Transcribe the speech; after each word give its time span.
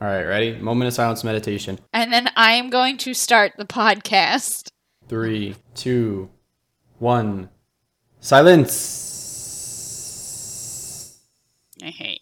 All 0.00 0.08
right, 0.08 0.24
ready? 0.24 0.56
Moment 0.58 0.88
of 0.88 0.94
silence 0.94 1.22
meditation. 1.24 1.78
And 1.92 2.12
then 2.12 2.28
I 2.36 2.52
am 2.54 2.68
going 2.68 2.96
to 2.98 3.14
start 3.14 3.52
the 3.56 3.64
podcast. 3.64 4.68
Three, 5.08 5.54
two, 5.74 6.30
one. 6.98 7.48
Silence. 8.20 9.10
I 11.82 11.86
hate 11.90 12.13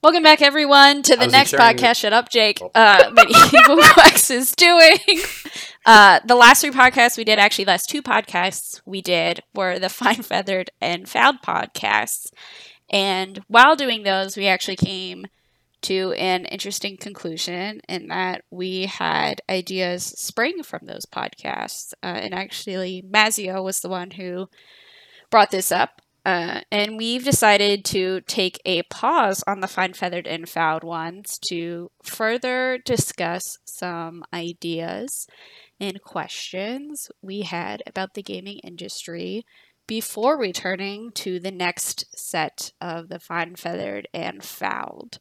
Welcome 0.00 0.22
back, 0.22 0.42
everyone, 0.42 1.02
to 1.02 1.16
the 1.16 1.26
next 1.26 1.54
podcast. 1.54 1.96
Shut 1.96 2.12
up, 2.12 2.28
Jake. 2.28 2.60
Uh, 2.62 3.10
that 3.10 3.52
Evil 4.28 4.36
is 4.36 4.52
doing. 4.52 4.98
Uh, 5.84 6.20
the 6.24 6.36
last 6.36 6.60
three 6.60 6.70
podcasts 6.70 7.16
we 7.16 7.24
did, 7.24 7.40
actually, 7.40 7.64
last 7.64 7.90
two 7.90 8.00
podcasts 8.00 8.80
we 8.86 9.02
did 9.02 9.42
were 9.56 9.80
the 9.80 9.88
Fine 9.88 10.22
Feathered 10.22 10.70
and 10.80 11.08
Found 11.08 11.42
podcasts. 11.42 12.30
And 12.88 13.42
while 13.48 13.74
doing 13.74 14.04
those, 14.04 14.36
we 14.36 14.46
actually 14.46 14.76
came 14.76 15.26
to 15.82 16.12
an 16.12 16.44
interesting 16.44 16.96
conclusion 16.96 17.80
in 17.88 18.06
that 18.06 18.44
we 18.52 18.86
had 18.86 19.40
ideas 19.50 20.04
spring 20.04 20.62
from 20.62 20.82
those 20.84 21.06
podcasts. 21.06 21.92
Uh, 22.04 22.06
and 22.06 22.34
actually, 22.34 23.02
Mazio 23.02 23.64
was 23.64 23.80
the 23.80 23.88
one 23.88 24.12
who 24.12 24.48
brought 25.28 25.50
this 25.50 25.72
up. 25.72 26.02
Uh, 26.28 26.60
and 26.70 26.98
we've 26.98 27.24
decided 27.24 27.86
to 27.86 28.20
take 28.26 28.60
a 28.66 28.82
pause 28.82 29.42
on 29.46 29.60
the 29.60 29.66
fine 29.66 29.94
feathered 29.94 30.26
and 30.26 30.46
fouled 30.46 30.84
ones 30.84 31.38
to 31.38 31.90
further 32.02 32.76
discuss 32.84 33.56
some 33.64 34.22
ideas 34.34 35.26
and 35.80 36.02
questions 36.02 37.10
we 37.22 37.40
had 37.40 37.82
about 37.86 38.12
the 38.12 38.22
gaming 38.22 38.58
industry 38.58 39.46
before 39.86 40.38
returning 40.38 41.10
to 41.12 41.40
the 41.40 41.50
next 41.50 42.04
set 42.14 42.72
of 42.78 43.08
the 43.08 43.18
fine 43.18 43.56
feathered 43.56 44.06
and 44.12 44.44
fouled. 44.44 45.20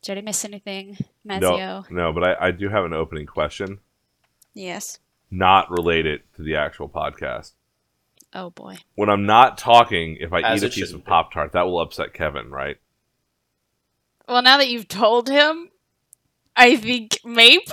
Did 0.00 0.16
I 0.16 0.22
miss 0.22 0.46
anything, 0.46 0.96
Mazio? 1.28 1.84
No, 1.90 2.04
no, 2.04 2.12
but 2.14 2.24
I, 2.24 2.46
I 2.46 2.50
do 2.52 2.70
have 2.70 2.86
an 2.86 2.94
opening 2.94 3.26
question, 3.26 3.80
Yes. 4.54 4.98
not 5.30 5.70
related 5.70 6.22
to 6.36 6.42
the 6.42 6.56
actual 6.56 6.88
podcast. 6.88 7.52
Oh 8.32 8.50
boy. 8.50 8.76
When 8.94 9.08
I'm 9.08 9.26
not 9.26 9.58
talking, 9.58 10.16
if 10.20 10.32
I 10.32 10.40
As 10.40 10.62
eat 10.62 10.66
a 10.66 10.70
piece 10.70 10.92
of. 10.92 11.04
Pop 11.04 11.32
Tart, 11.32 11.52
that 11.52 11.62
will 11.62 11.80
upset 11.80 12.12
Kevin, 12.12 12.50
right? 12.50 12.76
Well, 14.28 14.42
now 14.42 14.58
that 14.58 14.68
you've 14.68 14.88
told 14.88 15.28
him, 15.28 15.70
I 16.54 16.76
think 16.76 17.18
maybe. 17.24 17.64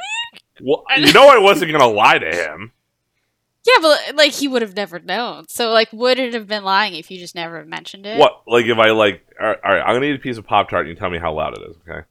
Well, 0.61 0.83
you 0.97 1.11
know 1.13 1.29
I 1.29 1.39
wasn't 1.39 1.71
gonna 1.71 1.87
lie 1.87 2.19
to 2.19 2.31
him. 2.31 2.71
Yeah, 3.65 3.81
but 3.81 4.15
like 4.15 4.33
he 4.33 4.47
would 4.47 4.61
have 4.61 4.75
never 4.75 4.99
known. 4.99 5.45
So 5.47 5.71
like, 5.71 5.91
would 5.93 6.19
it 6.19 6.33
have 6.33 6.47
been 6.47 6.63
lying 6.63 6.95
if 6.95 7.09
you 7.09 7.17
just 7.17 7.33
never 7.33 7.65
mentioned 7.65 8.05
it? 8.05 8.19
What? 8.19 8.43
Like 8.45 8.65
if 8.65 8.77
I 8.77 8.91
like, 8.91 9.25
all 9.39 9.47
right, 9.47 9.59
all 9.63 9.73
right, 9.73 9.81
I'm 9.81 9.95
gonna 9.95 10.05
eat 10.05 10.15
a 10.15 10.19
piece 10.19 10.37
of 10.37 10.45
Pop 10.45 10.69
Tart, 10.69 10.85
and 10.85 10.89
you 10.89 10.99
tell 10.99 11.09
me 11.09 11.17
how 11.17 11.33
loud 11.33 11.57
it 11.57 11.69
is, 11.69 11.77
okay? 11.87 12.05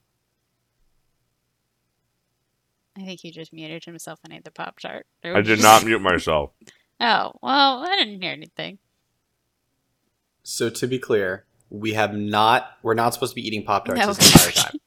I 2.96 3.04
think 3.04 3.20
he 3.20 3.30
just 3.30 3.52
muted 3.52 3.84
himself 3.84 4.20
and 4.24 4.32
ate 4.32 4.44
the 4.44 4.50
pop 4.50 4.78
tart. 4.78 5.06
I 5.24 5.40
did 5.40 5.62
not 5.62 5.84
mute 5.84 6.00
myself. 6.00 6.50
Oh 7.02 7.32
well, 7.42 7.84
I 7.86 7.96
didn't 7.96 8.22
hear 8.22 8.32
anything. 8.32 8.78
So 10.44 10.70
to 10.70 10.86
be 10.86 10.98
clear, 10.98 11.44
we 11.70 11.92
have 11.94 12.14
not. 12.14 12.78
We're 12.82 12.94
not 12.94 13.12
supposed 13.14 13.32
to 13.32 13.34
be 13.36 13.46
eating 13.46 13.64
pop 13.64 13.84
tarts 13.86 14.00
No. 14.00 14.06
this 14.12 14.32
entire 14.32 14.52
time. 14.52 14.80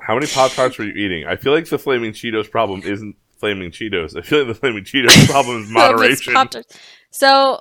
How 0.00 0.14
many 0.14 0.26
Pop 0.26 0.50
Tarts 0.50 0.78
were 0.78 0.84
you 0.84 0.94
eating? 0.94 1.26
I 1.28 1.36
feel 1.36 1.52
like 1.52 1.68
the 1.68 1.78
Flaming 1.78 2.10
Cheetos 2.12 2.50
problem 2.50 2.82
isn't 2.82 3.14
Flaming 3.38 3.70
Cheetos. 3.70 4.16
I 4.16 4.22
feel 4.22 4.40
like 4.40 4.48
the 4.48 4.54
Flaming 4.54 4.82
Cheetos 4.82 5.26
problem 5.30 5.62
is 5.62 5.70
moderation. 5.70 6.34
So, 7.12 7.60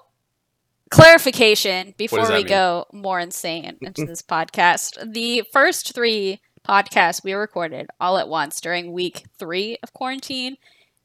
clarification 0.89 1.93
before 1.97 2.27
we 2.27 2.37
mean? 2.37 2.47
go 2.47 2.85
more 2.91 3.19
insane 3.19 3.77
into 3.81 4.05
this 4.05 4.23
podcast. 4.23 5.13
The 5.13 5.43
first 5.53 5.93
three 5.93 6.41
podcasts 6.67 7.23
we 7.23 7.33
recorded 7.33 7.87
all 7.99 8.17
at 8.17 8.27
once 8.27 8.59
during 8.59 8.91
week 8.91 9.25
three 9.37 9.77
of 9.83 9.93
quarantine. 9.93 10.57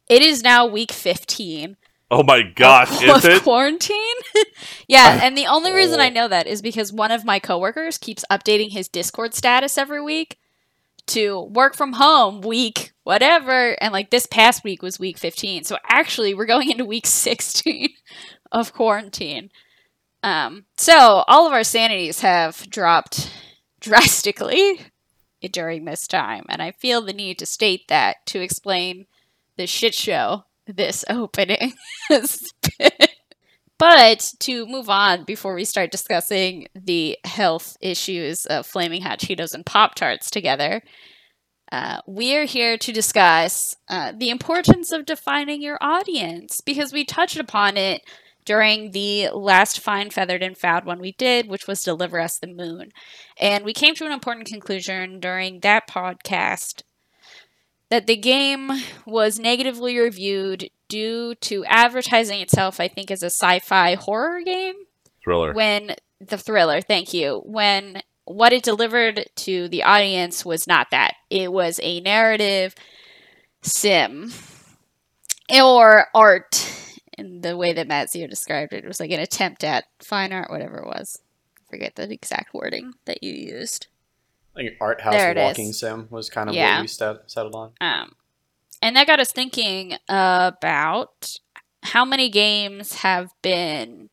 It 0.09 0.23
is 0.23 0.43
now 0.43 0.65
week 0.67 0.91
fifteen. 0.91 1.77
Oh 2.11 2.23
my 2.23 2.43
gosh, 2.43 3.03
of 3.09 3.19
is 3.19 3.25
it? 3.25 3.43
quarantine? 3.43 4.15
yeah, 4.89 5.21
and 5.23 5.37
the 5.37 5.47
only 5.47 5.73
reason 5.73 5.99
I 6.01 6.09
Oh. 6.09 6.13
know 6.13 6.29
that 6.29 6.47
is 6.47 6.63
because 6.63 6.93
one 6.93 7.11
of 7.11 7.25
my 7.25 7.39
coworkers 7.39 7.99
keeps 7.99 8.25
updating 8.31 8.71
his 8.73 8.89
Discord 8.89 9.35
status 9.35 9.77
every 9.77 10.01
week 10.03 10.39
to 11.09 11.41
work 11.43 11.75
from 11.77 11.95
home 11.95 12.41
week 12.41 12.93
whatever, 13.05 13.81
and 13.81 13.93
like 13.93 14.11
this 14.11 14.27
past 14.27 14.65
week 14.65 14.83
was 14.83 14.99
week 14.99 15.17
15. 15.17 15.63
So 15.63 15.79
actually, 15.89 16.35
we're 16.35 16.45
going 16.47 16.71
into 16.71 16.85
week 16.85 17.07
16 17.07 17.89
of 18.53 18.73
quarantine. 18.73 19.51
Um, 20.25 20.65
so 20.77 21.23
all 21.29 21.47
of 21.47 21.53
our 21.53 21.63
sanities 21.63 22.21
have 22.23 22.69
dropped 22.69 23.31
drastically 23.81 24.81
during 25.53 25.85
this 25.85 26.09
time, 26.09 26.45
and 26.49 26.61
I 26.61 26.73
feel 26.73 27.01
the 27.01 27.13
need 27.13 27.39
to 27.39 27.47
state 27.47 27.87
that 27.89 28.17
to 28.27 28.41
explain 28.41 29.07
the 29.57 29.67
shit 29.69 29.95
show 29.95 30.45
this 30.67 31.05
opening 31.09 31.73
has 32.09 32.53
been. 32.79 32.91
But 33.79 34.33
to 34.41 34.67
move 34.67 34.89
on 34.89 35.25
before 35.25 35.55
we 35.55 35.65
start 35.65 35.91
discussing 35.91 36.67
the 36.75 37.19
health 37.25 37.77
issues 37.81 38.47
of 38.47 38.67
flaming 38.67 39.03
hot 39.03 39.19
Cheetos 39.19 39.53
and 39.53 39.67
Pop 39.67 39.95
Tarts 39.95 40.31
together, 40.31 40.83
uh, 41.71 42.01
we 42.07 42.37
are 42.37 42.45
here 42.45 42.79
to 42.79 42.93
discuss 42.93 43.77
uh, 43.89 44.13
the 44.17 44.31
importance 44.31 44.93
of 44.93 45.05
defining 45.05 45.61
your 45.61 45.79
audience 45.81 46.61
because 46.61 46.93
we 46.93 47.05
touched 47.05 47.39
upon 47.39 47.77
it 47.77 48.03
during 48.47 48.93
the 48.93 49.29
last 49.35 49.81
Fine 49.81 50.11
Feathered 50.11 50.43
and 50.43 50.57
Found 50.57 50.87
one 50.87 51.01
we 51.01 51.13
did, 51.13 51.49
which 51.49 51.67
was 51.67 51.83
Deliver 51.83 52.21
Us 52.21 52.39
the 52.39 52.47
Moon. 52.47 52.91
And 53.41 53.65
we 53.65 53.73
came 53.73 53.95
to 53.97 54.07
an 54.07 54.13
important 54.13 54.47
conclusion 54.47 55.21
during 55.21 55.61
that 55.61 55.89
podcast 55.91 56.83
that 57.89 58.07
the 58.07 58.17
game 58.17 58.71
was 59.05 59.39
negatively 59.39 59.99
reviewed 59.99 60.71
due 60.89 61.35
to 61.37 61.65
advertising 61.67 62.41
itself, 62.41 62.81
I 62.81 62.89
think, 62.89 63.11
as 63.11 63.23
a 63.23 63.27
sci 63.27 63.59
fi 63.61 63.95
horror 63.95 64.43
game 64.43 64.75
Thriller. 65.23 65.53
when 65.53 65.97
the 66.21 66.39
thriller, 66.39 66.81
thank 66.81 67.13
you, 67.13 67.43
when 67.45 68.03
what 68.25 68.53
it 68.53 68.63
delivered 68.63 69.27
to 69.37 69.69
the 69.69 69.85
audience 69.85 70.45
was 70.45 70.67
not 70.67 70.91
that. 70.91 71.15
It 71.31 71.53
was 71.53 71.79
a 71.83 72.01
narrative 72.01 72.75
sim 73.63 74.33
or 75.53 76.07
art 76.13 76.73
in 77.17 77.41
the 77.41 77.57
way 77.57 77.73
that 77.73 77.89
Mazio 77.89 78.29
described 78.29 78.73
it. 78.73 78.85
It 78.85 78.89
was 78.89 79.01
like 79.01 79.13
an 79.13 79.21
attempt 79.21 79.63
at 79.63 79.85
fine 80.03 80.33
art, 80.33 80.51
whatever 80.51 80.79
it 80.79 80.87
was. 80.87 81.21
I 81.57 81.71
forget 81.71 81.95
the 81.95 82.11
exact 82.13 82.53
wording 82.53 82.95
that 83.05 83.23
you 83.23 83.33
used. 83.33 83.87
Like 84.57 84.77
art 84.81 85.01
house 85.01 85.15
walking 85.37 85.69
is. 85.69 85.79
sim 85.79 86.09
was 86.11 86.31
kind 86.31 86.49
of 86.49 86.55
Yeah. 86.55 86.77
what 86.77 86.83
we 86.83 86.87
set, 86.89 87.31
settled 87.31 87.55
on. 87.55 87.73
Um, 87.81 88.13
and 88.83 88.97
that 88.97 89.07
got 89.07 89.21
us 89.21 89.31
thinking 89.33 89.97
about 90.09 91.37
how 91.83 92.05
many 92.05 92.29
games 92.31 92.95
have 92.97 93.31
been 93.43 94.09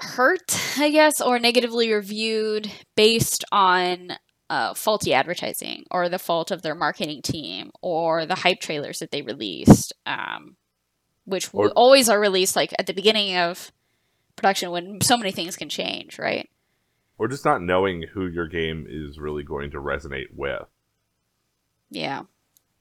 hurt, 0.00 0.56
I 0.78 0.90
guess, 0.90 1.20
or 1.20 1.38
negatively 1.38 1.92
reviewed 1.92 2.70
based 2.96 3.44
on 3.50 4.12
uh, 4.50 4.72
faulty 4.74 5.12
advertising 5.12 5.84
or 5.90 6.08
the 6.08 6.18
fault 6.18 6.50
of 6.50 6.62
their 6.62 6.74
marketing 6.74 7.20
team 7.20 7.70
or 7.82 8.24
the 8.24 8.34
hype 8.36 8.60
trailers 8.60 9.00
that 9.00 9.10
they 9.10 9.20
released, 9.22 9.92
um, 10.06 10.56
which 11.24 11.52
Or- 11.52 11.70
always 11.72 12.08
are 12.08 12.18
released 12.20 12.56
like 12.56 12.72
at 12.78 12.86
the 12.86 12.94
beginning 12.94 13.36
of 13.36 13.72
production 14.36 14.70
when 14.70 15.00
so 15.02 15.16
many 15.18 15.32
things 15.32 15.56
can 15.56 15.68
change, 15.68 16.18
right? 16.18 16.48
Or 17.18 17.28
just 17.28 17.44
not 17.44 17.60
knowing 17.62 18.02
who 18.14 18.26
your 18.26 18.46
game 18.46 18.86
is 18.88 19.18
really 19.18 19.42
going 19.42 19.70
to 19.72 19.78
resonate 19.78 20.28
with, 20.34 20.62
Yeah. 21.90 22.22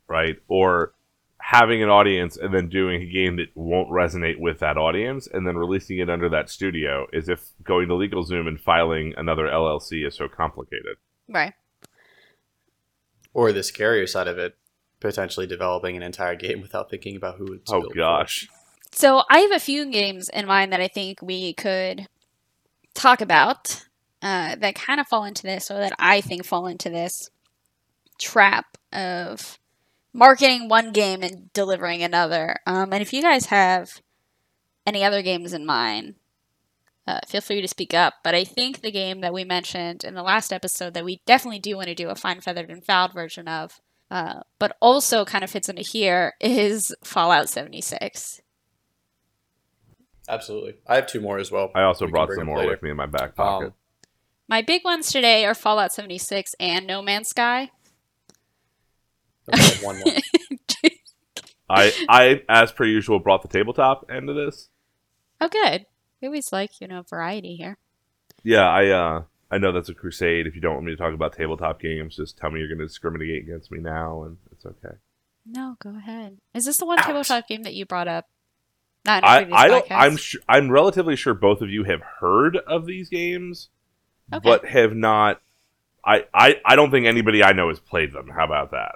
right? 0.08 0.38
Or 0.48 0.94
having 1.40 1.82
an 1.84 1.90
audience 1.90 2.36
and 2.38 2.54
then 2.54 2.68
doing 2.70 3.02
a 3.02 3.06
game 3.06 3.38
that 3.38 3.48
won't 3.56 3.90
resonate 3.90 4.40
with 4.40 4.60
that 4.60 4.78
audience 4.78 5.28
and 5.28 5.48
then 5.48 5.56
releasing 5.56 5.98
it 6.00 6.10
under 6.10 6.28
that 6.30 6.50
studio 6.50 7.08
is 7.14 7.30
if 7.30 7.52
going 7.64 7.88
to 7.88 7.94
LegalZoom 7.94 8.48
and 8.48 8.60
filing 8.60 9.14
another 9.18 9.46
LLC 9.48 10.06
is 10.06 10.16
so 10.16 10.28
complicated. 10.28 10.98
Right. 11.30 11.54
Or 13.34 13.52
the 13.52 13.60
scarier 13.62 14.08
side 14.10 14.28
of 14.28 14.38
it, 14.38 14.56
potentially 15.00 15.46
developing 15.46 15.96
an 15.96 16.02
entire 16.04 16.36
game 16.36 16.60
without 16.62 16.90
thinking 16.90 17.16
about 17.16 17.38
who 17.38 17.54
it's 17.54 17.72
Oh 17.72 17.82
built 17.82 17.94
for. 17.94 17.98
gosh. 17.98 18.48
So 18.92 19.22
I 19.30 19.40
have 19.40 19.52
a 19.52 19.60
few 19.60 19.86
games 19.92 20.28
in 20.30 20.48
mind 20.48 20.74
that 20.74 20.82
I 20.82 20.88
think 20.88 21.22
we 21.22 21.54
could 21.54 22.08
talk 22.96 23.22
about 23.22 23.86
uh, 24.22 24.56
that 24.56 24.76
kind 24.76 25.00
of 25.00 25.08
fall 25.08 25.24
into 25.26 25.44
this, 25.44 25.70
or 25.72 25.76
that 25.80 25.94
I 26.00 26.22
think 26.22 26.46
fall 26.46 26.68
into 26.68 26.90
this 26.90 27.30
trap 28.20 28.78
of 28.92 29.60
marketing 30.14 30.68
one 30.70 30.92
game 30.92 31.22
and 31.22 31.52
delivering 31.54 32.02
another. 32.04 32.58
Um, 32.66 32.92
and 32.94 33.02
if 33.02 33.14
you 33.14 33.22
guys 33.22 33.48
have 33.48 34.02
any 34.86 35.04
other 35.04 35.22
games 35.22 35.54
in 35.54 35.66
mind, 35.66 36.16
uh, 37.06 37.20
feel 37.28 37.42
free 37.42 37.62
to 37.62 37.68
speak 37.68 37.94
up. 37.94 38.16
But 38.24 38.34
I 38.36 38.44
think 38.44 38.82
the 38.82 38.92
game 38.92 39.22
that 39.22 39.34
we 39.34 39.44
mentioned 39.44 40.04
in 40.04 40.14
the 40.16 40.24
last 40.24 40.52
episode 40.52 40.94
that 40.96 41.06
we 41.06 41.22
definitely 41.26 41.60
do 41.60 41.76
want 41.76 41.88
to 41.88 41.96
do 41.96 42.10
a 42.10 42.16
fine 42.16 42.42
feathered 42.42 42.70
and 42.70 42.84
fouled 42.84 43.14
version 43.14 43.48
of, 43.48 43.80
uh, 44.10 44.42
but 44.60 44.76
also 44.82 45.24
kind 45.26 45.44
of 45.44 45.50
fits 45.52 45.70
into 45.70 45.84
here 45.84 46.34
is 46.42 46.94
Fallout 47.04 47.50
76. 47.50 48.42
Absolutely. 50.30 50.76
I 50.88 50.96
have 50.96 51.08
two 51.08 51.22
more 51.22 51.38
as 51.38 51.52
well. 51.52 51.72
I 51.76 51.84
also 51.84 52.06
We 52.06 52.12
brought 52.12 52.30
some 52.34 52.48
more 52.48 52.58
later. 52.58 52.72
with 52.72 52.84
me 52.84 52.90
in 52.90 52.98
my 52.98 53.06
back 53.06 53.36
pocket. 53.36 53.68
Um, 53.68 53.74
My 54.48 54.62
big 54.62 54.84
ones 54.86 55.12
today 55.12 55.46
are 55.46 55.54
Fallout 55.54 55.92
76 55.94 56.56
and 56.60 56.88
No 56.88 57.02
Man's 57.02 57.28
Sky. 57.30 57.72
okay, 59.54 59.86
one 59.86 60.00
more. 60.00 60.14
I, 61.70 61.92
I, 62.08 62.42
as 62.48 62.72
per 62.72 62.86
usual, 62.86 63.20
brought 63.20 63.42
the 63.42 63.50
tabletop 63.50 64.10
end 64.10 64.30
of 64.30 64.38
this. 64.38 64.70
Oh, 65.42 65.50
good. 65.50 65.86
We 66.22 66.28
always 66.30 66.54
like, 66.54 66.80
you 66.80 66.88
know, 66.88 67.04
variety 67.10 67.56
here. 67.58 67.78
Yeah, 68.42 68.70
I, 68.70 68.88
uh, 68.88 69.24
I 69.52 69.58
know 69.58 69.74
that's 69.74 69.90
a 69.90 69.94
crusade. 69.94 70.48
If 70.48 70.56
you 70.56 70.62
don't 70.62 70.76
want 70.76 70.86
me 70.86 70.94
to 70.94 70.98
talk 70.98 71.14
about 71.14 71.34
tabletop 71.34 71.82
games, 71.82 72.16
just 72.16 72.38
tell 72.38 72.50
me 72.52 72.60
you're 72.60 72.70
going 72.70 72.80
to 72.80 72.86
discriminate 72.88 73.44
against 73.44 73.70
me 73.70 73.80
now, 73.80 74.24
and 74.24 74.38
it's 74.54 74.66
okay. 74.66 74.96
No, 75.46 75.76
go 75.80 75.96
ahead. 75.98 76.38
Is 76.54 76.64
this 76.66 76.78
the 76.78 76.86
one 76.86 77.00
Ouch. 77.00 77.06
tabletop 77.06 77.48
game 77.50 77.64
that 77.64 77.74
you 77.74 77.86
brought 77.86 78.08
up? 78.08 78.26
Not 79.06 79.24
in 79.44 79.52
a 79.52 79.56
I, 79.56 79.64
I 79.64 79.68
don't. 79.68 79.86
podcast? 79.86 79.98
I'm 79.98 80.18
su- 80.18 80.40
I'm 80.48 80.72
relatively 80.72 81.16
sure 81.18 81.34
both 81.34 81.62
of 81.62 81.70
you 81.70 81.84
have 81.84 82.02
heard 82.22 82.56
of 82.58 82.86
these 82.86 83.10
games, 83.10 83.70
Okay. 84.34 84.44
but 84.44 84.66
have 84.66 84.94
not. 84.94 85.42
I, 86.06 86.26
I 86.34 86.56
I 86.66 86.76
don't 86.76 86.92
think 86.92 87.06
anybody 87.06 87.44
I 87.44 87.54
know 87.54 87.70
has 87.70 87.80
played 87.80 88.14
them. 88.14 88.30
How 88.30 88.46
about 88.46 88.72
that? 88.72 88.96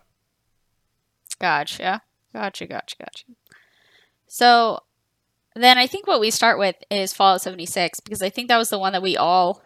Gotcha. 1.40 2.02
Gotcha, 2.34 2.66
gotcha, 2.68 2.96
gotcha. 2.98 3.26
So 4.28 4.80
then 5.56 5.78
I 5.78 5.88
think 5.88 6.08
what 6.08 6.22
we 6.22 6.32
start 6.32 6.58
with 6.58 6.76
is 6.90 7.14
Fallout 7.14 7.42
76 7.42 8.00
because 8.00 8.22
I 8.22 8.30
think 8.30 8.48
that 8.48 8.58
was 8.58 8.70
the 8.70 8.80
one 8.80 8.94
that 8.94 9.02
we 9.02 9.18
all 9.18 9.62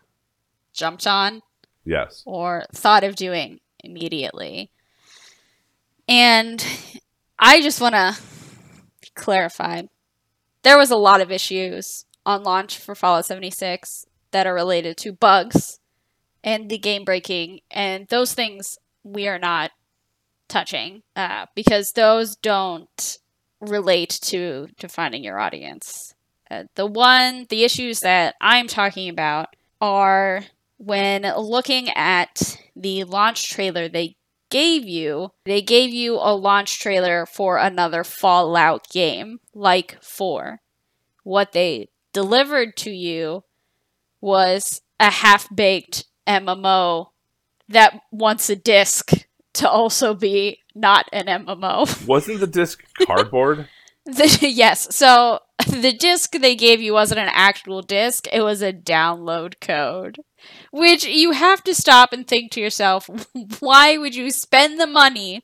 jumped 0.74 1.06
on 1.06 1.42
Yes. 1.84 2.24
or 2.26 2.66
thought 2.74 3.04
of 3.04 3.16
doing 3.16 3.60
immediately. 3.84 4.72
And 6.08 6.66
I 7.38 7.62
just 7.62 7.82
want 7.82 7.94
to 7.96 8.18
clarify 9.16 9.84
there 10.64 10.78
was 10.78 10.90
a 10.90 10.96
lot 10.96 11.22
of 11.22 11.32
issues 11.32 12.06
on 12.26 12.44
launch 12.44 12.78
for 12.80 12.96
Fallout 12.96 13.26
76 13.26 14.08
that 14.36 14.46
are 14.46 14.54
related 14.54 14.98
to 14.98 15.14
bugs 15.14 15.80
and 16.44 16.70
the 16.70 16.78
game 16.78 17.06
breaking, 17.06 17.62
and 17.72 18.06
those 18.10 18.34
things 18.34 18.78
we 19.02 19.30
are 19.30 19.40
not 19.40 19.72
touching 20.50 21.04
uh, 21.16 21.46
because 21.56 21.94
those 21.94 22.36
don't 22.36 23.18
relate 23.62 24.10
to 24.24 24.68
to 24.78 24.90
finding 24.90 25.24
your 25.24 25.40
audience. 25.40 26.16
Uh, 26.52 26.64
the 26.76 26.86
one, 26.86 27.46
the 27.50 27.64
issues 27.64 28.02
that 28.02 28.36
I'm 28.42 28.68
talking 28.68 29.08
about 29.08 29.56
are 29.80 30.42
when 30.76 31.22
looking 31.38 31.90
at 31.92 32.60
the 32.76 33.06
launch 33.06 33.50
trailer 33.50 33.88
they 33.88 34.18
gave 34.50 34.84
you, 34.84 35.30
they 35.46 35.62
gave 35.62 35.92
you 35.92 36.16
a 36.16 36.36
launch 36.36 36.82
trailer 36.82 37.26
for 37.26 37.58
another 37.58 38.04
Fallout 38.04 38.90
game, 38.90 39.40
like 39.54 39.98
4. 40.04 40.60
What 41.24 41.54
they 41.54 41.88
delivered 42.12 42.76
to 42.78 42.92
you 42.92 43.45
was 44.26 44.82
a 45.00 45.12
half 45.12 45.48
baked 45.56 46.06
MMO 46.28 47.10
that 47.70 48.02
wants 48.12 48.50
a 48.50 48.56
disc 48.56 49.12
to 49.54 49.70
also 49.70 50.16
be 50.16 50.60
not 50.74 51.08
an 51.14 51.28
MMO. 51.28 52.08
Wasn't 52.08 52.40
the 52.40 52.48
disc 52.48 52.84
cardboard? 53.06 53.70
The, 54.08 54.52
yes. 54.54 54.96
So 54.96 55.40
the 55.68 55.92
disc 55.92 56.34
they 56.34 56.56
gave 56.56 56.80
you 56.80 56.94
wasn't 56.94 57.22
an 57.22 57.32
actual 57.32 57.82
disc, 57.82 58.28
it 58.32 58.42
was 58.42 58.62
a 58.62 58.72
download 58.72 59.60
code. 59.60 60.20
Which 60.72 61.08
you 61.08 61.32
have 61.32 61.64
to 61.64 61.74
stop 61.74 62.14
and 62.14 62.28
think 62.28 62.52
to 62.52 62.62
yourself, 62.62 63.10
why 63.60 63.98
would 63.98 64.14
you 64.14 64.30
spend 64.30 64.80
the 64.80 64.86
money 64.86 65.44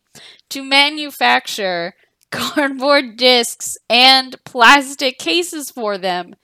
to 0.51 0.61
manufacture 0.61 1.95
cardboard 2.31 3.17
discs 3.17 3.79
and 3.89 4.35
plastic 4.45 5.17
cases 5.17 5.71
for 5.71 5.97
them 5.97 6.35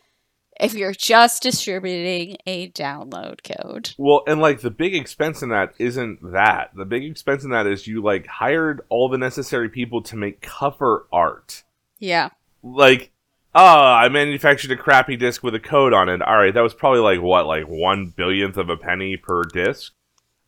if 0.59 0.73
you're 0.73 0.93
just 0.93 1.43
distributing 1.43 2.37
a 2.45 2.69
download 2.71 3.39
code? 3.43 3.93
Well, 3.97 4.23
and 4.27 4.39
like 4.41 4.61
the 4.61 4.71
big 4.71 4.95
expense 4.95 5.41
in 5.41 5.49
that 5.49 5.73
isn't 5.79 6.19
that. 6.33 6.71
The 6.75 6.85
big 6.85 7.03
expense 7.03 7.43
in 7.43 7.51
that 7.51 7.67
is 7.67 7.87
you 7.87 8.01
like 8.01 8.27
hired 8.27 8.81
all 8.89 9.09
the 9.09 9.17
necessary 9.17 9.69
people 9.69 10.01
to 10.03 10.15
make 10.15 10.41
cover 10.41 11.05
art. 11.11 11.63
Yeah. 11.99 12.29
Like, 12.63 13.11
oh, 13.55 13.61
I 13.63 14.09
manufactured 14.09 14.71
a 14.71 14.77
crappy 14.77 15.15
disc 15.15 15.43
with 15.43 15.55
a 15.55 15.59
code 15.59 15.93
on 15.93 16.09
it. 16.09 16.21
All 16.21 16.37
right, 16.37 16.53
that 16.53 16.61
was 16.61 16.73
probably 16.73 16.99
like 17.01 17.21
what, 17.21 17.45
like 17.45 17.65
one 17.67 18.13
billionth 18.15 18.57
of 18.57 18.69
a 18.69 18.77
penny 18.77 19.17
per 19.17 19.43
disc. 19.43 19.93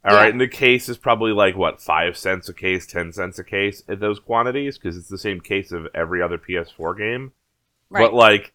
All 0.06 0.16
right, 0.16 0.26
Yeah. 0.26 0.32
and 0.32 0.42
the 0.42 0.48
case 0.48 0.88
is 0.90 0.98
probably 0.98 1.34
like 1.34 1.58
what, 1.58 1.82
five 1.82 2.16
cents 2.18 2.48
a 2.50 2.54
case, 2.54 2.86
ten 2.88 3.12
cents 3.12 3.38
a 3.38 3.44
case 3.44 3.84
at 3.90 4.00
those 4.00 4.20
quantities 4.20 4.78
because 4.78 4.96
it's 4.96 5.10
the 5.10 5.18
same 5.18 5.42
case 5.42 5.72
of 5.72 5.88
every 5.94 6.22
other 6.22 6.38
PS4 6.38 6.98
game. 6.98 7.34
Right. 7.90 8.04
But 8.04 8.14
like, 8.14 8.54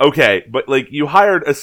okay, 0.00 0.44
but 0.50 0.68
like 0.68 0.88
you 0.90 1.06
hired 1.06 1.44
a 1.46 1.54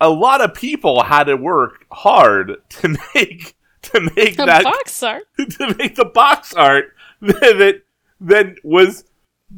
a 0.00 0.10
lot 0.10 0.40
of 0.40 0.54
people 0.54 1.02
had 1.02 1.24
to 1.24 1.36
work 1.36 1.86
hard 1.90 2.56
to 2.68 2.88
make 3.14 3.54
to 3.82 4.00
make 4.16 4.34
a 4.38 4.46
that 4.46 4.64
box 4.64 5.02
art. 5.02 5.24
to 5.50 5.74
make 5.78 5.96
the 5.96 6.04
box 6.04 6.52
art 6.54 6.94
that 7.20 7.82
that 8.20 8.56
was 8.62 9.04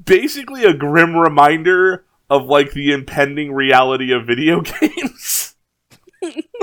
basically 0.05 0.65
a 0.65 0.75
grim 0.75 1.17
reminder 1.17 2.05
of 2.29 2.45
like 2.47 2.73
the 2.73 2.93
impending 2.93 3.53
reality 3.53 4.13
of 4.13 4.27
video 4.27 4.61
games. 4.61 5.57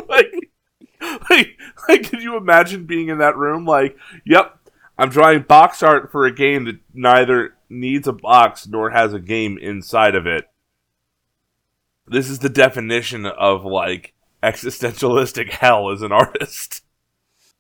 like, 0.08 0.52
like, 1.30 1.58
like, 1.90 2.10
could 2.10 2.24
you 2.24 2.38
imagine 2.38 2.86
being 2.86 3.10
in 3.10 3.18
that 3.18 3.36
room? 3.36 3.66
Like, 3.66 3.98
yep, 4.26 4.58
I'm 4.98 5.10
drawing 5.10 5.42
box 5.42 5.84
art 5.84 6.12
for 6.12 6.26
a 6.26 6.32
game 6.34 6.66
that 6.66 6.80
neither 6.94 7.56
needs 7.70 8.08
a 8.08 8.14
box 8.14 8.66
nor 8.66 8.92
has 8.92 9.14
a 9.14 9.20
game 9.20 9.58
inside 9.58 10.16
of 10.16 10.26
it. 10.26 10.46
This 12.08 12.30
is 12.30 12.40
the 12.40 12.50
definition 12.50 13.26
of 13.26 13.66
like 13.66 14.14
existentialistic 14.42 15.50
hell 15.50 15.90
as 15.90 16.02
an 16.02 16.12
artist. 16.12 16.82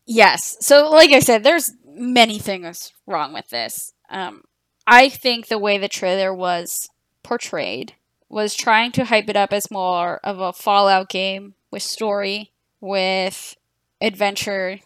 Yes. 0.05 0.57
So, 0.61 0.89
like 0.89 1.11
I 1.11 1.19
said, 1.19 1.43
there's 1.43 1.71
many 1.85 2.39
things 2.39 2.93
wrong 3.05 3.33
with 3.33 3.49
this. 3.49 3.93
Um, 4.09 4.43
I 4.85 5.09
think 5.09 5.47
the 5.47 5.57
way 5.57 5.77
the 5.77 5.89
trailer 5.89 6.33
was 6.33 6.89
portrayed 7.23 7.93
was 8.29 8.55
trying 8.55 8.91
to 8.93 9.05
hype 9.05 9.29
it 9.29 9.35
up 9.35 9.51
as 9.51 9.71
more 9.71 10.19
of 10.23 10.39
a 10.39 10.53
Fallout 10.53 11.09
game 11.09 11.55
with 11.71 11.83
story, 11.83 12.51
with 12.79 13.55
adventure 13.99 14.79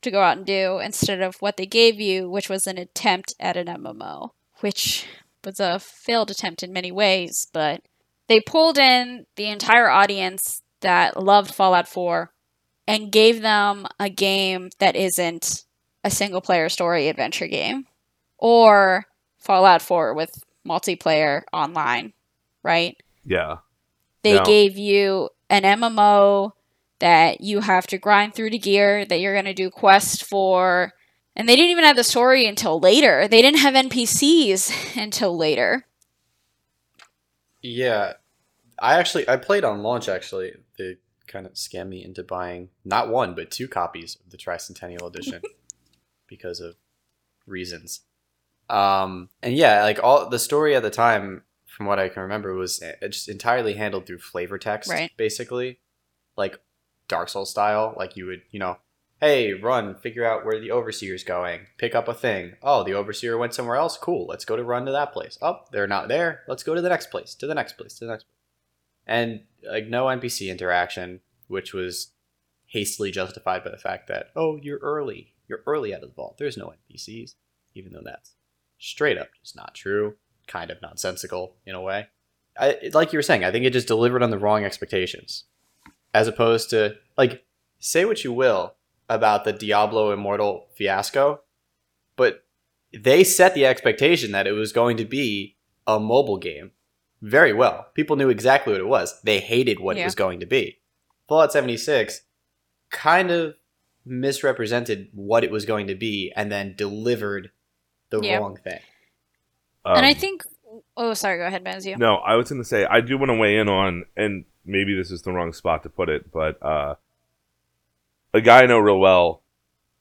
to 0.00 0.10
go 0.10 0.22
out 0.22 0.38
and 0.38 0.46
do, 0.46 0.78
instead 0.78 1.20
of 1.20 1.36
what 1.36 1.56
they 1.56 1.66
gave 1.66 2.00
you, 2.00 2.30
which 2.30 2.48
was 2.48 2.66
an 2.66 2.78
attempt 2.78 3.34
at 3.38 3.56
an 3.56 3.66
MMO, 3.66 4.30
which 4.60 5.06
was 5.44 5.60
a 5.60 5.78
failed 5.78 6.30
attempt 6.30 6.62
in 6.62 6.72
many 6.72 6.90
ways, 6.90 7.46
but 7.52 7.82
they 8.28 8.40
pulled 8.40 8.78
in 8.78 9.26
the 9.36 9.46
entire 9.46 9.88
audience 9.88 10.62
that 10.80 11.22
loved 11.22 11.54
Fallout 11.54 11.88
4 11.88 12.30
and 12.86 13.12
gave 13.12 13.40
them 13.42 13.86
a 13.98 14.08
game 14.10 14.70
that 14.78 14.96
isn't 14.96 15.64
a 16.04 16.10
single 16.10 16.40
player 16.40 16.68
story 16.68 17.08
adventure 17.08 17.46
game 17.46 17.86
or 18.38 19.04
Fallout 19.38 19.82
4 19.82 20.14
with 20.14 20.30
multiplayer 20.66 21.42
online, 21.52 22.12
right? 22.62 22.96
Yeah. 23.24 23.58
They 24.22 24.34
Yeah. 24.34 24.44
gave 24.44 24.76
you 24.76 25.30
an 25.50 25.64
MMO 25.64 26.54
that 27.00 27.40
you 27.40 27.60
have 27.60 27.86
to 27.88 27.98
grind 27.98 28.34
through 28.34 28.50
to 28.50 28.58
gear, 28.58 29.04
that 29.04 29.20
you're 29.20 29.34
going 29.34 29.44
to 29.46 29.54
do 29.54 29.70
quests 29.70 30.22
for. 30.22 30.92
And 31.34 31.48
they 31.48 31.56
didn't 31.56 31.70
even 31.70 31.84
have 31.84 31.96
the 31.96 32.04
story 32.04 32.46
until 32.46 32.78
later. 32.78 33.26
They 33.28 33.42
didn't 33.42 33.60
have 33.60 33.74
NPCs 33.74 34.96
until 34.96 35.36
later. 35.36 35.86
Yeah, 37.62 38.14
I 38.78 38.98
actually 38.98 39.28
I 39.28 39.36
played 39.36 39.64
on 39.64 39.82
launch. 39.82 40.08
Actually, 40.08 40.52
they 40.78 40.96
kind 41.26 41.46
of 41.46 41.52
scammed 41.52 41.88
me 41.88 42.04
into 42.04 42.22
buying 42.22 42.68
not 42.84 43.08
one 43.08 43.34
but 43.34 43.50
two 43.50 43.68
copies 43.68 44.16
of 44.24 44.30
the 44.30 44.36
Tricentennial 44.36 45.06
Edition 45.08 45.42
because 46.26 46.60
of 46.60 46.76
reasons. 47.46 48.00
Um, 48.68 49.28
and 49.42 49.54
yeah, 49.54 49.82
like 49.82 50.02
all 50.02 50.28
the 50.28 50.38
story 50.38 50.74
at 50.74 50.82
the 50.82 50.90
time, 50.90 51.42
from 51.66 51.86
what 51.86 51.98
I 51.98 52.08
can 52.08 52.22
remember, 52.22 52.54
was 52.54 52.82
uh, 52.82 52.92
just 53.08 53.28
entirely 53.28 53.74
handled 53.74 54.06
through 54.06 54.18
flavor 54.18 54.58
text, 54.58 54.90
Right. 54.90 55.10
basically, 55.16 55.78
like 56.36 56.58
Dark 57.08 57.28
Souls 57.28 57.50
style. 57.50 57.94
Like 57.96 58.16
you 58.16 58.26
would, 58.26 58.42
you 58.50 58.58
know, 58.58 58.78
hey, 59.22 59.52
run, 59.52 59.94
figure 59.94 60.24
out 60.24 60.44
where 60.44 60.58
the 60.58 60.72
overseer's 60.72 61.22
going, 61.22 61.60
pick 61.78 61.94
up 61.94 62.08
a 62.08 62.14
thing. 62.14 62.54
Oh, 62.60 62.82
the 62.82 62.94
overseer 62.94 63.38
went 63.38 63.54
somewhere 63.54 63.76
else. 63.76 63.96
Cool, 63.96 64.26
let's 64.26 64.44
go 64.44 64.56
to 64.56 64.64
run 64.64 64.84
to 64.86 64.90
that 64.90 65.12
place. 65.12 65.38
Oh, 65.40 65.60
they're 65.70 65.86
not 65.86 66.08
there. 66.08 66.40
Let's 66.48 66.64
go 66.64 66.74
to 66.74 66.82
the 66.82 66.88
next 66.88 67.12
place, 67.12 67.36
to 67.36 67.46
the 67.46 67.54
next 67.54 67.74
place, 67.74 67.94
to 67.94 68.04
the 68.04 68.10
next. 68.10 68.24
place. 68.24 68.34
And 69.06 69.42
like 69.70 69.86
no 69.86 70.06
NPC 70.06 70.50
interaction, 70.50 71.20
which 71.46 71.72
was 71.72 72.08
hastily 72.66 73.12
justified 73.12 73.62
by 73.62 73.70
the 73.70 73.78
fact 73.78 74.08
that 74.08 74.30
oh, 74.34 74.58
you're 74.60 74.80
early, 74.80 75.34
you're 75.46 75.62
early 75.66 75.94
out 75.94 76.02
of 76.02 76.08
the 76.08 76.14
vault. 76.16 76.36
There's 76.38 76.56
no 76.56 76.72
NPCs, 76.90 77.34
even 77.76 77.92
though 77.92 78.02
that's 78.04 78.34
straight 78.80 79.18
up 79.18 79.28
just 79.40 79.54
not 79.54 79.76
true. 79.76 80.16
Kind 80.48 80.72
of 80.72 80.82
nonsensical 80.82 81.54
in 81.64 81.76
a 81.76 81.80
way. 81.80 82.08
I, 82.58 82.90
like 82.92 83.12
you 83.12 83.18
were 83.18 83.22
saying, 83.22 83.44
I 83.44 83.52
think 83.52 83.64
it 83.64 83.72
just 83.72 83.86
delivered 83.86 84.24
on 84.24 84.30
the 84.30 84.38
wrong 84.38 84.64
expectations, 84.64 85.44
as 86.12 86.26
opposed 86.26 86.70
to 86.70 86.96
like 87.16 87.44
say 87.78 88.04
what 88.04 88.24
you 88.24 88.32
will 88.32 88.74
about 89.08 89.44
the 89.44 89.52
Diablo 89.52 90.12
Immortal 90.12 90.66
fiasco, 90.76 91.40
but 92.16 92.44
they 92.92 93.24
set 93.24 93.54
the 93.54 93.66
expectation 93.66 94.32
that 94.32 94.46
it 94.46 94.52
was 94.52 94.72
going 94.72 94.96
to 94.98 95.04
be 95.04 95.56
a 95.86 95.98
mobile 95.98 96.38
game 96.38 96.72
very 97.20 97.52
well. 97.52 97.86
People 97.94 98.16
knew 98.16 98.28
exactly 98.30 98.72
what 98.72 98.80
it 98.80 98.86
was. 98.88 99.20
They 99.22 99.40
hated 99.40 99.80
what 99.80 99.96
it 99.96 100.04
was 100.04 100.14
going 100.14 100.40
to 100.40 100.46
be. 100.46 100.78
Fallout 101.28 101.52
76 101.52 102.22
kind 102.90 103.30
of 103.30 103.54
misrepresented 104.04 105.08
what 105.14 105.44
it 105.44 105.50
was 105.50 105.64
going 105.64 105.86
to 105.86 105.94
be 105.94 106.32
and 106.36 106.50
then 106.50 106.74
delivered 106.76 107.50
the 108.10 108.20
Yeah. 108.20 108.38
wrong 108.38 108.56
thing. 108.56 108.80
and 109.84 110.06
I 110.06 110.10
Um, 110.10 110.14
think. 110.16 110.44
Oh, 110.96 111.14
sorry. 111.14 111.38
Go 111.38 111.46
ahead, 111.46 111.64
Mazio. 111.64 111.98
No, 111.98 112.16
I 112.16 112.36
was 112.36 112.48
going 112.50 112.60
to 112.62 112.68
say 112.68 112.84
I 112.84 113.00
do 113.00 113.18
want 113.18 113.30
to 113.30 113.34
weigh 113.36 113.56
in 113.56 113.68
on, 113.68 114.04
and 114.16 114.44
maybe 114.64 114.94
this 114.94 115.10
is 115.10 115.22
the 115.22 115.32
wrong 115.32 115.52
spot 115.52 115.82
to 115.82 115.88
put 115.88 116.08
it, 116.08 116.30
but 116.30 116.62
uh, 116.62 116.94
a 118.34 118.40
guy 118.40 118.62
I 118.62 118.66
know 118.66 118.78
real 118.78 118.98
well. 118.98 119.42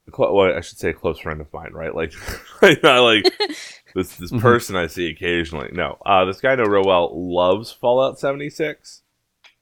a 0.07 0.11
clo- 0.11 0.33
Well, 0.33 0.55
I 0.57 0.61
should 0.61 0.77
say 0.79 0.89
a 0.89 0.93
close 0.93 1.19
friend 1.19 1.41
of 1.41 1.51
mine, 1.53 1.73
right? 1.73 1.93
Like, 1.95 2.13
I 2.61 2.99
like 2.99 3.25
this 3.95 4.15
this 4.17 4.31
Mhm. 4.31 4.41
person 4.41 4.75
I 4.75 4.87
see 4.87 5.09
occasionally. 5.09 5.69
No, 5.73 5.97
uh, 6.05 6.25
this 6.25 6.39
guy 6.41 6.53
I 6.53 6.55
know 6.55 6.63
real 6.63 6.83
well 6.85 7.11
loves 7.13 7.71
Fallout 7.71 8.19
seventy 8.19 8.49
six. 8.49 9.01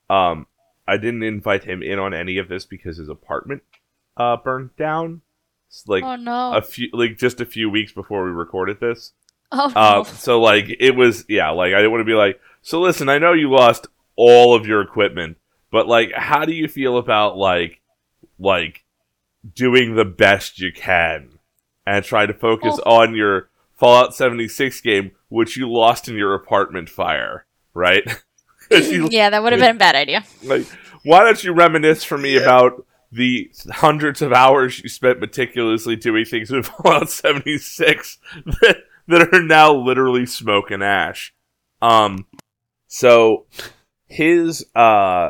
Um, 0.09 0.47
I 0.88 0.97
didn't 0.97 1.23
invite 1.23 1.65
him 1.65 1.83
in 1.83 1.99
on 1.99 2.13
any 2.13 2.38
of 2.38 2.47
this 2.49 2.65
because 2.65 2.97
his 2.97 3.09
apartment 3.09 3.63
uh 4.17 4.38
burned 4.38 4.75
down. 4.75 5.21
It's 5.67 5.88
like 5.88 6.03
oh 6.03 6.15
no. 6.15 6.53
a 6.53 6.61
few, 6.61 6.89
like 6.93 7.17
just 7.17 7.39
a 7.41 7.45
few 7.45 7.69
weeks 7.69 7.91
before 7.91 8.23
we 8.25 8.31
recorded 8.31 8.79
this. 8.79 9.13
oh 9.51 9.71
Uh, 9.75 9.93
no. 9.97 10.03
so 10.03 10.41
like 10.41 10.65
it 10.79 10.95
was, 10.95 11.25
yeah. 11.27 11.49
Like 11.51 11.73
I 11.73 11.77
didn't 11.77 11.91
want 11.91 12.01
to 12.01 12.05
be 12.05 12.13
like, 12.15 12.39
so 12.63 12.81
listen, 12.81 13.07
I 13.07 13.19
know 13.19 13.33
you 13.33 13.51
lost 13.51 13.85
all 14.15 14.55
of 14.55 14.65
your 14.65 14.81
equipment, 14.81 15.38
but 15.71 15.88
like, 15.88 16.11
how 16.13 16.43
do 16.45 16.53
you 16.53 16.67
feel 16.67 16.97
about 16.97 17.38
like, 17.38 17.78
like 18.39 18.84
doing 19.55 19.96
the 19.96 20.05
best 20.05 20.60
you 20.60 20.72
can 20.72 21.39
and 21.86 22.03
try 22.05 22.25
to 22.25 22.34
focus 22.34 22.79
on 22.86 23.15
your 23.15 23.50
Fallout 23.77 24.13
76 24.13 24.81
game, 24.81 25.12
which 25.29 25.55
you 25.55 25.72
lost 25.72 26.08
in 26.10 26.15
your 26.15 26.34
apartment 26.34 26.89
fire, 26.89 27.46
right? 27.74 28.03
you- 28.72 29.08
yeah, 29.12 29.29
that 29.29 29.41
would 29.41 29.53
have 29.53 29.62
been 29.62 29.75
a 29.75 29.79
bad 29.79 29.96
idea. 29.96 30.24
like, 30.43 30.65
why 31.03 31.24
don't 31.24 31.41
you 31.43 31.53
reminisce 31.53 32.03
for 32.03 32.17
me 32.17 32.36
Yeah. 32.36 32.41
about 32.41 32.86
the 33.12 33.50
hundreds 33.72 34.22
of 34.22 34.31
hours 34.34 34.79
you 34.84 34.89
spent 34.89 35.19
meticulously 35.19 35.96
doing 35.96 36.25
things 36.25 36.51
in 36.51 36.62
Fallout 36.63 37.10
76 37.10 38.17
that, 38.62 38.84
that 39.08 39.34
are 39.34 39.41
now 39.41 39.74
literally 39.74 40.25
smoke 40.25 40.69
and 40.72 40.84
ash? 40.84 41.34
Um, 41.81 42.27
so 42.88 43.46
his 44.08 44.65
uh, 44.75 45.29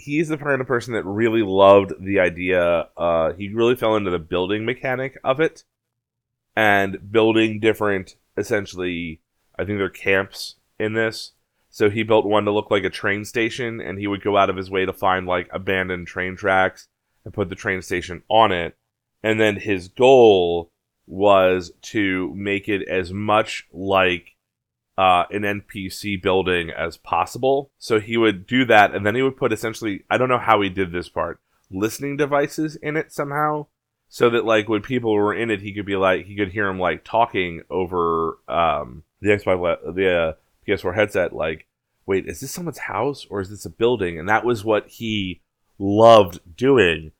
he's 0.00 0.28
the 0.28 0.38
kind 0.38 0.60
of 0.60 0.66
person 0.66 0.94
that 0.94 1.04
really 1.04 1.42
loved 1.42 1.92
the 2.00 2.20
idea. 2.20 2.88
Uh, 2.96 3.32
he 3.34 3.48
really 3.48 3.76
fell 3.76 3.96
into 3.96 4.10
the 4.10 4.18
building 4.18 4.64
mechanic 4.64 5.18
of 5.22 5.40
it 5.40 5.64
and 6.56 7.12
building 7.12 7.60
different, 7.60 8.16
essentially, 8.36 9.20
I 9.58 9.64
think 9.64 9.78
they're 9.78 9.90
camps 9.90 10.56
in 10.78 10.94
this. 10.94 11.32
So 11.68 11.88
he 11.88 12.02
built 12.02 12.26
one 12.26 12.44
to 12.46 12.50
look 12.50 12.70
like 12.70 12.82
a 12.84 12.90
train 12.90 13.24
station, 13.24 13.80
and 13.80 13.98
he 13.98 14.08
would 14.08 14.24
go 14.24 14.36
out 14.36 14.50
of 14.50 14.56
his 14.56 14.70
way 14.70 14.84
to 14.84 14.92
find 14.92 15.26
like 15.26 15.48
abandoned 15.52 16.08
train 16.08 16.36
tracks 16.36 16.88
and 17.24 17.32
put 17.32 17.48
the 17.48 17.54
train 17.54 17.80
station 17.82 18.22
on 18.28 18.50
it. 18.50 18.76
And 19.22 19.40
then 19.40 19.56
his 19.56 19.88
goal 19.88 20.72
was 21.06 21.72
to 21.82 22.32
make 22.34 22.68
it 22.68 22.88
as 22.88 23.12
much 23.12 23.66
like 23.72 24.34
uh, 25.00 25.24
an 25.30 25.62
NPC 25.62 26.20
building 26.20 26.68
as 26.68 26.98
possible. 26.98 27.70
So 27.78 28.00
he 28.00 28.18
would 28.18 28.46
do 28.46 28.66
that, 28.66 28.94
and 28.94 29.06
then 29.06 29.14
he 29.14 29.22
would 29.22 29.38
put 29.38 29.50
essentially, 29.50 30.04
I 30.10 30.18
don't 30.18 30.28
know 30.28 30.36
how 30.36 30.60
he 30.60 30.68
did 30.68 30.92
this 30.92 31.08
part, 31.08 31.40
listening 31.70 32.18
devices 32.18 32.76
in 32.76 32.98
it 32.98 33.10
somehow. 33.10 33.68
So 34.10 34.28
that 34.28 34.44
like 34.44 34.68
when 34.68 34.82
people 34.82 35.14
were 35.14 35.32
in 35.32 35.50
it, 35.50 35.62
he 35.62 35.72
could 35.72 35.86
be 35.86 35.96
like 35.96 36.26
he 36.26 36.36
could 36.36 36.52
hear 36.52 36.66
them 36.66 36.78
like 36.78 37.02
talking 37.02 37.62
over 37.70 38.40
um, 38.46 39.04
the 39.22 39.30
Xbox 39.30 39.94
the 39.94 40.10
uh, 40.10 40.32
PS4 40.68 40.94
headset. 40.94 41.32
Like, 41.32 41.66
wait, 42.04 42.26
is 42.26 42.40
this 42.40 42.50
someone's 42.50 42.78
house 42.78 43.26
or 43.30 43.40
is 43.40 43.48
this 43.48 43.64
a 43.64 43.70
building? 43.70 44.18
And 44.18 44.28
that 44.28 44.44
was 44.44 44.66
what 44.66 44.86
he 44.86 45.40
loved 45.78 46.40
doing. 46.56 47.12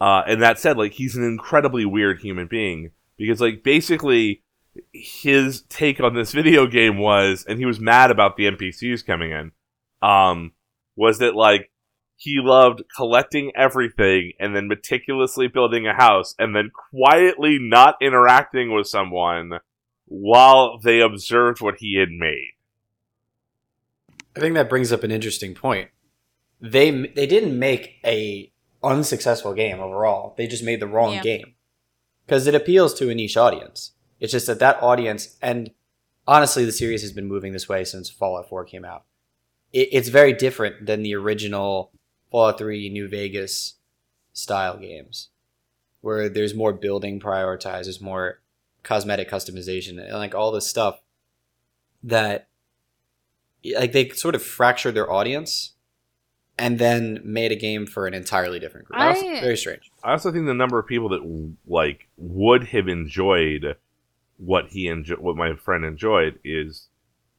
Uh, 0.00 0.22
and 0.26 0.40
that 0.40 0.58
said, 0.58 0.78
like 0.78 0.92
he's 0.92 1.16
an 1.16 1.24
incredibly 1.24 1.84
weird 1.84 2.20
human 2.20 2.46
being 2.46 2.92
because 3.18 3.42
like 3.42 3.62
basically 3.62 4.42
his 4.92 5.62
take 5.62 6.00
on 6.00 6.14
this 6.14 6.32
video 6.32 6.66
game 6.66 6.98
was, 6.98 7.44
and 7.48 7.58
he 7.58 7.66
was 7.66 7.80
mad 7.80 8.10
about 8.10 8.36
the 8.36 8.44
NPCs 8.46 9.04
coming 9.04 9.30
in, 9.32 9.52
um, 10.02 10.52
was 10.96 11.18
that 11.18 11.34
like 11.34 11.70
he 12.16 12.40
loved 12.42 12.82
collecting 12.96 13.52
everything 13.54 14.32
and 14.40 14.56
then 14.56 14.68
meticulously 14.68 15.48
building 15.48 15.86
a 15.86 15.94
house 15.94 16.34
and 16.38 16.56
then 16.56 16.70
quietly 16.90 17.58
not 17.60 17.96
interacting 18.00 18.72
with 18.72 18.86
someone 18.86 19.52
while 20.06 20.78
they 20.78 21.00
observed 21.00 21.60
what 21.60 21.76
he 21.78 21.98
had 21.98 22.10
made. 22.10 22.52
I 24.36 24.40
think 24.40 24.54
that 24.54 24.68
brings 24.68 24.92
up 24.92 25.02
an 25.02 25.10
interesting 25.10 25.54
point. 25.54 25.90
They 26.60 26.90
they 26.90 27.26
didn't 27.26 27.58
make 27.58 27.96
a 28.04 28.52
unsuccessful 28.82 29.52
game 29.54 29.80
overall. 29.80 30.34
They 30.36 30.46
just 30.46 30.64
made 30.64 30.80
the 30.80 30.86
wrong 30.86 31.14
Yeah. 31.14 31.22
game 31.22 31.54
because 32.24 32.46
it 32.46 32.54
appeals 32.54 32.94
to 32.94 33.10
a 33.10 33.14
niche 33.14 33.36
audience. 33.36 33.92
It's 34.20 34.32
just 34.32 34.46
that 34.46 34.58
that 34.60 34.82
audience, 34.82 35.36
and 35.42 35.70
honestly, 36.26 36.64
the 36.64 36.72
series 36.72 37.02
has 37.02 37.12
been 37.12 37.26
moving 37.26 37.52
this 37.52 37.68
way 37.68 37.84
since 37.84 38.08
Fallout 38.10 38.48
4 38.48 38.64
came 38.64 38.84
out. 38.84 39.04
It, 39.72 39.88
it's 39.92 40.08
very 40.08 40.32
different 40.32 40.86
than 40.86 41.02
the 41.02 41.14
original 41.14 41.90
Fallout 42.30 42.58
3 42.58 42.88
New 42.88 43.08
Vegas 43.08 43.74
style 44.32 44.78
games, 44.78 45.28
where 46.00 46.28
there's 46.28 46.54
more 46.54 46.72
building 46.72 47.20
prioritized, 47.20 47.84
there's 47.84 48.00
more 48.00 48.40
cosmetic 48.82 49.30
customization, 49.30 49.98
and 50.02 50.12
like 50.12 50.34
all 50.34 50.50
this 50.52 50.66
stuff 50.66 51.00
that 52.02 52.48
like 53.78 53.92
they 53.92 54.08
sort 54.10 54.34
of 54.34 54.42
fractured 54.42 54.94
their 54.94 55.10
audience 55.10 55.72
and 56.58 56.78
then 56.78 57.20
made 57.24 57.50
a 57.52 57.56
game 57.56 57.84
for 57.86 58.06
an 58.06 58.14
entirely 58.14 58.58
different 58.58 58.86
group. 58.86 58.98
I- 59.00 59.40
Very 59.40 59.56
strange. 59.56 59.90
I 60.04 60.12
also 60.12 60.30
think 60.32 60.46
the 60.46 60.54
number 60.54 60.78
of 60.78 60.86
people 60.86 61.08
that 61.10 61.50
like 61.66 62.08
would 62.16 62.64
have 62.68 62.88
enjoyed 62.88 63.76
what 64.38 64.66
he 64.70 64.86
enjo- 64.86 65.18
what 65.18 65.36
my 65.36 65.54
friend 65.56 65.84
enjoyed 65.84 66.38
is 66.44 66.88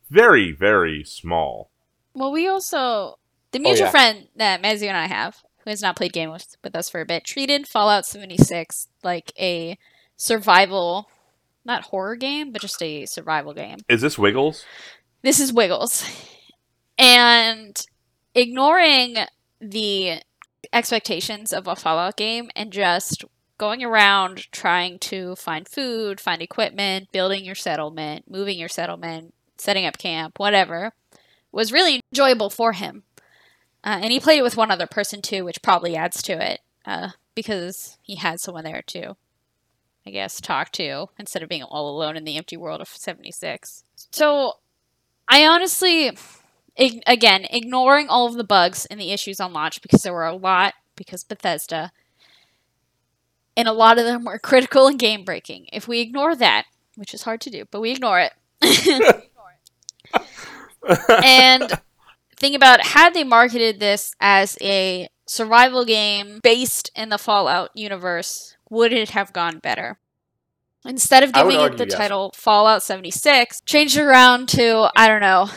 very 0.10 0.51
very 0.51 1.04
small. 1.04 1.70
Well, 2.13 2.32
we 2.32 2.48
also 2.48 3.20
the 3.51 3.60
Oh, 3.60 3.62
mutual 3.62 3.86
yeah. 3.86 3.92
friend 3.92 4.27
that 4.36 4.62
Mazzy 4.62 4.88
and 4.88 4.98
I 4.98 5.08
have, 5.08 5.38
who 5.63 5.70
has 5.70 5.82
not 5.82 5.96
played 5.96 6.13
game 6.13 6.32
with, 6.32 6.56
with 6.63 6.75
us 6.75 6.89
for 6.89 7.00
a 7.01 7.06
bit, 7.06 7.24
treated 7.24 7.68
Fallout 7.68 8.06
76 8.06 8.88
like 9.04 9.32
a 9.39 9.77
survival, 10.16 11.10
not 11.63 11.84
horror 11.86 12.16
game, 12.16 12.51
but 12.51 12.62
just 12.62 12.82
a 12.82 13.06
survival 13.06 13.54
game. 13.54 13.77
Is 13.88 14.01
this 14.01 14.18
Wiggles? 14.18 14.66
This 15.22 15.39
is 15.39 15.54
Wiggles, 15.54 16.04
and 16.98 17.86
ignoring 18.36 19.16
the 19.60 20.22
expectations 20.74 21.54
of 21.54 21.68
a 21.68 21.75
Fallout 21.75 22.18
game 22.18 22.50
and 22.56 22.72
just 22.72 23.24
going 23.58 23.84
around 23.84 24.52
trying 24.52 25.00
to 25.00 25.36
find 25.36 25.68
food, 25.68 26.20
find 26.20 26.42
equipment, 26.42 27.12
building 27.12 27.44
your 27.44 27.56
settlement, 27.56 28.30
moving 28.30 28.58
your 28.58 28.70
settlement, 28.70 29.34
setting 29.58 29.86
up 29.86 29.98
camp, 29.98 30.40
whatever, 30.40 30.94
was 31.52 31.72
really 31.72 32.02
enjoyable 32.12 32.50
for 32.50 32.74
him. 32.74 33.04
Uh, 33.84 34.00
and 34.02 34.12
he 34.12 34.20
played 34.20 34.40
it 34.40 34.44
with 34.44 34.58
one 34.58 34.72
other 34.72 34.88
person 34.88 35.22
too, 35.22 35.44
which 35.46 35.62
probably 35.62 35.96
adds 35.96 36.22
to 36.22 36.34
it 36.34 36.62
uh, 36.86 37.10
because 37.36 37.98
he 38.02 38.16
had 38.16 38.40
someone 38.40 38.64
there 38.64 38.84
to, 38.88 39.16
I 40.06 40.12
guess, 40.12 40.42
talk 40.42 40.72
to 40.74 41.08
instead 41.18 41.44
of 41.44 41.50
being 41.50 41.64
all 41.64 41.90
alone 41.90 42.18
in 42.18 42.26
the 42.26 42.38
empty 42.38 42.58
world 42.58 42.82
of 42.82 42.88
76. 42.90 43.84
So 44.12 44.54
I 45.28 45.46
honestly, 45.46 46.18
ig- 46.76 47.04
again, 47.08 47.46
ignoring 47.50 48.08
all 48.08 48.28
of 48.28 48.36
the 48.36 48.44
bugs 48.44 48.86
and 48.86 49.00
the 49.00 49.12
issues 49.12 49.40
on 49.40 49.54
launch 49.54 49.82
because 49.82 50.04
there 50.04 50.14
were 50.14 50.26
a 50.26 50.36
lot 50.36 50.74
because 50.96 51.24
Bethesda, 51.24 51.92
and 53.58 53.68
a 53.68 53.74
lot 53.74 53.98
of 53.98 54.06
them 54.06 54.24
were 54.24 54.38
critical 54.38 54.88
and 54.88 55.00
game 55.00 55.26
breaking. 55.26 55.68
If 55.74 55.88
we 55.88 56.00
ignore 56.00 56.36
that, 56.36 56.66
which 56.96 57.14
is 57.14 57.24
hard 57.24 57.42
to 57.42 57.50
do, 57.50 57.66
but 57.72 57.82
we 57.82 57.92
ignore 57.92 58.20
it. 58.20 58.34
and 61.24 61.74
think 62.38 62.56
about 62.56 62.86
had 62.86 63.14
they 63.16 63.24
marketed 63.24 63.80
this 63.80 64.14
as 64.22 64.58
a 64.62 65.10
survival 65.26 65.86
game 65.86 66.40
based 66.44 66.92
in 66.96 67.10
the 67.10 67.18
Fallout 67.18 67.72
universe, 67.74 68.56
would 68.70 68.94
it 68.94 69.10
have 69.10 69.34
gone 69.34 69.58
better? 69.58 69.98
Instead 70.86 71.24
of 71.24 71.34
giving 71.34 71.60
it 71.60 71.78
the 71.78 71.88
yes. 71.88 71.98
title 71.98 72.32
Fallout 72.36 72.84
76, 72.84 73.62
change 73.62 73.98
it 73.98 74.04
around 74.04 74.48
to, 74.50 74.90
I 74.96 75.08
don't 75.08 75.22
know, 75.22 75.50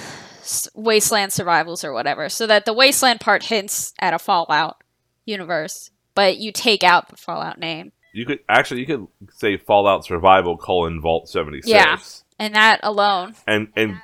Wasteland 0.75 1.33
Survivals 1.33 1.85
or 1.85 1.93
whatever, 1.93 2.29
so 2.29 2.47
that 2.47 2.65
the 2.65 2.73
Wasteland 2.73 3.21
part 3.21 3.45
hints 3.45 3.93
at 4.01 4.15
a 4.15 4.19
Fallout 4.19 4.83
universe, 5.27 5.91
but 6.15 6.39
you 6.39 6.53
take 6.53 6.83
out 6.83 7.09
the 7.09 7.17
Fallout 7.17 7.59
name. 7.59 7.93
You 8.13 8.27
could 8.27 8.41
actually 8.49 8.81
you 8.81 8.87
could 8.87 9.07
say 9.33 9.57
Fallout 9.57 10.05
Survival 10.05 10.57
colon 10.57 11.01
Vault 11.01 11.29
seventy 11.29 11.63
six. 11.63 11.69
Yeah. 11.69 11.99
And 12.39 12.55
that 12.55 12.81
alone. 12.83 13.35
And 13.47 13.69
and 13.77 14.01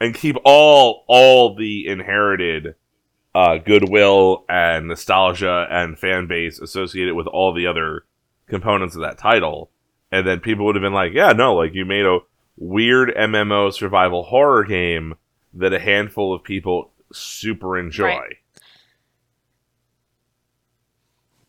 and 0.00 0.14
keep 0.14 0.36
all 0.44 1.04
all 1.06 1.54
the 1.54 1.86
inherited 1.86 2.74
uh, 3.34 3.58
goodwill 3.58 4.44
and 4.48 4.88
nostalgia 4.88 5.66
and 5.70 5.98
fan 5.98 6.26
base 6.26 6.58
associated 6.58 7.14
with 7.14 7.26
all 7.26 7.54
the 7.54 7.66
other 7.66 8.04
components 8.48 8.94
of 8.94 9.02
that 9.02 9.16
title, 9.16 9.70
and 10.10 10.26
then 10.26 10.40
people 10.40 10.66
would 10.66 10.74
have 10.74 10.82
been 10.82 10.92
like, 10.92 11.12
"Yeah, 11.12 11.32
no, 11.32 11.54
like 11.54 11.74
you 11.74 11.84
made 11.84 12.04
a 12.04 12.18
weird 12.56 13.14
MMO 13.16 13.72
survival 13.72 14.24
horror 14.24 14.64
game 14.64 15.14
that 15.54 15.72
a 15.72 15.78
handful 15.78 16.34
of 16.34 16.42
people 16.42 16.90
super 17.12 17.78
enjoy." 17.78 18.06
Right. 18.06 18.36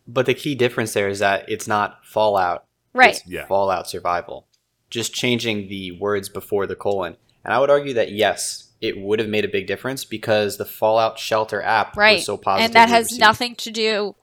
But 0.07 0.25
the 0.25 0.33
key 0.33 0.55
difference 0.55 0.93
there 0.93 1.07
is 1.07 1.19
that 1.19 1.45
it's 1.49 1.67
not 1.67 2.05
Fallout. 2.05 2.65
Right. 2.93 3.15
It's 3.15 3.27
Yeah. 3.27 3.45
Fallout 3.45 3.89
Survival. 3.89 4.47
Just 4.89 5.13
changing 5.13 5.69
the 5.69 5.91
words 5.93 6.29
before 6.29 6.67
the 6.67 6.75
colon. 6.75 7.17
And 7.43 7.53
I 7.53 7.59
would 7.59 7.69
argue 7.69 7.93
that 7.95 8.11
yes, 8.11 8.69
it 8.81 8.97
would 8.99 9.19
have 9.19 9.29
made 9.29 9.45
a 9.45 9.49
big 9.49 9.65
difference 9.67 10.03
because 10.05 10.57
the 10.57 10.65
Fallout 10.65 11.17
Shelter 11.17 11.61
app 11.61 11.95
Right. 11.97 12.17
was 12.17 12.25
so 12.25 12.37
positive. 12.37 12.65
and 12.65 12.73
that 12.75 12.89
has 12.89 13.17
nothing 13.17 13.55
to 13.55 13.71
do 13.71 14.15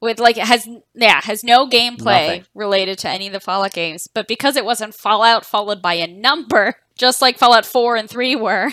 with 0.00 0.18
like 0.18 0.36
it 0.38 0.46
has 0.46 0.66
yeah 0.94 1.20
has 1.22 1.44
no 1.44 1.68
gameplay 1.68 2.26
Nothing. 2.26 2.44
related 2.54 2.98
to 3.00 3.08
any 3.08 3.26
of 3.26 3.32
the 3.32 3.40
Fallout 3.40 3.72
games, 3.72 4.08
but 4.08 4.26
because 4.28 4.56
it 4.56 4.64
wasn't 4.64 4.94
Fallout 4.94 5.44
followed 5.44 5.80
by 5.82 5.94
a 5.94 6.06
number, 6.06 6.76
just 6.96 7.20
like 7.22 7.38
Fallout 7.38 7.64
Four 7.66 7.96
and 7.96 8.08
Three 8.10 8.34
were. 8.34 8.72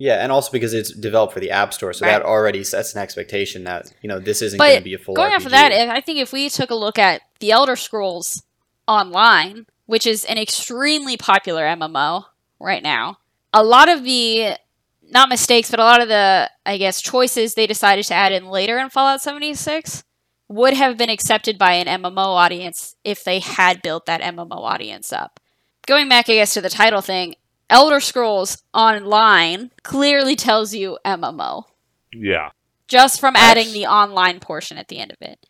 Yeah, 0.00 0.22
and 0.22 0.32
also 0.32 0.50
because 0.50 0.72
it's 0.72 0.92
developed 0.92 1.34
for 1.34 1.40
the 1.40 1.50
App 1.50 1.74
Store, 1.74 1.92
so 1.92 2.06
Right. 2.06 2.12
that 2.12 2.22
already 2.22 2.64
sets 2.64 2.94
an 2.94 3.02
expectation 3.02 3.64
that 3.64 3.92
you 4.00 4.08
know 4.08 4.18
this 4.18 4.40
isn't 4.40 4.58
going 4.58 4.78
to 4.78 4.82
be 4.82 4.94
a 4.94 4.98
full. 4.98 5.14
Going 5.14 5.30
RPG. 5.30 5.36
off 5.36 5.44
of 5.44 5.50
that, 5.52 5.72
I 5.72 6.00
think 6.00 6.18
if 6.18 6.32
we 6.32 6.48
took 6.48 6.70
a 6.70 6.74
look 6.74 6.98
at 6.98 7.20
the 7.38 7.50
Elder 7.52 7.76
Scrolls 7.76 8.42
Online, 8.88 9.66
which 9.84 10.06
is 10.06 10.24
an 10.24 10.38
extremely 10.38 11.18
popular 11.18 11.64
MMO 11.64 12.24
right 12.58 12.82
now, 12.82 13.18
a 13.52 13.62
lot 13.62 13.90
of 13.90 14.02
the 14.04 14.56
not 15.02 15.28
mistakes, 15.28 15.70
but 15.70 15.80
a 15.80 15.84
lot 15.84 16.00
of 16.00 16.08
the 16.08 16.50
I 16.64 16.78
guess 16.78 17.02
choices 17.02 17.52
they 17.52 17.66
decided 17.66 18.06
to 18.06 18.14
add 18.14 18.32
in 18.32 18.46
later 18.46 18.78
in 18.78 18.88
Fallout 18.88 19.20
76 19.20 20.02
would 20.48 20.72
have 20.72 20.96
been 20.96 21.10
accepted 21.10 21.58
by 21.58 21.74
an 21.74 22.02
MMO 22.02 22.16
audience 22.24 22.96
if 23.04 23.22
they 23.22 23.38
had 23.38 23.82
built 23.82 24.06
that 24.06 24.22
MMO 24.22 24.56
audience 24.62 25.12
up. 25.12 25.38
Going 25.86 26.08
back, 26.08 26.30
I 26.30 26.34
guess, 26.34 26.54
to 26.54 26.62
the 26.62 26.70
title 26.70 27.02
thing, 27.02 27.34
Elder 27.70 28.00
Scrolls 28.00 28.62
Online 28.74 29.70
clearly 29.82 30.36
tells 30.36 30.74
you 30.74 30.98
MMO 31.04 31.64
Yeah. 32.12 32.50
just 32.88 33.20
from 33.20 33.36
adding 33.36 33.66
That's- 33.66 33.72
the 33.74 33.86
online 33.86 34.40
portion 34.40 34.76
at 34.76 34.88
the 34.88 34.98
end 34.98 35.12
of 35.12 35.18
it. 35.22 35.46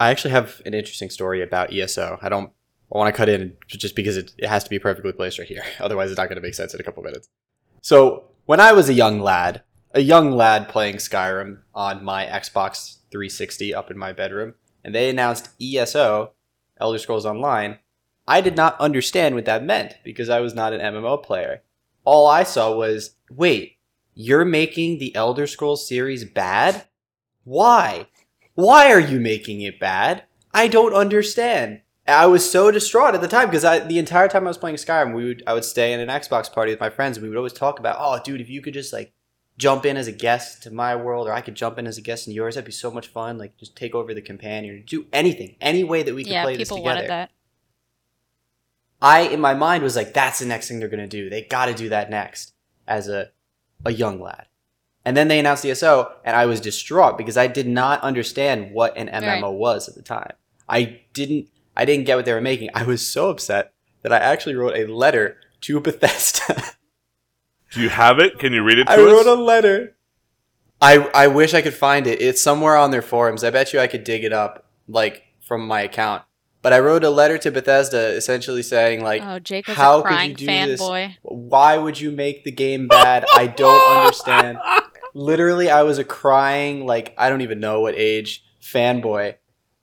I 0.00 0.10
actually 0.10 0.32
have 0.32 0.60
an 0.66 0.74
interesting 0.74 1.10
story 1.10 1.40
about 1.42 1.72
ESO. 1.72 2.18
I 2.20 2.28
don't. 2.28 2.50
I 2.92 2.98
want 2.98 3.14
to 3.14 3.16
cut 3.16 3.28
in 3.30 3.56
just 3.68 3.94
because 3.96 4.16
it, 4.18 4.32
it 4.36 4.48
has 4.48 4.64
to 4.64 4.70
be 4.70 4.78
perfectly 4.78 5.12
placed 5.12 5.38
right 5.38 5.48
here. 5.48 5.62
Otherwise, 5.80 6.10
it's 6.10 6.18
not 6.18 6.28
going 6.28 6.36
to 6.36 6.42
make 6.42 6.54
sense 6.54 6.74
in 6.74 6.80
a 6.80 6.82
couple 6.82 7.02
minutes. 7.02 7.28
So, 7.80 8.24
when 8.44 8.58
I 8.60 8.72
was 8.72 8.88
a 8.90 8.92
young 8.94 9.20
lad, 9.20 9.62
a 9.92 10.00
young 10.00 10.32
lad 10.32 10.68
playing 10.68 10.96
Skyrim 10.96 11.60
on 11.74 12.04
my 12.04 12.26
Xbox 12.26 12.96
360 13.12 13.72
up 13.74 13.90
in 13.90 13.96
my 13.96 14.12
bedroom, 14.12 14.54
and 14.84 14.94
they 14.94 15.08
announced 15.08 15.50
ESO, 15.62 16.32
Elder 16.80 16.98
Scrolls 16.98 17.24
Online, 17.24 17.78
I 18.26 18.40
did 18.40 18.56
not 18.56 18.78
understand 18.80 19.34
what 19.34 19.44
that 19.46 19.64
meant 19.64 19.96
because 20.04 20.28
I 20.28 20.40
was 20.40 20.54
not 20.54 20.72
an 20.72 20.80
MMO 20.80 21.22
player. 21.22 21.62
All 22.04 22.26
I 22.26 22.42
saw 22.42 22.74
was, 22.74 23.16
wait, 23.30 23.76
you're 24.14 24.44
making 24.44 24.98
the 24.98 25.14
Elder 25.14 25.46
Scrolls 25.46 25.86
series 25.86 26.24
bad? 26.24 26.86
Why? 27.44 28.06
Why 28.54 28.92
are 28.92 29.00
you 29.00 29.18
making 29.18 29.62
it 29.62 29.80
bad? 29.80 30.24
I 30.52 30.68
don't 30.68 30.94
understand. 30.94 31.80
I 32.06 32.26
was 32.26 32.48
so 32.48 32.70
distraught 32.70 33.14
at 33.14 33.20
the 33.20 33.28
time 33.28 33.48
because 33.48 33.64
I 33.64 33.78
the 33.78 33.98
entire 33.98 34.28
time 34.28 34.44
I 34.44 34.48
was 34.48 34.58
playing 34.58 34.76
Skyrim, 34.76 35.14
we 35.14 35.24
would 35.24 35.42
I 35.46 35.54
would 35.54 35.64
stay 35.64 35.92
in 35.92 36.00
an 36.00 36.08
Xbox 36.08 36.52
party 36.52 36.72
with 36.72 36.80
my 36.80 36.90
friends 36.90 37.16
and 37.16 37.22
we 37.22 37.28
would 37.28 37.38
always 37.38 37.52
talk 37.52 37.78
about, 37.78 37.96
oh 37.98 38.20
dude, 38.22 38.40
if 38.40 38.50
you 38.50 38.60
could 38.60 38.74
just 38.74 38.92
like 38.92 39.12
jump 39.56 39.86
in 39.86 39.96
as 39.96 40.08
a 40.08 40.12
guest 40.12 40.62
to 40.64 40.70
my 40.70 40.96
world 40.96 41.28
or 41.28 41.32
I 41.32 41.40
could 41.40 41.54
jump 41.54 41.78
in 41.78 41.86
as 41.86 41.98
a 41.98 42.02
guest 42.02 42.26
in 42.26 42.34
yours, 42.34 42.56
that'd 42.56 42.66
be 42.66 42.72
so 42.72 42.90
much 42.90 43.08
fun. 43.08 43.38
Like 43.38 43.56
just 43.56 43.76
take 43.76 43.94
over 43.94 44.12
the 44.12 44.20
companion, 44.20 44.82
do 44.86 45.06
anything, 45.12 45.56
any 45.60 45.84
way 45.84 46.02
that 46.02 46.14
we 46.14 46.24
could 46.24 46.32
yeah, 46.32 46.42
play 46.42 46.56
this 46.56 46.68
people 46.68 46.78
together. 46.78 46.96
wanted 46.96 47.10
that. 47.10 47.30
I 49.02 49.22
in 49.22 49.40
my 49.40 49.52
mind 49.54 49.82
was 49.82 49.96
like, 49.96 50.14
that's 50.14 50.38
the 50.38 50.46
next 50.46 50.68
thing 50.68 50.78
they're 50.78 50.88
gonna 50.88 51.06
do. 51.06 51.28
They 51.28 51.42
gotta 51.42 51.74
do 51.74 51.88
that 51.90 52.08
next 52.10 52.54
as 52.86 53.08
a 53.08 53.30
a 53.84 53.92
young 53.92 54.20
lad. 54.20 54.46
And 55.04 55.16
then 55.16 55.26
they 55.26 55.40
announced 55.40 55.66
ESO, 55.66 56.12
and 56.24 56.36
I 56.36 56.46
was 56.46 56.60
distraught 56.60 57.18
because 57.18 57.36
I 57.36 57.48
did 57.48 57.66
not 57.66 58.00
understand 58.02 58.72
what 58.72 58.96
an 58.96 59.08
MMO 59.08 59.42
Right. 59.50 59.52
was 59.52 59.88
at 59.88 59.96
the 59.96 60.02
time. 60.02 60.34
I 60.68 61.00
didn't 61.12 61.48
I 61.76 61.84
didn't 61.84 62.04
get 62.06 62.16
what 62.16 62.24
they 62.24 62.32
were 62.32 62.40
making. 62.40 62.70
I 62.74 62.84
was 62.84 63.04
so 63.06 63.28
upset 63.30 63.72
that 64.02 64.12
I 64.12 64.18
actually 64.18 64.54
wrote 64.54 64.76
a 64.76 64.86
letter 64.86 65.36
to 65.62 65.80
Bethesda. 65.80 66.62
Do 67.72 67.80
you 67.80 67.88
have 67.88 68.18
it? 68.18 68.38
Can 68.38 68.52
you 68.52 68.62
read 68.62 68.78
it 68.78 68.84
to 68.84 68.92
I 68.92 68.96
us? 68.96 69.00
wrote 69.00 69.26
a 69.26 69.34
letter. 69.34 69.96
I 70.80 70.98
I 71.14 71.26
wish 71.28 71.54
I 71.54 71.62
could 71.62 71.74
find 71.74 72.06
it. 72.06 72.20
It's 72.20 72.42
somewhere 72.42 72.76
on 72.76 72.90
their 72.90 73.02
forums. 73.02 73.42
I 73.42 73.50
bet 73.50 73.72
you 73.72 73.80
I 73.80 73.86
could 73.86 74.04
dig 74.04 74.22
it 74.24 74.32
up 74.32 74.66
like 74.86 75.24
from 75.40 75.66
my 75.66 75.80
account. 75.80 76.22
But 76.62 76.72
I 76.72 76.78
wrote 76.78 77.02
a 77.02 77.10
letter 77.10 77.38
to 77.38 77.50
Bethesda 77.50 78.14
essentially 78.14 78.62
saying 78.62 79.02
like 79.02 79.22
oh, 79.22 79.40
Jake 79.40 79.66
was 79.66 79.76
how 79.76 80.00
a 80.00 80.08
could 80.08 80.28
you 80.28 80.34
do 80.34 80.46
this? 80.46 80.80
fanboy. 80.80 81.16
why 81.22 81.76
would 81.76 82.00
you 82.00 82.12
make 82.12 82.44
the 82.44 82.52
game 82.52 82.88
bad? 82.88 83.26
I 83.34 83.48
don't 83.48 83.98
understand. 83.98 84.58
Literally, 85.14 85.68
I 85.68 85.82
was 85.82 85.98
a 85.98 86.04
crying, 86.04 86.86
like, 86.86 87.14
I 87.18 87.28
don't 87.28 87.42
even 87.42 87.60
know 87.60 87.80
what 87.80 87.94
age 87.96 88.44
fanboy. 88.62 89.34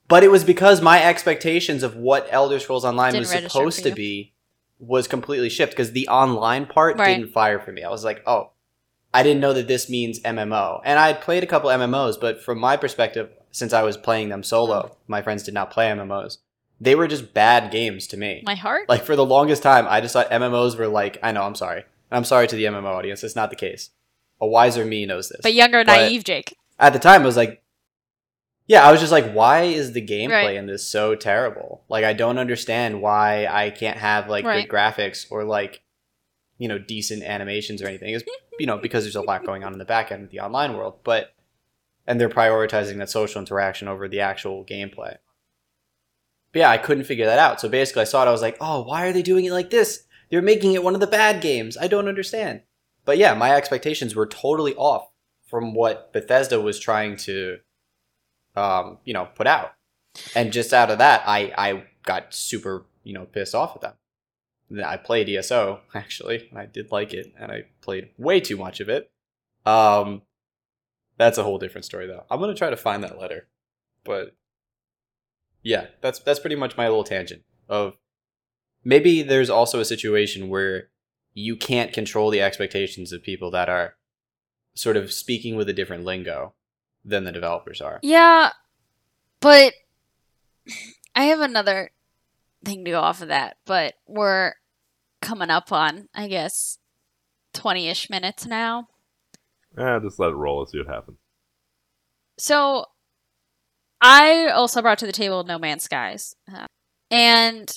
But 0.08 0.24
it 0.24 0.32
was 0.32 0.44
because 0.44 0.82
my 0.82 1.04
expectations 1.04 1.84
of 1.84 1.96
what 1.96 2.28
Elder 2.32 2.60
Scrolls 2.60 2.84
Online 2.84 3.12
Didn't 3.12 3.32
was 3.32 3.44
supposed 3.44 3.84
to 3.84 3.92
be 3.92 4.34
was 4.80 5.08
completely 5.08 5.50
shift 5.50 5.74
because 5.74 5.92
the 5.92 6.08
online 6.08 6.66
part 6.66 6.98
Right. 6.98 7.18
didn't 7.18 7.32
fire 7.32 7.60
for 7.60 7.72
me. 7.72 7.84
I 7.84 7.90
was 7.90 8.04
like, 8.04 8.24
oh, 8.26 8.52
I 9.14 9.22
didn't 9.22 9.42
know 9.42 9.54
that 9.54 9.68
this 9.68 9.90
means 9.90 10.20
MMO. 10.22 10.82
And 10.84 10.98
I 10.98 11.08
had 11.08 11.22
played 11.22 11.44
a 11.44 11.48
couple 11.48 11.70
MMOs, 11.70 12.20
but 12.20 12.42
from 12.42 12.60
my 12.60 12.76
perspective, 12.78 13.30
since 13.52 13.74
I 13.74 13.84
was 13.84 13.98
playing 13.98 14.30
them 14.30 14.42
solo, 14.42 14.88
hmm. 14.88 14.94
my 15.12 15.22
friends 15.22 15.44
did 15.44 15.54
not 15.54 15.70
play 15.70 15.88
MMOs. 15.90 16.38
They 16.82 16.96
were 16.96 17.08
just 17.08 17.34
bad 17.34 17.72
games 17.72 18.08
to 18.08 18.18
me. 18.18 18.42
My 18.46 18.56
heart. 18.56 18.88
Like 18.88 19.04
for 19.04 19.16
the 19.16 19.26
longest 19.26 19.62
time, 19.64 19.86
I 19.90 20.00
just 20.02 20.14
thought 20.14 20.30
MMOs 20.32 20.78
were 20.78 20.88
like. 20.88 21.18
I 21.22 21.32
know. 21.32 21.44
I'm 21.44 21.56
sorry. 21.56 21.84
I'm 22.12 22.24
sorry 22.24 22.48
to 22.48 22.56
the 22.56 22.64
MMO 22.66 22.86
audience. 22.86 23.24
It's 23.24 23.36
not 23.36 23.50
the 23.50 23.56
case. 23.56 23.90
A 24.42 24.48
wiser 24.48 24.86
me 24.86 25.06
knows 25.06 25.30
this. 25.30 25.42
but 25.44 25.54
younger, 25.54 25.84
but- 25.84 25.96
naive 25.98 26.24
Jake. 26.24 26.56
At 26.80 26.94
the 26.94 27.00
time, 27.00 27.24
I 27.24 27.26
was 27.26 27.36
like, 27.36 27.62
yeah, 28.68 28.88
I 28.88 28.92
was 28.92 29.02
just 29.02 29.12
like, 29.12 29.32
why 29.34 29.64
is 29.64 29.92
the 29.92 30.02
gameplay 30.06 30.30
Right. 30.46 30.56
in 30.56 30.66
this 30.68 30.88
so 30.88 31.14
terrible? 31.16 31.84
Like, 31.90 32.06
I 32.06 32.14
don't 32.14 32.38
understand 32.38 33.02
why 33.02 33.48
I 33.48 33.70
can't 33.72 33.98
have 33.98 34.30
like 34.30 34.46
Right. 34.46 34.66
good 34.70 34.74
graphics 34.74 35.26
or 35.30 35.44
like, 35.44 35.82
you 36.58 36.68
know, 36.70 36.78
decent 36.78 37.24
animations 37.24 37.82
or 37.82 37.88
anything. 37.88 38.14
It's 38.14 38.24
you 38.60 38.66
know 38.68 38.78
because 38.78 39.04
there's 39.04 39.16
a 39.16 39.22
lot 39.22 39.46
going 39.46 39.64
on 39.64 39.74
in 39.74 39.80
the 39.80 39.86
back 39.86 40.12
end 40.12 40.24
of 40.24 40.30
the 40.30 40.40
online 40.40 40.78
world, 40.78 41.00
but 41.04 41.34
and 42.08 42.20
they're 42.20 42.30
prioritizing 42.30 42.98
that 43.00 43.10
social 43.10 43.40
interaction 43.42 43.88
over 43.88 44.08
the 44.08 44.20
actual 44.22 44.64
gameplay. 44.66 45.18
But 46.52 46.60
yeah, 46.60 46.70
I 46.70 46.78
couldn't 46.78 47.04
figure 47.04 47.26
that 47.26 47.40
out. 47.40 47.62
So 47.62 47.70
basically, 47.70 48.02
I 48.02 48.06
saw 48.06 48.24
it. 48.24 48.28
I 48.28 48.32
was 48.32 48.42
like, 48.42 48.58
oh, 48.60 48.84
why 48.84 49.06
are 49.06 49.14
they 49.14 49.22
doing 49.22 49.46
it 49.46 49.52
like 49.52 49.70
this? 49.70 50.06
They're 50.30 50.42
making 50.42 50.74
it 50.74 50.84
one 50.84 50.94
of 50.94 51.00
the 51.00 51.08
bad 51.08 51.42
games. 51.42 51.78
I 51.78 51.88
don't 51.88 52.08
understand. 52.08 52.62
But 53.06 53.18
yeah, 53.18 53.34
my 53.34 53.56
expectations 53.56 54.16
were 54.16 54.28
totally 54.28 54.76
off 54.76 55.10
from 55.48 55.74
what 55.74 56.14
Bethesda 56.14 56.62
was 56.62 56.80
trying 56.80 57.18
to, 57.18 57.58
um, 58.56 59.00
you 59.04 59.14
know, 59.14 59.28
put 59.36 59.48
out. 59.48 59.74
And 60.36 60.54
just 60.54 60.74
out 60.74 60.92
of 60.92 60.98
that, 61.00 61.24
I 61.26 61.54
I 61.58 61.84
got 62.04 62.34
super 62.34 62.86
you 63.04 63.14
know 63.14 63.26
pissed 63.26 63.56
off 63.56 63.76
at 63.76 63.82
them. 63.82 64.84
I 64.86 64.98
played 64.98 65.30
ESO 65.30 65.82
actually, 65.94 66.48
and 66.50 66.60
I 66.60 66.66
did 66.66 66.92
like 66.92 67.14
it, 67.14 67.34
and 67.40 67.52
I 67.52 67.66
played 67.82 68.10
way 68.18 68.40
too 68.40 68.58
much 68.58 68.80
of 68.80 68.90
it. 68.90 69.12
Um, 69.66 70.24
that's 71.18 71.38
a 71.38 71.44
whole 71.44 71.58
different 71.58 71.86
story 71.86 72.08
though. 72.08 72.26
I'm 72.30 72.40
gonna 72.40 72.56
try 72.56 72.70
to 72.70 72.78
find 72.78 73.04
that 73.04 73.20
letter, 73.20 73.48
but 74.04 74.36
yeah, 75.64 75.88
that's 76.02 76.20
that's 76.20 76.40
pretty 76.40 76.56
much 76.56 76.78
my 76.78 76.88
little 76.88 77.04
tangent 77.04 77.44
of 77.68 77.98
maybe 78.84 79.22
there's 79.22 79.50
also 79.50 79.80
a 79.80 79.86
situation 79.86 80.50
where 80.50 80.90
you 81.34 81.56
can't 81.56 81.94
control 81.94 82.30
the 82.30 82.42
expectations 82.42 83.12
of 83.12 83.24
people 83.24 83.52
that 83.52 83.70
are 83.70 83.96
sort 84.74 84.98
of 84.98 85.12
speaking 85.12 85.56
with 85.56 85.70
a 85.70 85.74
different 85.74 86.04
lingo 86.04 86.54
than 87.06 87.24
the 87.24 87.32
developers 87.32 87.82
are. 87.82 88.00
Yeah, 88.02 88.52
but 89.40 89.74
I 91.16 91.26
have 91.26 91.40
another 91.40 91.92
thing 92.64 92.86
to 92.86 92.92
go 92.92 93.00
off 93.00 93.22
of 93.22 93.28
that. 93.28 93.58
But 93.66 93.96
we're 94.08 94.54
coming 95.22 95.50
up 95.50 95.72
on, 95.72 96.10
I 96.14 96.28
guess, 96.28 96.80
twenty-ish 97.54 98.10
minutes 98.10 98.46
now. 98.46 98.88
Eh, 99.78 100.00
just 100.00 100.20
let 100.20 100.32
it 100.32 100.36
roll. 100.36 100.60
Let's 100.60 100.72
see 100.72 100.80
what 100.80 100.88
happens. 100.88 101.18
So, 102.38 102.86
I 104.02 104.48
also 104.48 104.82
brought 104.82 105.00
to 105.00 105.06
the 105.06 105.12
table 105.12 105.44
No 105.44 105.60
Man's 105.60 105.84
Skies, 105.84 106.36
uh, 106.54 106.68
and 107.12 107.72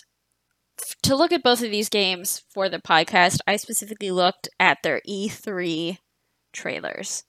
to 1.02 1.16
look 1.16 1.32
at 1.32 1.42
both 1.42 1.62
of 1.62 1.70
these 1.70 1.88
games 1.88 2.42
for 2.52 2.68
the 2.68 2.78
podcast, 2.78 3.38
I 3.46 3.56
specifically 3.56 4.11
looked 4.11 4.48
at 4.58 4.78
their 4.82 5.00
E3 5.08 5.98
trailers, 6.52 7.24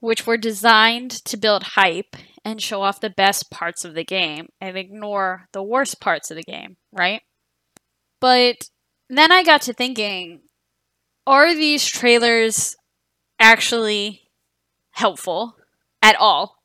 which 0.00 0.26
were 0.26 0.36
designed 0.36 1.10
to 1.24 1.36
build 1.36 1.62
hype 1.62 2.16
and 2.44 2.60
show 2.60 2.82
off 2.82 3.00
the 3.00 3.10
best 3.10 3.50
parts 3.50 3.84
of 3.84 3.94
the 3.94 4.04
game 4.04 4.48
and 4.60 4.76
ignore 4.76 5.48
the 5.52 5.62
worst 5.62 6.00
parts 6.00 6.30
of 6.30 6.36
the 6.36 6.42
game, 6.42 6.76
right? 6.92 7.22
But 8.20 8.70
then 9.08 9.32
I 9.32 9.42
got 9.42 9.62
to 9.62 9.72
thinking 9.72 10.42
are 11.26 11.54
these 11.54 11.86
trailers 11.86 12.76
actually 13.38 14.22
helpful 14.92 15.56
at 16.02 16.16
all? 16.16 16.56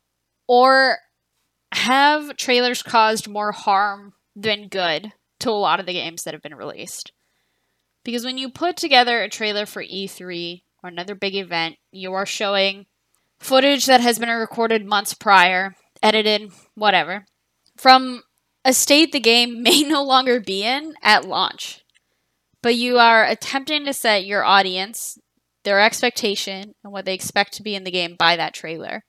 Or 0.48 0.98
have 1.76 2.36
trailers 2.36 2.82
caused 2.82 3.28
more 3.28 3.52
harm 3.52 4.14
than 4.34 4.68
good 4.68 5.12
to 5.40 5.50
a 5.50 5.52
lot 5.52 5.78
of 5.78 5.86
the 5.86 5.92
games 5.92 6.24
that 6.24 6.34
have 6.34 6.42
been 6.42 6.54
released? 6.54 7.12
Because 8.02 8.24
when 8.24 8.38
you 8.38 8.48
put 8.48 8.76
together 8.76 9.20
a 9.20 9.28
trailer 9.28 9.66
for 9.66 9.82
E3 9.82 10.62
or 10.82 10.88
another 10.88 11.14
big 11.14 11.34
event, 11.34 11.76
you 11.90 12.12
are 12.14 12.26
showing 12.26 12.86
footage 13.38 13.86
that 13.86 14.00
has 14.00 14.18
been 14.18 14.28
recorded 14.28 14.86
months 14.86 15.12
prior, 15.12 15.74
edited, 16.02 16.50
whatever, 16.74 17.26
from 17.76 18.22
a 18.64 18.72
state 18.72 19.12
the 19.12 19.20
game 19.20 19.62
may 19.62 19.82
no 19.82 20.02
longer 20.02 20.40
be 20.40 20.64
in 20.64 20.94
at 21.02 21.26
launch. 21.26 21.84
But 22.62 22.76
you 22.76 22.98
are 22.98 23.24
attempting 23.24 23.84
to 23.84 23.92
set 23.92 24.24
your 24.24 24.44
audience, 24.44 25.18
their 25.64 25.80
expectation, 25.80 26.74
and 26.82 26.92
what 26.92 27.04
they 27.04 27.14
expect 27.14 27.52
to 27.54 27.62
be 27.62 27.74
in 27.74 27.84
the 27.84 27.90
game 27.90 28.16
by 28.18 28.36
that 28.36 28.54
trailer. 28.54 29.04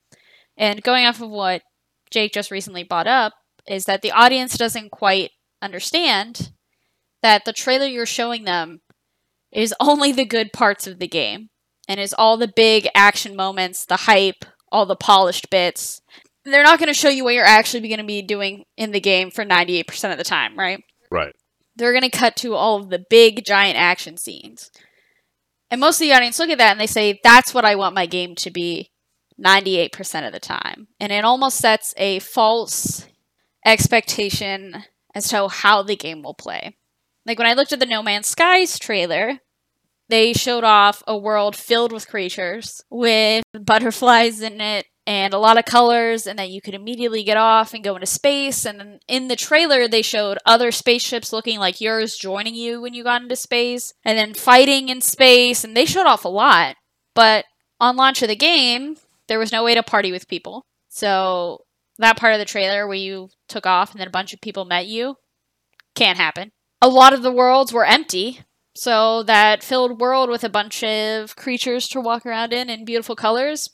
And 0.58 0.84
going 0.84 1.06
off 1.06 1.22
of 1.22 1.30
what 1.30 1.62
Jake 2.12 2.34
just 2.34 2.52
recently 2.52 2.84
brought 2.84 3.08
up, 3.08 3.34
is 3.68 3.86
that 3.86 4.02
the 4.02 4.12
audience 4.12 4.58
doesn't 4.58 4.92
quite 4.92 5.32
understand 5.62 6.52
that 7.22 7.46
the 7.46 7.54
trailer 7.54 7.86
you're 7.86 8.06
showing 8.06 8.44
them 8.44 8.82
is 9.52 9.74
only 9.80 10.12
the 10.12 10.26
good 10.26 10.54
parts 10.54 10.88
of 10.88 11.00
the 11.00 11.08
game 11.08 11.50
and 11.88 12.00
is 12.00 12.14
all 12.18 12.38
the 12.38 12.52
big 12.54 12.88
action 12.94 13.36
moments, 13.36 13.86
the 13.86 13.98
hype, 13.98 14.46
all 14.72 14.86
the 14.86 14.96
polished 14.96 15.50
bits. 15.50 16.02
They're 16.46 16.64
not 16.64 16.80
going 16.80 16.88
to 16.88 16.94
show 16.94 17.10
you 17.10 17.24
what 17.24 17.34
you're 17.34 17.46
actually 17.46 17.88
going 17.88 18.00
to 18.00 18.06
be 18.06 18.22
doing 18.22 18.64
in 18.78 18.92
the 18.92 19.00
game 19.00 19.32
for 19.32 19.44
98% 19.44 20.12
of 20.12 20.18
the 20.18 20.24
time, 20.24 20.58
right? 20.58 20.84
Right. 21.12 21.34
They're 21.76 21.94
going 21.94 22.10
to 22.10 22.18
cut 22.18 22.36
to 22.38 22.56
all 22.56 22.78
of 22.78 22.90
the 22.90 23.04
big 23.10 23.46
giant 23.46 23.78
action 23.78 24.18
scenes. 24.18 24.72
And 25.70 25.82
most 25.82 26.02
of 26.02 26.08
the 26.08 26.14
audience 26.14 26.40
look 26.40 26.50
at 26.50 26.58
that 26.58 26.72
and 26.72 26.80
they 26.80 26.88
say, 26.88 27.20
that's 27.24 27.54
what 27.54 27.66
I 27.66 27.76
want 27.76 27.96
my 27.96 28.06
game 28.06 28.36
to 28.36 28.52
be 28.52 28.92
98% 29.44 30.26
of 30.26 30.34
the 30.34 30.40
time. 30.40 30.88
And 31.00 31.12
it 31.12 31.24
almost 31.24 31.58
sets 31.58 31.94
a 31.98 32.20
false 32.20 33.06
expectation 33.66 34.84
as 35.14 35.30
to 35.30 35.48
how 35.48 35.84
the 35.84 35.96
game 35.96 36.24
will 36.24 36.34
play. 36.34 36.76
Like 37.26 37.38
when 37.38 37.48
I 37.48 37.54
looked 37.54 37.74
at 37.74 37.80
the 37.80 37.86
No 37.86 38.02
Man's 38.02 38.28
Skies 38.28 38.80
trailer, 38.80 39.40
they 40.10 40.34
showed 40.34 40.64
off 40.64 41.04
a 41.06 41.18
world 41.18 41.56
filled 41.56 41.92
with 41.92 42.08
creatures 42.08 42.82
with 42.90 43.44
butterflies 43.54 44.42
in 44.42 44.62
it 44.62 44.86
and 45.06 45.34
a 45.34 45.40
lot 45.40 45.58
of 45.58 45.66
colors 45.66 46.28
and 46.28 46.38
that 46.38 46.50
you 46.50 46.62
could 46.62 46.74
immediately 46.74 47.24
get 47.24 47.38
off 47.38 47.74
and 47.74 47.84
go 47.84 47.96
into 47.96 48.06
space 48.06 48.66
and 48.66 49.02
in 49.08 49.28
the 49.28 49.36
trailer 49.36 49.88
they 49.88 50.02
showed 50.02 50.38
other 50.46 50.72
spaceships 50.72 51.34
looking 51.34 51.60
like 51.60 51.82
yours 51.82 52.18
joining 52.18 52.56
you 52.56 52.82
when 52.82 52.94
you 52.94 53.04
got 53.04 53.22
into 53.22 53.36
space 53.36 53.94
and 54.04 54.18
then 54.18 54.34
fighting 54.34 54.90
in 54.90 55.02
space 55.02 55.64
and 55.64 55.76
they 55.76 55.86
showed 55.86 56.08
off 56.08 56.26
a 56.26 56.30
lot 56.30 56.76
but 57.16 57.46
on 57.80 57.96
launch 57.96 58.22
of 58.22 58.28
the 58.28 58.36
game 58.36 58.98
there 59.28 59.40
was 59.40 59.52
no 59.52 59.64
way 59.64 59.76
to 59.76 59.84
party 59.84 60.12
with 60.12 60.28
people 60.28 60.66
so 60.90 61.60
that 61.98 62.18
part 62.18 62.34
of 62.34 62.40
the 62.40 62.46
trailer 62.46 62.88
where 62.88 62.96
you 62.96 63.30
took 63.48 63.66
off 63.66 63.92
and 63.92 64.00
then 64.00 64.08
a 64.08 64.12
bunch 64.12 64.34
of 64.34 64.42
people 64.42 64.66
met 64.66 64.88
you 64.88 65.16
can't 65.96 66.18
happen 66.18 66.52
a 66.82 66.88
lot 66.88 67.14
of 67.14 67.24
the 67.24 67.32
worlds 67.32 67.74
were 67.74 67.86
empty 67.86 68.42
so 68.78 69.24
that 69.24 69.64
filled 69.64 70.00
world 70.00 70.30
with 70.30 70.44
a 70.44 70.50
bunch 70.50 70.84
of 70.84 71.36
creatures 71.36 71.88
to 71.90 72.00
walk 72.00 72.28
around 72.28 72.54
in 72.54 72.70
in 72.70 72.86
beautiful 72.86 73.16
colors, 73.16 73.72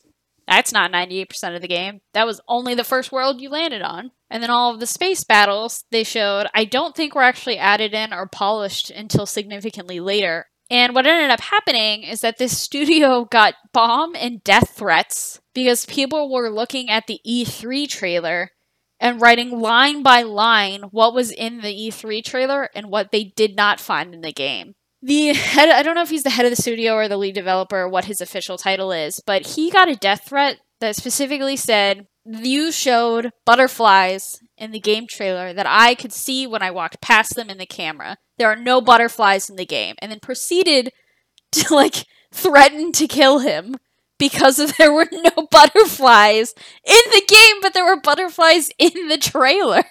that's 0.48 0.72
not 0.72 0.94
98% 0.94 1.56
of 1.56 1.62
the 1.62 1.68
game. 1.68 2.00
That 2.14 2.26
was 2.26 2.40
only 2.48 2.74
the 2.74 2.86
first 2.86 3.12
world 3.12 3.42
you 3.42 3.50
landed 3.50 3.82
on. 3.82 4.12
And 4.30 4.42
then 4.42 4.50
all 4.50 4.74
of 4.74 4.80
the 4.80 4.88
space 4.88 5.26
battles 5.26 5.84
they 5.92 6.06
showed, 6.06 6.48
I 6.54 6.64
don't 6.64 6.96
think 6.96 7.16
were 7.16 7.22
actually 7.22 7.58
added 7.58 7.94
in 7.94 8.14
or 8.14 8.28
polished 8.28 8.90
until 8.92 9.26
significantly 9.26 10.00
later. 10.00 10.46
And 10.70 10.96
what 10.96 11.06
ended 11.06 11.30
up 11.30 11.42
happening 11.42 12.04
is 12.04 12.22
that 12.22 12.38
this 12.38 12.58
studio 12.62 13.26
got 13.26 13.56
bomb 13.74 14.16
and 14.16 14.44
death 14.44 14.72
threats 14.76 15.40
because 15.54 15.86
people 15.86 16.32
were 16.32 16.50
looking 16.50 16.90
at 16.90 17.08
the 17.08 17.20
E3 17.28 17.88
trailer 17.88 18.52
and 19.00 19.22
writing 19.22 19.60
line 19.60 20.02
by 20.02 20.22
line 20.22 20.84
what 20.92 21.14
was 21.14 21.32
in 21.32 21.62
the 21.62 21.74
E3 21.74 22.24
trailer 22.24 22.70
and 22.74 22.90
what 22.90 23.12
they 23.12 23.24
did 23.24 23.56
not 23.56 23.80
find 23.80 24.14
in 24.14 24.22
the 24.22 24.32
game. 24.32 24.74
The 25.06 25.34
head 25.34 25.68
i 25.68 25.84
don't 25.84 25.96
know 25.96 26.02
if 26.02 26.10
he's 26.10 26.24
the 26.24 26.30
head 26.30 26.46
of 26.46 26.50
the 26.50 26.62
studio 26.62 26.94
or 26.94 27.10
the 27.10 27.18
lead 27.18 27.36
developer 27.36 27.82
or 27.82 27.90
what 27.90 28.06
his 28.06 28.22
official 28.22 28.58
title 28.58 28.94
is 28.94 29.20
but 29.26 29.46
he 29.46 29.70
got 29.70 29.90
a 29.90 29.98
death 29.98 30.30
threat 30.30 30.60
that 30.80 30.96
specifically 30.96 31.58
said 31.58 32.08
you 32.26 32.72
showed 32.72 33.32
butterflies 33.46 34.40
in 34.58 34.72
the 34.72 34.80
game 34.80 35.08
trailer 35.08 35.54
that 35.54 35.66
i 35.68 35.94
could 35.96 36.14
see 36.14 36.48
when 36.48 36.62
i 36.62 36.72
walked 36.72 37.02
past 37.02 37.36
them 37.36 37.50
in 37.50 37.58
the 37.58 37.66
camera 37.66 38.18
there 38.38 38.50
are 38.50 38.56
no 38.56 38.82
butterflies 38.82 39.50
in 39.50 39.56
the 39.56 39.66
game 39.66 39.96
and 40.00 40.12
then 40.12 40.20
proceeded 40.20 40.92
to 41.52 41.74
like 41.74 42.06
threaten 42.32 42.92
to 42.92 43.08
kill 43.08 43.40
him 43.40 43.76
because 44.18 44.58
there 44.78 44.94
were 44.94 45.08
no 45.12 45.48
butterflies 45.52 46.54
in 46.86 47.02
the 47.12 47.24
game 47.28 47.62
but 47.62 47.74
there 47.74 47.86
were 47.86 48.00
butterflies 48.00 48.72
in 48.78 49.08
the 49.08 49.18
trailer 49.18 49.84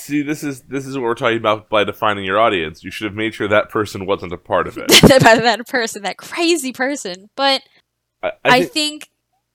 See, 0.00 0.22
this 0.22 0.42
is 0.42 0.62
this 0.62 0.86
is 0.86 0.96
what 0.96 1.04
we're 1.04 1.14
talking 1.14 1.36
about 1.36 1.68
by 1.68 1.84
defining 1.84 2.24
your 2.24 2.40
audience. 2.40 2.82
You 2.82 2.90
should 2.90 3.04
have 3.04 3.14
made 3.14 3.34
sure 3.34 3.46
that 3.46 3.68
person 3.68 4.06
wasn't 4.06 4.32
a 4.32 4.38
part 4.38 4.66
of 4.66 4.78
it. 4.78 4.88
by 5.02 5.36
that 5.36 5.66
person, 5.68 6.02
that 6.02 6.16
crazy 6.16 6.72
person. 6.72 7.28
But 7.36 7.62
I, 8.22 8.28
I, 8.28 8.32
I 8.44 8.58
think, 8.60 8.72
think. 8.72 9.09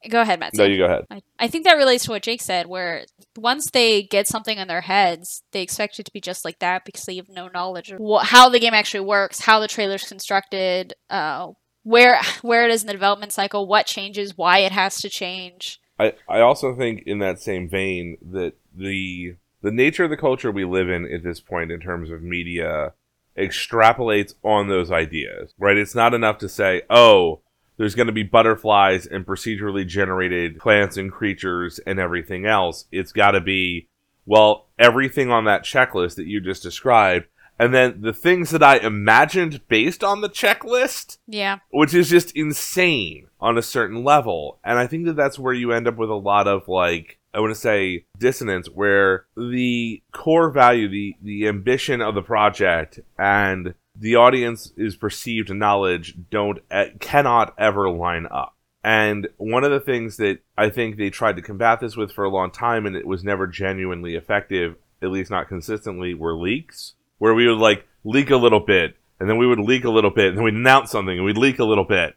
Go 0.09 0.21
ahead, 0.21 0.39
Matt. 0.39 0.53
No, 0.53 0.65
you 0.65 0.77
go 0.77 0.85
ahead. 0.85 1.05
I, 1.09 1.21
I 1.39 1.47
think 1.47 1.65
that 1.65 1.73
relates 1.77 2.05
to 2.05 2.11
what 2.11 2.23
Jake 2.23 2.41
said, 2.41 2.67
where 2.67 3.05
once 3.37 3.69
they 3.71 4.03
get 4.03 4.27
something 4.27 4.57
in 4.57 4.67
their 4.67 4.81
heads, 4.81 5.43
they 5.51 5.61
expect 5.61 5.99
it 5.99 6.03
to 6.05 6.11
be 6.11 6.21
just 6.21 6.45
like 6.45 6.59
that 6.59 6.85
because 6.85 7.03
they 7.03 7.15
have 7.15 7.29
no 7.29 7.47
knowledge 7.47 7.91
of 7.91 7.99
wh- 7.99 8.25
how 8.25 8.49
the 8.49 8.59
game 8.59 8.73
actually 8.73 9.05
works, 9.05 9.41
how 9.41 9.59
the 9.59 9.67
trailer's 9.67 10.07
constructed, 10.07 10.93
uh, 11.09 11.51
where 11.83 12.19
where 12.41 12.65
it 12.65 12.71
is 12.71 12.81
in 12.81 12.87
the 12.87 12.93
development 12.93 13.31
cycle, 13.31 13.67
what 13.67 13.85
changes, 13.85 14.37
why 14.37 14.59
it 14.59 14.71
has 14.71 14.99
to 15.01 15.09
change. 15.09 15.79
I, 15.99 16.13
I 16.27 16.41
also 16.41 16.75
think 16.75 17.03
in 17.05 17.19
that 17.19 17.41
same 17.41 17.69
vein 17.69 18.17
that 18.21 18.53
the 18.75 19.35
the 19.61 19.71
nature 19.71 20.03
of 20.03 20.09
the 20.09 20.17
culture 20.17 20.51
we 20.51 20.65
live 20.65 20.89
in 20.89 21.11
at 21.11 21.23
this 21.23 21.39
point 21.39 21.71
in 21.71 21.79
terms 21.79 22.11
of 22.11 22.21
media 22.21 22.93
extrapolates 23.37 24.35
on 24.43 24.67
those 24.67 24.91
ideas, 24.91 25.53
right? 25.57 25.77
It's 25.77 25.95
not 25.95 26.13
enough 26.13 26.37
to 26.39 26.49
say, 26.49 26.83
oh, 26.89 27.41
there's 27.77 27.95
going 27.95 28.07
to 28.07 28.13
be 28.13 28.23
butterflies 28.23 29.05
and 29.05 29.25
procedurally 29.25 29.85
generated 29.85 30.59
plants 30.59 30.97
and 30.97 31.11
creatures 31.11 31.79
and 31.85 31.99
everything 31.99 32.45
else. 32.45 32.85
It's 32.91 33.11
got 33.11 33.31
to 33.31 33.41
be, 33.41 33.87
well, 34.25 34.67
everything 34.79 35.31
on 35.31 35.45
that 35.45 35.63
checklist 35.63 36.15
that 36.15 36.27
you 36.27 36.39
just 36.41 36.63
described. 36.63 37.25
And 37.57 37.73
then 37.73 38.01
the 38.01 38.13
things 38.13 38.49
that 38.51 38.61
I 38.63 38.77
imagined 38.77 39.61
based 39.69 40.03
on 40.03 40.19
the 40.21 40.29
checklist, 40.29 41.17
Yeah. 41.27 41.59
which 41.69 41.93
is 41.93 42.09
just 42.09 42.35
insane 42.35 43.27
on 43.39 43.57
a 43.57 43.61
certain 43.61 44.03
level. 44.03 44.59
And 44.63 44.77
I 44.77 44.87
think 44.87 45.05
that 45.05 45.15
that's 45.15 45.39
where 45.39 45.53
you 45.53 45.71
end 45.71 45.87
up 45.87 45.95
with 45.95 46.09
a 46.09 46.15
lot 46.15 46.47
of 46.47 46.67
like 46.67 47.17
I 47.33 47.39
want 47.39 47.53
to 47.53 47.59
say 47.59 48.05
dissonance 48.17 48.67
where 48.69 49.25
the 49.35 50.01
core 50.13 50.49
value, 50.51 50.87
the 50.87 51.15
the 51.21 51.47
ambition 51.47 52.01
of 52.01 52.15
the 52.15 52.21
project 52.21 52.99
and 53.17 53.73
the 53.95 54.15
audience 54.15 54.73
is 54.77 54.95
perceived 54.95 55.53
knowledge 55.53 56.15
don't 56.29 56.59
cannot 56.99 57.53
ever 57.57 57.89
line 57.89 58.27
up. 58.29 58.55
And 58.83 59.27
one 59.37 59.63
of 59.63 59.71
the 59.71 59.79
things 59.79 60.17
that 60.17 60.39
I 60.57 60.69
think 60.69 60.97
they 60.97 61.09
tried 61.09 61.37
to 61.37 61.41
combat 61.41 61.79
this 61.79 61.95
with 61.95 62.11
for 62.11 62.23
a 62.23 62.29
long 62.29 62.51
time 62.51 62.85
and 62.85 62.95
it 62.95 63.07
was 63.07 63.23
never 63.23 63.47
genuinely 63.47 64.15
effective, 64.15 64.75
at 65.01 65.09
least 65.09 65.31
not 65.31 65.47
consistently, 65.47 66.13
were 66.13 66.35
leaks. 66.35 66.93
Where 67.17 67.33
we 67.33 67.47
would 67.47 67.57
like 67.57 67.87
leak 68.03 68.29
a 68.29 68.37
little 68.37 68.59
bit 68.59 68.95
and 69.19 69.29
then 69.29 69.37
we 69.37 69.47
would 69.47 69.59
leak 69.59 69.85
a 69.85 69.89
little 69.89 70.11
bit 70.11 70.27
and 70.27 70.37
then 70.37 70.43
we'd 70.43 70.53
announce 70.53 70.91
something 70.91 71.17
and 71.17 71.25
we'd 71.25 71.37
leak 71.37 71.59
a 71.59 71.65
little 71.65 71.85
bit 71.85 72.15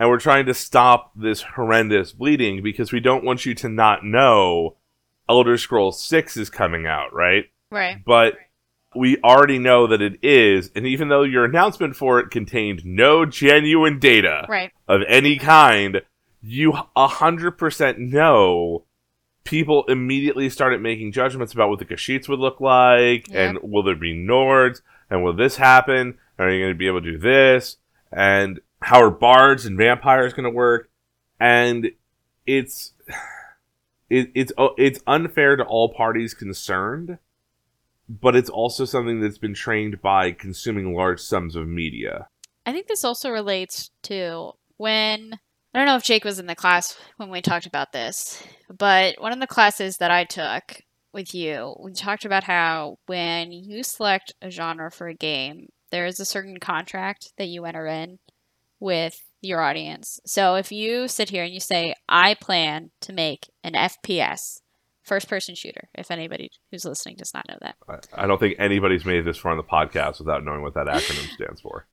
and 0.00 0.08
we're 0.08 0.18
trying 0.18 0.46
to 0.46 0.54
stop 0.54 1.12
this 1.14 1.42
horrendous 1.42 2.12
bleeding 2.12 2.62
because 2.62 2.90
we 2.90 3.00
don't 3.00 3.22
want 3.22 3.44
you 3.44 3.54
to 3.54 3.68
not 3.68 4.02
know 4.02 4.76
Elder 5.28 5.58
Scrolls 5.58 6.02
6 6.02 6.38
is 6.38 6.48
coming 6.48 6.86
out, 6.86 7.12
right? 7.12 7.44
Right. 7.70 8.02
But 8.04 8.34
we 8.94 9.18
already 9.18 9.58
know 9.58 9.86
that 9.86 10.02
it 10.02 10.18
is, 10.22 10.70
and 10.74 10.86
even 10.86 11.08
though 11.08 11.22
your 11.22 11.44
announcement 11.44 11.94
for 11.96 12.18
it 12.18 12.30
contained 12.30 12.84
no 12.84 13.24
genuine 13.24 13.98
data 13.98 14.46
Right. 14.48 14.72
of 14.88 15.02
any 15.06 15.36
kind, 15.38 16.02
you 16.42 16.72
100% 16.96 17.98
know 17.98 18.84
people 19.44 19.84
immediately 19.88 20.48
started 20.50 20.80
making 20.80 21.12
judgments 21.12 21.52
about 21.52 21.68
what 21.70 21.78
the 21.78 21.84
Khajiits 21.84 22.28
would 22.28 22.38
look 22.40 22.60
like, 22.60 23.28
Yeah. 23.28 23.50
and 23.50 23.58
will 23.62 23.82
there 23.82 23.94
be 23.94 24.14
Nords, 24.14 24.82
and 25.08 25.22
will 25.22 25.34
this 25.34 25.56
happen? 25.56 26.18
Are 26.38 26.50
you 26.50 26.60
going 26.62 26.72
to 26.74 26.78
be 26.78 26.86
able 26.86 27.02
to 27.02 27.12
do 27.12 27.18
this? 27.18 27.76
And 28.12 28.60
how 28.82 29.02
are 29.02 29.10
bards 29.10 29.66
and 29.66 29.76
vampires 29.76 30.32
going 30.32 30.44
to 30.44 30.50
work? 30.50 30.90
And 31.38 31.92
it's 32.46 32.92
it, 34.10 34.30
it's 34.34 34.52
it's 34.76 35.00
unfair 35.06 35.54
to 35.56 35.64
all 35.64 35.90
parties 35.90 36.34
concerned, 36.34 37.18
but 38.10 38.34
it's 38.34 38.50
also 38.50 38.84
something 38.84 39.20
that's 39.20 39.38
been 39.38 39.54
trained 39.54 40.02
by 40.02 40.32
consuming 40.32 40.94
large 40.94 41.20
sums 41.20 41.54
of 41.54 41.68
media. 41.68 42.26
I 42.66 42.72
think 42.72 42.88
this 42.88 43.04
also 43.04 43.30
relates 43.30 43.90
to 44.04 44.52
when 44.76 45.38
I 45.72 45.78
don't 45.78 45.86
know 45.86 45.96
if 45.96 46.02
Jake 46.02 46.24
was 46.24 46.40
in 46.40 46.46
the 46.46 46.56
class 46.56 46.98
when 47.16 47.30
we 47.30 47.40
talked 47.40 47.66
about 47.66 47.92
this, 47.92 48.42
but 48.68 49.20
one 49.20 49.32
of 49.32 49.38
the 49.38 49.46
classes 49.46 49.98
that 49.98 50.10
I 50.10 50.24
took 50.24 50.82
with 51.12 51.34
you, 51.34 51.76
we 51.80 51.92
talked 51.92 52.24
about 52.24 52.44
how 52.44 52.96
when 53.06 53.52
you 53.52 53.84
select 53.84 54.34
a 54.42 54.50
genre 54.50 54.90
for 54.90 55.06
a 55.06 55.14
game, 55.14 55.68
there 55.92 56.06
is 56.06 56.18
a 56.18 56.24
certain 56.24 56.58
contract 56.58 57.32
that 57.38 57.46
you 57.46 57.64
enter 57.64 57.86
in 57.86 58.18
with 58.80 59.20
your 59.40 59.60
audience. 59.60 60.18
So 60.26 60.56
if 60.56 60.72
you 60.72 61.06
sit 61.06 61.30
here 61.30 61.44
and 61.44 61.54
you 61.54 61.60
say, 61.60 61.94
I 62.08 62.34
plan 62.34 62.90
to 63.02 63.12
make 63.12 63.48
an 63.62 63.74
FPS, 63.74 64.60
first 65.04 65.28
person 65.28 65.54
shooter, 65.54 65.88
if 65.94 66.10
anybody 66.10 66.50
who's 66.70 66.84
listening 66.84 67.16
does 67.16 67.32
not 67.34 67.48
know 67.48 67.58
that, 67.60 67.76
I, 68.14 68.26
don't 68.26 68.38
think 68.38 68.56
anybody's 68.58 69.04
made 69.04 69.24
this 69.24 69.38
far 69.38 69.52
on 69.52 69.58
the 69.58 69.64
podcast 69.64 70.18
without 70.18 70.44
knowing 70.44 70.62
what 70.62 70.74
that 70.74 70.86
acronym 70.86 71.28
stands 71.34 71.60
for. 71.60 71.86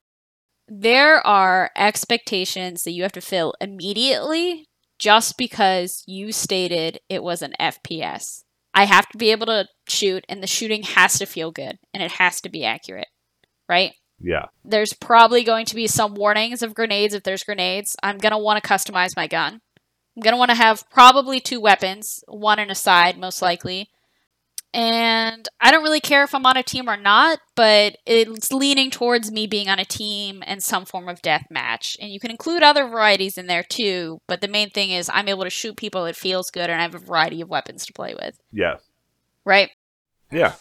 there 0.67 1.26
are 1.26 1.72
expectations 1.76 2.84
that 2.84 2.91
you 2.91 3.04
have 3.04 3.13
to 3.13 3.22
fill 3.22 3.54
immediately 3.62 4.67
just 5.00 5.38
because 5.38 6.04
you 6.08 6.32
stated 6.32 7.00
it 7.10 7.24
was 7.24 7.41
an 7.41 7.54
FPS. 7.60 8.43
I 8.74 8.86
have 8.86 9.08
to 9.10 9.17
be 9.17 9.32
able 9.32 9.48
to 9.48 9.67
shoot, 9.88 10.26
and 10.30 10.43
the 10.43 10.48
shooting 10.48 10.84
has 10.84 11.17
to 11.20 11.26
feel 11.26 11.52
good 11.52 11.80
and 11.93 12.04
it 12.04 12.12
has 12.13 12.41
to 12.41 12.50
be 12.50 12.63
accurate, 12.63 13.08
right? 13.67 13.93
Yeah. 14.20 14.46
There's 14.63 14.93
probably 14.93 15.43
going 15.43 15.65
to 15.67 15.76
be 15.76 15.88
some 15.88 16.15
warnings 16.15 16.62
of 16.62 16.74
grenades 16.74 17.13
if 17.13 17.24
there's 17.24 17.43
grenades. 17.43 17.96
I'm 18.02 18.17
going 18.17 18.32
to 18.32 18.38
want 18.38 18.62
to 18.62 18.67
customize 18.67 19.15
my 19.15 19.28
gun. 19.28 19.62
I'm 20.17 20.21
going 20.23 20.34
to 20.34 20.38
want 20.39 20.49
to 20.49 20.58
have 20.58 20.89
probably 20.89 21.39
two 21.39 21.62
weapons, 21.62 22.23
one 22.27 22.58
in 22.58 22.71
a 22.71 22.75
side, 22.75 23.19
most 23.19 23.39
likely. 23.39 23.91
And 24.73 25.47
I 25.62 25.71
don't 25.71 25.84
really 25.84 26.01
care 26.01 26.23
if 26.23 26.34
I'm 26.36 26.45
on 26.45 26.58
a 26.58 26.63
team 26.63 26.89
or 26.89 26.97
not, 26.97 27.39
but 27.56 27.97
it's 28.06 28.51
leaning 28.51 28.91
towards 28.91 29.32
me 29.32 29.45
being 29.47 29.69
on 29.69 29.80
a 29.80 29.86
team 29.86 30.43
and 30.45 30.62
some 30.62 30.86
form 30.86 31.08
of 31.08 31.21
death 31.21 31.45
match. 31.51 31.97
And 32.01 32.12
you 32.12 32.19
can 32.19 32.32
include 32.32 32.63
other 32.63 32.88
varieties 32.88 33.38
in 33.38 33.45
there 33.47 33.63
too, 33.63 34.19
but 34.27 34.41
the 34.41 34.47
main 34.47 34.69
thing 34.71 34.89
is 34.91 35.10
I'm 35.13 35.30
able 35.30 35.43
to 35.43 35.49
shoot 35.49 35.77
people, 35.77 36.06
it 36.06 36.15
feels 36.15 36.49
good, 36.51 36.69
and 36.69 36.80
I 36.80 36.84
have 36.84 36.95
a 36.95 36.99
variety 36.99 37.39
of 37.41 37.49
weapons 37.49 37.86
to 37.86 37.93
play 37.93 38.13
with, 38.19 38.39
Yeah. 38.51 38.77
right? 39.45 39.69
Yeah. 40.32 40.56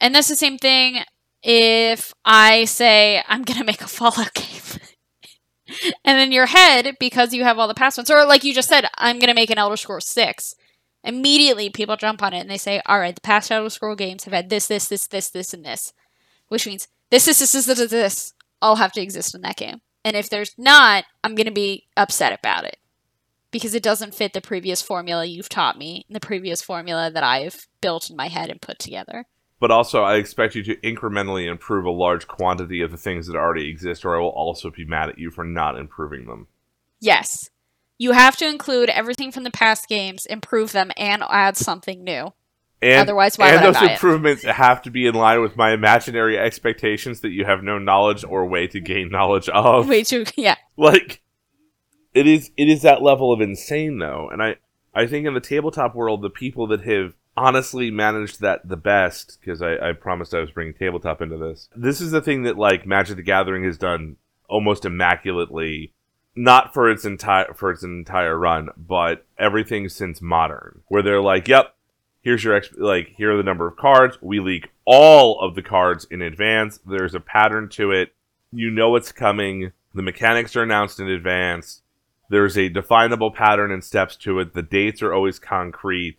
And 0.00 0.14
that's 0.14 0.28
the 0.28 0.36
same 0.36 0.58
thing 0.58 1.02
if 1.42 2.12
I 2.24 2.64
say 2.66 3.22
I'm 3.28 3.42
gonna 3.42 3.64
make 3.64 3.82
a 3.82 3.88
Fallout 3.88 4.34
game. 4.34 4.46
And 6.04 6.20
in 6.20 6.32
your 6.32 6.46
head, 6.46 6.96
because 6.98 7.32
you 7.32 7.44
have 7.44 7.58
all 7.58 7.68
the 7.68 7.74
past 7.74 7.98
ones, 7.98 8.10
or 8.10 8.24
like 8.24 8.44
you 8.44 8.54
just 8.54 8.68
said, 8.68 8.86
I'm 8.96 9.18
gonna 9.18 9.34
make 9.34 9.50
an 9.50 9.58
Elder 9.58 9.76
Scrolls 9.76 10.06
6. 10.06 10.54
Immediately 11.02 11.70
people 11.70 11.96
jump 11.96 12.22
on 12.22 12.34
it 12.34 12.40
and 12.40 12.50
they 12.50 12.58
say, 12.58 12.80
Alright, 12.88 13.14
the 13.14 13.20
past 13.20 13.50
Elder 13.50 13.70
Scroll 13.70 13.96
games 13.96 14.24
have 14.24 14.34
had 14.34 14.50
this, 14.50 14.66
this, 14.66 14.88
this, 14.88 15.06
this, 15.06 15.30
this, 15.30 15.54
and 15.54 15.64
this. 15.64 15.92
Which 16.48 16.66
means 16.66 16.88
this, 17.10 17.24
this, 17.24 17.38
this, 17.38 17.52
this, 17.52 17.66
this, 17.66 17.78
this, 17.78 17.90
this 17.90 18.34
all 18.60 18.76
have 18.76 18.92
to 18.92 19.00
exist 19.00 19.34
in 19.34 19.40
that 19.42 19.56
game. 19.56 19.80
And 20.04 20.16
if 20.16 20.28
there's 20.28 20.54
not, 20.58 21.04
I'm 21.24 21.34
gonna 21.34 21.50
be 21.50 21.86
upset 21.96 22.38
about 22.38 22.64
it. 22.64 22.76
Because 23.50 23.74
it 23.74 23.82
doesn't 23.82 24.14
fit 24.14 24.32
the 24.32 24.40
previous 24.40 24.80
formula 24.80 25.24
you've 25.24 25.48
taught 25.48 25.78
me, 25.78 26.04
and 26.08 26.14
the 26.14 26.20
previous 26.20 26.62
formula 26.62 27.10
that 27.10 27.24
I've 27.24 27.66
built 27.80 28.10
in 28.10 28.16
my 28.16 28.28
head 28.28 28.50
and 28.50 28.60
put 28.60 28.78
together. 28.78 29.26
But 29.60 29.70
also, 29.70 30.02
I 30.02 30.16
expect 30.16 30.54
you 30.54 30.62
to 30.64 30.76
incrementally 30.76 31.48
improve 31.48 31.84
a 31.84 31.90
large 31.90 32.26
quantity 32.26 32.80
of 32.80 32.90
the 32.90 32.96
things 32.96 33.26
that 33.26 33.36
already 33.36 33.68
exist, 33.68 34.04
or 34.04 34.16
I 34.16 34.20
will 34.20 34.30
also 34.30 34.70
be 34.70 34.84
mad 34.86 35.10
at 35.10 35.18
you 35.18 35.30
for 35.30 35.44
not 35.44 35.78
improving 35.78 36.26
them. 36.26 36.48
Yes. 36.98 37.50
You 37.98 38.12
have 38.12 38.36
to 38.38 38.48
include 38.48 38.88
everything 38.88 39.30
from 39.30 39.44
the 39.44 39.50
past 39.50 39.86
games, 39.86 40.24
improve 40.24 40.72
them, 40.72 40.90
and 40.96 41.22
add 41.28 41.58
something 41.58 42.02
new. 42.02 42.32
And, 42.82 43.00
Otherwise, 43.00 43.36
why 43.36 43.48
and 43.48 43.56
would 43.56 43.62
I 43.62 43.66
those 43.66 43.74
buy 43.80 43.86
it? 43.90 43.92
improvements 43.92 44.42
have 44.44 44.80
to 44.82 44.90
be 44.90 45.06
in 45.06 45.14
line 45.14 45.42
with 45.42 45.54
my 45.54 45.72
imaginary 45.72 46.38
expectations 46.38 47.20
that 47.20 47.28
you 47.28 47.44
have 47.44 47.62
no 47.62 47.78
knowledge 47.78 48.24
or 48.24 48.46
way 48.46 48.66
to 48.68 48.80
gain 48.80 49.10
knowledge 49.10 49.50
of. 49.50 49.86
Way 49.86 50.02
too, 50.02 50.24
yeah. 50.36 50.56
like 50.78 51.20
it 52.14 52.26
is 52.26 52.50
it 52.56 52.68
is 52.68 52.82
that 52.82 53.02
level 53.02 53.32
of 53.32 53.40
insane 53.40 53.98
though 53.98 54.28
and 54.32 54.42
i 54.42 54.56
i 54.94 55.06
think 55.06 55.26
in 55.26 55.34
the 55.34 55.40
tabletop 55.40 55.94
world 55.94 56.22
the 56.22 56.30
people 56.30 56.66
that 56.66 56.82
have 56.82 57.14
honestly 57.36 57.90
managed 57.90 58.40
that 58.40 58.68
the 58.68 58.76
best 58.76 59.38
because 59.40 59.62
I, 59.62 59.90
I 59.90 59.92
promised 59.92 60.34
i 60.34 60.40
was 60.40 60.50
bringing 60.50 60.74
tabletop 60.74 61.22
into 61.22 61.38
this. 61.38 61.68
This 61.74 62.00
is 62.00 62.10
the 62.10 62.20
thing 62.20 62.42
that 62.42 62.58
like 62.58 62.86
magic 62.86 63.16
the 63.16 63.22
gathering 63.22 63.64
has 63.64 63.78
done 63.78 64.16
almost 64.48 64.84
immaculately 64.84 65.92
not 66.34 66.74
for 66.74 66.90
its 66.90 67.04
entire 67.04 67.54
for 67.54 67.70
its 67.70 67.82
entire 67.82 68.38
run 68.38 68.68
but 68.76 69.26
everything 69.38 69.88
since 69.88 70.20
modern 70.20 70.82
where 70.88 71.02
they're 71.02 71.20
like 71.20 71.48
yep 71.48 71.74
here's 72.22 72.44
your 72.44 72.60
exp- 72.60 72.78
like 72.78 73.14
here 73.16 73.32
are 73.32 73.36
the 73.36 73.42
number 73.42 73.66
of 73.66 73.76
cards. 73.76 74.18
We 74.20 74.40
leak 74.40 74.68
all 74.84 75.40
of 75.40 75.54
the 75.54 75.62
cards 75.62 76.06
in 76.10 76.22
advance. 76.22 76.78
There's 76.86 77.14
a 77.14 77.20
pattern 77.20 77.68
to 77.70 77.92
it. 77.92 78.14
You 78.52 78.70
know 78.70 78.90
what's 78.90 79.12
coming. 79.12 79.72
The 79.94 80.02
mechanics 80.02 80.56
are 80.56 80.62
announced 80.62 81.00
in 81.00 81.08
advance. 81.08 81.82
There's 82.28 82.56
a 82.56 82.68
definable 82.68 83.32
pattern 83.32 83.72
and 83.72 83.82
steps 83.82 84.16
to 84.16 84.38
it. 84.38 84.54
The 84.54 84.62
dates 84.62 85.02
are 85.02 85.12
always 85.12 85.38
concrete 85.38 86.18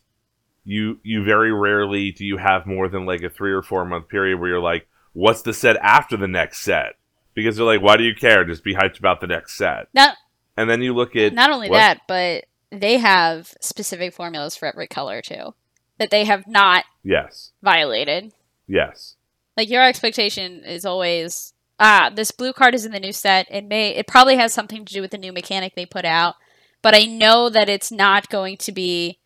you 0.64 1.00
you 1.04 1.24
very 1.24 1.52
rarely 1.52 2.12
do 2.12 2.26
you 2.26 2.38
have 2.38 2.66
more 2.66 2.88
than 2.88 3.06
like 3.06 3.24
a 3.24 3.30
three 3.30 3.52
or 3.52 3.62
four 3.62 3.84
month 3.86 4.08
period 4.08 4.40
where 4.40 4.50
you're 4.50 4.60
like 4.60 4.88
what's 5.14 5.42
the 5.42 5.54
set 5.54 5.76
after 5.78 6.16
the 6.18 6.28
next 6.28 6.60
set 6.60 6.94
because 7.34 7.58
they're 7.58 7.66
like 7.66 7.82
why 7.82 7.98
do 7.98 8.04
you 8.04 8.14
care 8.16 8.46
just 8.46 8.64
be 8.64 8.76
hyped 8.76 9.00
about 9.00 9.22
the 9.22 9.28
next 9.28 9.56
set 9.56 9.88
Not 9.94 10.16
and 10.56 10.70
then 10.70 10.82
you 10.82 10.94
look 10.94 11.16
at 11.16 11.34
not 11.34 11.50
only 11.52 11.70
what? 11.70 11.78
that, 11.78 12.02
but 12.08 12.46
they 12.72 12.98
have 12.98 13.54
specific 13.62 14.14
formulas 14.14 14.56
for 14.56 14.68
every 14.68 14.88
color 14.88 15.22
too 15.22 15.54
that 15.98 16.10
they 16.12 16.26
have 16.26 16.48
not 16.48 16.86
yes 17.04 17.52
violated. 17.64 18.34
yes 18.68 19.16
Like 19.58 19.70
your 19.70 19.84
expectation 19.84 20.64
is 20.64 20.86
always 20.86 21.54
ah, 21.80 22.12
this 22.14 22.32
blue 22.32 22.54
card 22.54 22.76
is 22.76 22.86
in 22.86 22.92
the 22.92 23.00
new 23.00 23.12
set. 23.12 23.48
It 23.50 23.66
may 23.66 23.90
it 23.96 24.08
probably 24.08 24.36
has 24.38 24.54
something 24.54 24.86
to 24.86 24.94
do 24.94 25.02
with 25.02 25.12
the 25.12 25.18
new 25.18 25.34
mechanic 25.34 25.74
they 25.76 25.86
put 25.86 26.06
out, 26.06 26.36
but 26.82 26.94
I 26.94 27.06
know 27.06 27.50
that 27.50 27.70
it's 27.70 27.92
not 27.92 28.30
going 28.30 28.58
to 28.58 28.72
be 28.72 29.18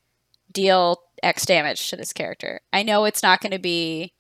deal 0.56 1.04
X 1.22 1.46
damage 1.46 1.90
to 1.90 1.96
this 1.96 2.14
character. 2.14 2.62
I 2.74 2.82
know 2.82 3.06
it's 3.06 3.22
not 3.22 3.42
going 3.42 3.52
to 3.52 3.60
be 3.60 4.14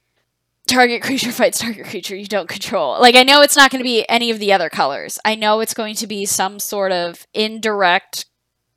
target 0.68 1.02
creature 1.02 1.32
fights 1.32 1.60
target 1.60 1.88
creature 1.88 2.16
you 2.16 2.28
don't 2.28 2.50
control. 2.50 3.00
Like 3.00 3.16
I 3.16 3.24
know 3.24 3.42
it's 3.42 3.56
not 3.56 3.72
going 3.72 3.80
to 3.80 3.88
be 3.88 4.08
any 4.08 4.30
of 4.30 4.38
the 4.38 4.54
other 4.54 4.70
colors. 4.70 5.18
I 5.26 5.34
know 5.34 5.60
it's 5.62 5.74
going 5.74 5.96
to 5.96 6.08
be 6.08 6.26
some 6.26 6.60
sort 6.60 6.92
of 6.92 7.26
indirect 7.34 8.26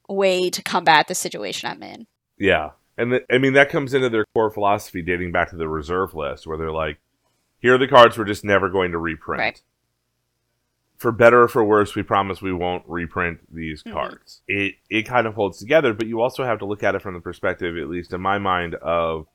way 0.08 0.48
to 0.48 0.62
combat 0.62 1.08
the 1.08 1.14
situation 1.14 1.68
I'm 1.68 1.82
in. 1.82 2.06
Yeah, 2.38 2.70
and 2.96 3.10
th- 3.10 3.24
I 3.30 3.38
mean 3.38 3.52
that 3.54 3.68
comes 3.68 3.92
into 3.92 4.08
their 4.08 4.24
core 4.34 4.50
philosophy 4.50 5.02
dating 5.02 5.32
back 5.32 5.50
to 5.50 5.56
the 5.56 5.68
reserve 5.68 6.14
list, 6.14 6.46
where 6.46 6.56
they're 6.56 6.72
like, 6.72 6.98
"Here 7.58 7.74
are 7.74 7.78
the 7.78 7.88
cards 7.88 8.16
we're 8.16 8.24
just 8.24 8.44
never 8.44 8.70
going 8.70 8.92
to 8.92 8.98
reprint. 8.98 9.40
Right. 9.40 9.62
For 10.98 11.12
better 11.12 11.42
or 11.44 11.48
for 11.48 11.64
worse, 11.64 11.94
we 11.94 12.02
promise 12.02 12.42
we 12.42 12.52
won't 12.52 12.82
reprint 12.86 13.38
these 13.54 13.82
Mhm. 13.82 13.92
cards." 13.92 14.42
It 14.48 14.74
it 14.90 15.02
kind 15.04 15.26
of 15.26 15.34
holds 15.34 15.58
together, 15.58 15.92
but 15.94 16.06
you 16.08 16.20
also 16.20 16.44
have 16.44 16.58
to 16.58 16.64
look 16.66 16.82
at 16.82 16.94
it 16.94 17.02
from 17.02 17.14
the 17.14 17.20
perspective, 17.20 17.76
at 17.78 17.88
least 17.88 18.12
in 18.12 18.20
my 18.20 18.38
mind, 18.38 18.74
of 18.76 19.26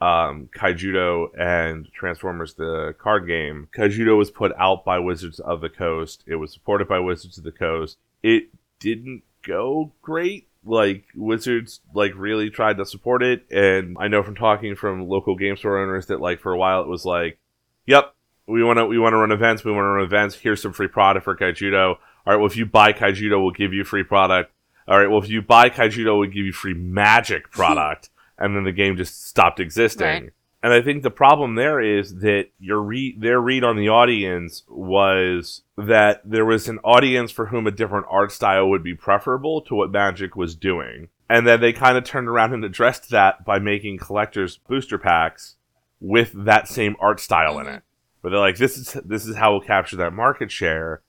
um, 0.00 0.48
Kaijudo 0.54 1.28
and 1.38 1.90
Transformers 1.94 2.54
the 2.54 2.94
card 2.98 3.26
game. 3.26 3.68
Kaijudo 3.74 4.18
was 4.18 4.30
put 4.30 4.52
out 4.58 4.84
by 4.84 4.98
Wizards 4.98 5.38
of 5.40 5.60
the 5.62 5.70
Coast. 5.70 6.24
It 6.26 6.34
was 6.34 6.52
supported 6.52 6.88
by 6.88 6.98
Wizards 6.98 7.38
of 7.38 7.44
the 7.44 7.52
Coast. 7.52 7.96
It 8.22 8.48
didn't 8.80 9.22
go 9.42 9.92
great. 10.02 10.48
Like 10.64 11.04
Wizards 11.14 11.80
like 11.94 12.12
really 12.16 12.50
tried 12.50 12.76
to 12.78 12.84
support 12.86 13.22
it 13.22 13.46
and 13.50 13.96
I 14.00 14.08
know 14.08 14.22
from 14.22 14.34
talking 14.34 14.74
from 14.74 15.08
local 15.08 15.36
game 15.36 15.56
store 15.56 15.78
owners 15.78 16.06
that 16.06 16.20
like 16.20 16.40
for 16.40 16.52
a 16.52 16.58
while 16.58 16.82
it 16.82 16.88
was 16.88 17.04
like, 17.06 17.38
Yep, 17.86 18.14
we 18.46 18.62
wanna 18.62 18.86
we 18.86 18.98
wanna 18.98 19.16
run 19.16 19.32
events, 19.32 19.64
we 19.64 19.72
wanna 19.72 19.88
run 19.88 20.04
events, 20.04 20.34
here's 20.36 20.60
some 20.62 20.72
free 20.72 20.88
product 20.88 21.24
for 21.24 21.36
Kaijudo. 21.36 21.96
Alright, 22.26 22.38
well 22.38 22.46
if 22.46 22.56
you 22.56 22.66
buy 22.66 22.92
Kaijudo 22.92 23.40
we'll 23.42 23.50
give 23.52 23.72
you 23.72 23.84
free 23.84 24.04
product. 24.04 24.52
Alright, 24.88 25.10
well 25.10 25.22
if 25.22 25.28
you 25.28 25.42
buy 25.42 25.70
Kaijudo 25.70 26.18
we'll 26.18 26.28
give 26.28 26.44
you 26.46 26.52
free 26.52 26.74
magic 26.74 27.50
product 27.50 28.10
and 28.38 28.56
then 28.56 28.64
the 28.64 28.72
game 28.72 28.96
just 28.96 29.26
stopped 29.26 29.60
existing. 29.60 30.06
Right. 30.06 30.32
And 30.62 30.72
I 30.72 30.80
think 30.80 31.02
the 31.02 31.10
problem 31.10 31.56
there 31.56 31.78
is 31.78 32.20
that 32.20 32.46
your 32.58 32.80
read, 32.80 33.20
their 33.20 33.38
read 33.38 33.64
on 33.64 33.76
the 33.76 33.90
audience 33.90 34.62
was 34.66 35.60
that 35.76 36.22
there 36.24 36.46
was 36.46 36.68
an 36.70 36.78
audience 36.78 37.30
for 37.30 37.46
whom 37.46 37.66
a 37.66 37.70
different 37.70 38.06
art 38.10 38.32
style 38.32 38.70
would 38.70 38.82
be 38.82 38.94
preferable 38.94 39.60
to 39.62 39.74
what 39.74 39.90
Magic 39.90 40.36
was 40.36 40.54
doing. 40.54 41.08
And 41.28 41.46
then 41.46 41.60
they 41.60 41.74
kind 41.74 41.98
of 41.98 42.04
turned 42.04 42.28
around 42.28 42.54
and 42.54 42.64
addressed 42.64 43.10
that 43.10 43.44
by 43.44 43.58
making 43.58 43.98
collectors 43.98 44.56
booster 44.56 44.96
packs 44.96 45.56
with 46.00 46.32
that 46.34 46.66
same 46.66 46.96
art 46.98 47.20
style 47.20 47.58
in 47.58 47.66
Mhm. 47.66 47.76
it. 47.76 47.82
But 48.24 48.30
they're 48.30 48.40
like, 48.40 48.56
this 48.56 48.78
is 48.78 48.96
this 49.04 49.26
is 49.26 49.36
how 49.36 49.52
we'll 49.52 49.60
capture 49.60 49.96
that 49.96 50.14
market 50.14 50.50
share, 50.50 51.02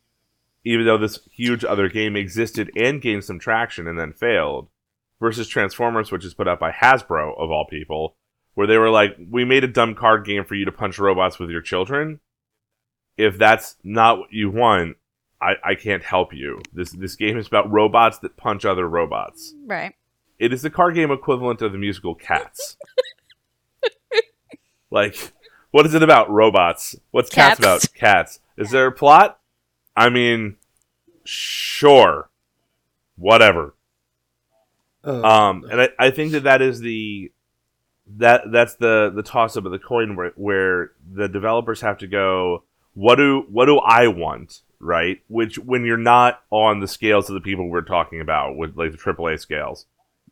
even 0.65 0.85
though 0.85 0.97
this 0.97 1.17
huge 1.31 1.63
other 1.63 1.87
game 1.87 2.17
existed 2.17 2.69
and 2.75 3.01
gained 3.01 3.23
some 3.23 3.39
traction 3.39 3.87
and 3.87 3.97
then 3.97 4.11
failed. 4.11 4.67
Versus 5.21 5.47
Transformers, 5.47 6.11
which 6.11 6.25
is 6.25 6.33
put 6.33 6.49
out 6.49 6.59
by 6.59 6.71
Hasbro 6.71 7.39
of 7.39 7.49
all 7.49 7.65
people, 7.69 8.17
where 8.55 8.67
they 8.67 8.77
were 8.77 8.89
like, 8.89 9.15
"We 9.31 9.45
made 9.45 9.63
a 9.63 9.67
dumb 9.67 9.95
card 9.95 10.25
game 10.25 10.43
for 10.43 10.55
you 10.55 10.65
to 10.65 10.73
punch 10.73 10.99
robots 10.99 11.39
with 11.39 11.49
your 11.49 11.61
children. 11.61 12.19
If 13.15 13.37
that's 13.37 13.77
not 13.81 14.19
what 14.19 14.33
you 14.33 14.51
want, 14.51 14.97
I, 15.41 15.53
I 15.63 15.75
can't 15.75 16.03
help 16.03 16.33
you. 16.33 16.61
This 16.73 16.91
this 16.91 17.15
game 17.15 17.37
is 17.37 17.47
about 17.47 17.71
robots 17.71 18.17
that 18.19 18.35
punch 18.35 18.65
other 18.65 18.89
robots. 18.89 19.55
Right. 19.65 19.95
It 20.37 20.51
is 20.51 20.63
the 20.63 20.69
card 20.69 20.95
game 20.95 21.11
equivalent 21.11 21.61
of 21.61 21.71
the 21.71 21.77
musical 21.77 22.13
Cats. 22.13 22.75
like, 24.91 25.31
what 25.75 25.85
is 25.85 25.93
it 25.93 26.01
about? 26.01 26.29
Robots. 26.29 26.95
What's 27.11 27.29
Cats, 27.29 27.59
Cats. 27.59 27.83
about? 27.83 27.93
Cats. 27.93 28.39
Is 28.57 28.71
there 28.71 28.87
a 28.87 28.93
plot? 28.93 29.41
I 29.93 30.09
mean, 30.09 30.55
sure, 31.25 32.29
whatever. 33.17 33.75
Um, 35.03 35.65
and 35.69 35.81
I, 35.81 35.89
I 35.99 36.11
think 36.11 36.31
that 36.31 36.43
that 36.43 36.61
is 36.61 36.79
the 36.79 37.29
that 38.17 38.43
that's 38.53 38.75
the 38.75 39.11
the 39.13 39.21
toss 39.21 39.57
up 39.57 39.65
of 39.65 39.73
the 39.73 39.77
coin 39.77 40.15
where, 40.15 40.31
where 40.37 40.91
the 41.13 41.27
developers 41.27 41.81
have 41.81 41.97
to 41.97 42.07
go. 42.07 42.63
What 42.93 43.15
do 43.15 43.43
what 43.49 43.65
do 43.65 43.77
I 43.79 44.07
want? 44.07 44.61
right? 44.79 45.21
Which 45.27 45.59
when 45.59 45.83
you're 45.83 45.97
not 45.97 46.41
on 46.51 46.79
the 46.79 46.87
scales 46.87 47.29
of 47.29 47.33
the 47.33 47.41
people 47.41 47.67
we're 47.67 47.81
talking 47.81 48.21
about 48.21 48.55
with 48.55 48.77
like 48.77 48.93
the 48.93 48.97
AAA 48.97 49.41
scales, 49.41 49.87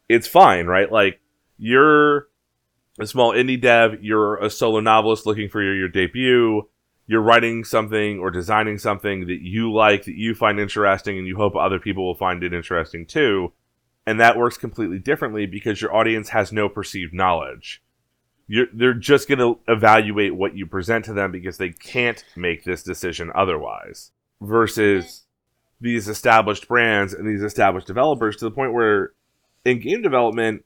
it's 0.08 0.28
fine, 0.28 0.68
right? 0.68 0.90
Like 0.90 1.20
you're 1.58 2.28
a 3.00 3.08
small 3.08 3.34
indie 3.34 3.60
dev, 3.60 4.04
you're 4.04 4.38
a 4.38 4.50
solo 4.50 4.80
novelist 4.80 5.26
looking 5.26 5.50
for 5.50 5.62
your, 5.62 5.76
your 5.76 5.90
debut, 5.90 6.68
you're 7.08 7.22
writing 7.22 7.64
something 7.64 8.20
or 8.20 8.32
designing 8.32 8.78
something 8.78 9.28
that 9.28 9.42
you 9.42 9.74
like, 9.74 10.06
that 10.06 10.16
you 10.16 10.34
find 10.36 10.60
interesting, 10.60 11.18
and 11.18 11.28
you 11.28 11.36
hope 11.36 11.56
other 11.56 11.80
people 11.80 12.06
will 12.06 12.16
find 12.16 12.44
it 12.44 12.54
interesting 12.54 13.06
too. 13.06 13.52
And 14.06 14.20
that 14.20 14.38
works 14.38 14.58
completely 14.58 15.00
differently 15.00 15.46
because 15.46 15.82
your 15.82 15.96
audience 15.96 16.30
has 16.30 16.52
no 16.52 16.70
perceived 16.70 17.14
knowledge. 17.14 17.82
You're, 18.48 18.68
they're 18.74 18.94
just 18.94 19.28
going 19.28 19.40
to 19.40 19.60
evaluate 19.68 20.36
what 20.36 20.56
you 20.56 20.66
present 20.66 21.06
to 21.06 21.14
them 21.14 21.32
because 21.32 21.58
they 21.58 21.70
can't 21.70 22.24
make 22.36 22.64
this 22.64 22.84
decision 22.84 23.32
otherwise. 23.34 24.12
Versus 24.42 25.24
these 25.80 26.10
established 26.10 26.68
brands 26.68 27.14
and 27.14 27.28
these 27.28 27.42
established 27.44 27.88
developers 27.88 28.36
to 28.38 28.46
the 28.46 28.52
point 28.52 28.74
where 28.74 29.14
in 29.64 29.80
game 29.80 30.02
development, 30.02 30.66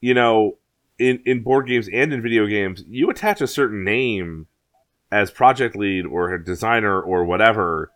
you 0.00 0.12
know, 0.12 0.58
in, 0.98 1.22
in 1.26 1.42
board 1.42 1.66
games 1.66 1.88
and 1.92 2.12
in 2.12 2.22
video 2.22 2.46
games, 2.46 2.84
you 2.88 3.10
attach 3.10 3.40
a 3.40 3.46
certain 3.46 3.84
name 3.84 4.46
as 5.10 5.30
project 5.30 5.76
lead 5.76 6.06
or 6.06 6.32
a 6.32 6.44
designer 6.44 7.00
or 7.00 7.24
whatever, 7.24 7.90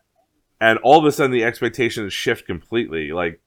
and 0.61 0.79
all 0.81 0.99
of 0.99 1.05
a 1.05 1.13
sudden 1.13 1.31
the 1.31 1.45
expectations 1.45 2.13
shift 2.13 2.47
completely. 2.47 3.13
Like, 3.13 3.41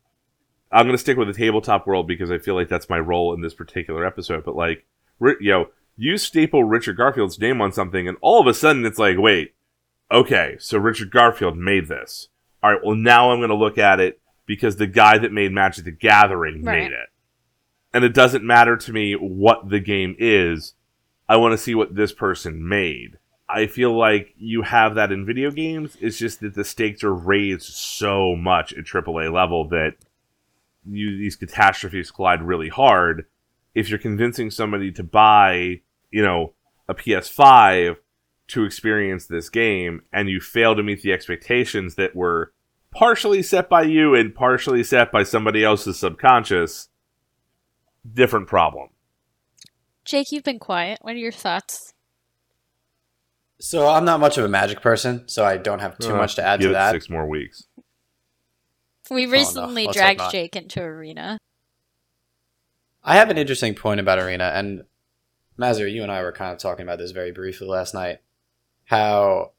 I'm 0.71 0.85
going 0.85 0.95
to 0.95 1.01
stick 1.01 1.17
with 1.17 1.27
the 1.27 1.33
tabletop 1.33 1.85
world 1.85 2.07
because 2.07 2.31
I 2.31 2.37
feel 2.37 2.55
like 2.55 2.69
that's 2.69 2.89
my 2.89 2.99
role 2.99 3.33
in 3.33 3.41
this 3.41 3.53
particular 3.53 4.05
episode, 4.05 4.45
but 4.45 4.55
like, 4.55 4.85
you 5.19 5.51
know, 5.51 5.67
you 5.97 6.17
staple 6.17 6.63
Richard 6.63 6.97
Garfield's 6.97 7.39
name 7.39 7.61
on 7.61 7.71
something, 7.71 8.07
and 8.07 8.17
all 8.21 8.39
of 8.39 8.47
a 8.47 8.53
sudden 8.53 8.85
it's 8.85 8.97
like, 8.97 9.17
wait, 9.17 9.53
okay, 10.09 10.55
so 10.59 10.77
Richard 10.77 11.11
Garfield 11.11 11.57
made 11.57 11.87
this. 11.87 12.29
All 12.63 12.71
right, 12.71 12.81
well, 12.83 12.95
now 12.95 13.31
I'm 13.31 13.39
going 13.39 13.49
to 13.49 13.55
look 13.55 13.77
at 13.77 13.99
it 13.99 14.19
because 14.45 14.77
the 14.77 14.87
guy 14.87 15.17
that 15.17 15.31
made 15.31 15.51
Magic 15.51 15.85
the 15.85 15.91
Gathering 15.91 16.63
Right. 16.63 16.83
made 16.83 16.91
it. 16.91 17.09
And 17.93 18.03
it 18.03 18.13
doesn't 18.13 18.43
matter 18.43 18.77
to 18.77 18.93
me 18.93 19.13
what 19.13 19.69
the 19.69 19.79
game 19.79 20.15
is. 20.17 20.73
I 21.27 21.37
want 21.37 21.53
to 21.53 21.57
see 21.57 21.75
what 21.75 21.95
this 21.95 22.11
person 22.11 22.67
made. 22.67 23.17
I 23.47 23.67
feel 23.67 23.97
like 23.97 24.33
you 24.37 24.61
have 24.61 24.95
that 24.95 25.11
in 25.11 25.25
video 25.25 25.51
games. 25.51 25.97
It's 25.99 26.17
just 26.17 26.39
that 26.39 26.55
the 26.55 26.63
stakes 26.63 27.03
are 27.03 27.13
raised 27.13 27.63
so 27.63 28.35
much 28.35 28.73
at 28.73 28.85
AAA 28.85 29.31
level 29.33 29.67
that 29.69 29.95
you 30.89 31.17
these 31.17 31.35
catastrophes 31.35 32.11
collide 32.11 32.41
really 32.41 32.69
hard. 32.69 33.25
If 33.75 33.89
you're 33.89 33.99
convincing 33.99 34.51
somebody 34.51 34.91
to 34.93 35.03
buy, 35.03 35.81
you 36.11 36.23
know, 36.23 36.53
a 36.87 36.95
PS5 36.95 37.97
to 38.47 38.63
experience 38.65 39.25
this 39.25 39.49
game 39.49 40.01
and 40.11 40.29
you 40.29 40.39
fail 40.39 40.75
to 40.75 40.83
meet 40.83 41.01
the 41.01 41.13
expectations 41.13 41.95
that 41.95 42.15
were 42.15 42.53
partially 42.91 43.41
set 43.41 43.69
by 43.69 43.83
you 43.83 44.13
and 44.13 44.35
partially 44.35 44.83
set 44.83 45.11
by 45.11 45.23
somebody 45.23 45.63
else's 45.63 45.99
subconscious, 45.99 46.89
different 48.13 48.47
problem. 48.47 48.89
Jake, 50.05 50.31
you've 50.31 50.43
been 50.43 50.59
quiet. 50.59 50.99
What 51.01 51.13
are 51.13 51.19
your 51.19 51.31
thoughts? 51.31 51.93
So 53.59 53.87
I'm 53.87 54.05
not 54.05 54.19
much 54.19 54.37
of 54.37 54.45
a 54.45 54.47
magic 54.49 54.81
person, 54.81 55.27
so 55.27 55.45
I 55.45 55.57
don't 55.57 55.79
have 55.79 55.97
too 55.99 56.13
Uh, 56.13 56.17
much 56.17 56.35
to 56.35 56.43
add 56.43 56.59
Give 56.59 56.67
to 56.67 56.71
it 56.71 56.73
that. 56.73 56.91
six 56.91 57.09
more 57.09 57.27
weeks. 57.27 57.67
We 59.11 59.25
recently 59.27 59.85
let's 59.85 59.97
hope 59.99 60.17
dragged. 60.17 60.31
Jake 60.31 60.55
into 60.55 60.81
Arena. 60.81 61.37
I 63.03 63.15
have 63.15 63.29
an 63.29 63.37
interesting 63.37 63.75
point 63.75 63.99
about 63.99 64.19
Arena, 64.19 64.51
and 64.55 64.83
Mazur, 65.57 65.87
you 65.87 66.01
and 66.01 66.11
I 66.11 66.21
were 66.23 66.31
kind 66.31 66.51
of 66.51 66.57
talking 66.59 66.83
about 66.83 66.97
this 66.97 67.11
very 67.11 67.31
briefly 67.31 67.67
last 67.67 67.93
night. 67.93 68.19
How 68.85 69.51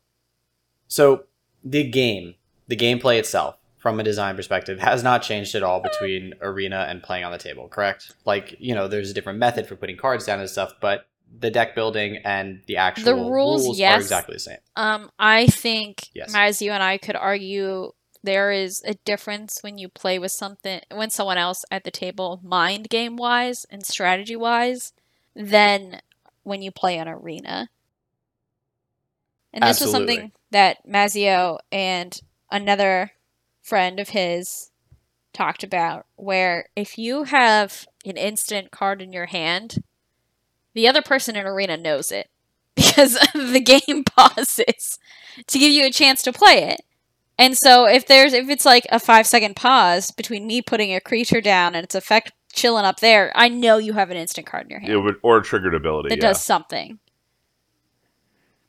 so 0.88 1.24
the 1.64 1.84
game, 1.88 2.34
the 2.66 2.76
gameplay 2.76 3.18
itself, 3.18 3.56
from 3.82 3.98
a 3.98 4.04
design 4.04 4.36
perspective, 4.36 4.78
has 4.78 5.02
not 5.02 5.22
changed 5.22 5.56
at 5.56 5.64
all 5.64 5.80
between 5.80 6.34
Arena 6.40 6.86
and 6.88 7.02
playing 7.02 7.24
on 7.24 7.32
the 7.32 7.38
table, 7.38 7.66
correct? 7.66 8.14
Like, 8.24 8.54
you 8.60 8.76
know, 8.76 8.86
there's 8.86 9.10
a 9.10 9.14
different 9.14 9.40
method 9.40 9.66
for 9.66 9.74
putting 9.74 9.96
cards 9.96 10.24
down 10.24 10.38
and 10.38 10.48
stuff, 10.48 10.74
but 10.80 11.08
the 11.36 11.50
deck 11.50 11.74
building 11.74 12.18
and 12.18 12.62
the 12.66 12.76
actual 12.76 13.04
the 13.04 13.14
rules, 13.16 13.68
are 13.68 13.74
yes. 13.74 14.00
exactly 14.00 14.34
the 14.34 14.38
same. 14.38 14.58
Um, 14.76 15.10
I 15.18 15.48
think, 15.48 16.10
Yes. 16.14 16.32
as 16.32 16.62
you 16.62 16.70
and 16.70 16.80
I 16.80 16.96
could 16.96 17.16
argue, 17.16 17.90
there 18.22 18.52
is 18.52 18.84
a 18.86 18.94
difference 18.94 19.64
when 19.64 19.78
you 19.78 19.88
play 19.88 20.20
with 20.20 20.30
something, 20.30 20.80
when 20.94 21.10
someone 21.10 21.38
else 21.38 21.64
at 21.72 21.82
the 21.82 21.90
table, 21.90 22.40
mind 22.44 22.88
game 22.88 23.16
wise 23.16 23.66
and 23.68 23.84
strategy 23.84 24.36
wise, 24.36 24.92
than 25.34 26.00
when 26.44 26.62
you 26.62 26.70
play 26.70 26.98
an 26.98 27.08
arena. 27.08 27.68
And 29.52 29.64
this 29.64 29.80
was 29.80 29.90
something 29.90 30.30
that 30.52 30.86
Mazio 30.86 31.58
and 31.72 32.20
another 32.48 33.10
friend 33.62 33.98
of 34.00 34.10
his 34.10 34.70
talked 35.32 35.62
about, 35.64 36.06
where 36.16 36.68
if 36.76 36.98
you 36.98 37.24
have 37.24 37.86
an 38.04 38.16
instant 38.16 38.70
card 38.70 39.00
in 39.00 39.12
your 39.12 39.26
hand, 39.26 39.82
the 40.74 40.88
other 40.88 41.02
person 41.02 41.36
in 41.36 41.46
arena 41.46 41.76
knows 41.76 42.12
it 42.12 42.28
because 42.76 43.18
the 43.34 43.60
game 43.60 44.04
pauses 44.16 44.98
to 45.46 45.58
give 45.58 45.72
you 45.72 45.86
a 45.86 45.90
chance 45.90 46.22
to 46.22 46.32
play 46.32 46.64
it. 46.64 46.82
And 47.38 47.56
so 47.56 47.86
if 47.86 48.06
there's 48.06 48.34
if 48.34 48.48
it's 48.50 48.64
like 48.64 48.86
a 48.90 49.00
five 49.00 49.26
second 49.26 49.56
pause 49.56 50.10
between 50.10 50.46
me 50.46 50.60
putting 50.62 50.94
a 50.94 51.00
creature 51.00 51.40
down 51.40 51.74
and 51.74 51.82
its 51.82 51.94
effect 51.94 52.32
chilling 52.52 52.84
up 52.84 53.00
there, 53.00 53.32
I 53.34 53.48
know 53.48 53.78
you 53.78 53.94
have 53.94 54.10
an 54.10 54.16
instant 54.16 54.46
card 54.46 54.64
in 54.64 54.70
your 54.70 54.80
hand 54.80 54.92
It 54.92 54.98
would 54.98 55.16
or 55.22 55.38
a 55.38 55.42
triggered 55.42 55.74
ability. 55.74 56.10
that 56.10 56.18
yeah. 56.18 56.28
does 56.28 56.42
something. 56.42 56.98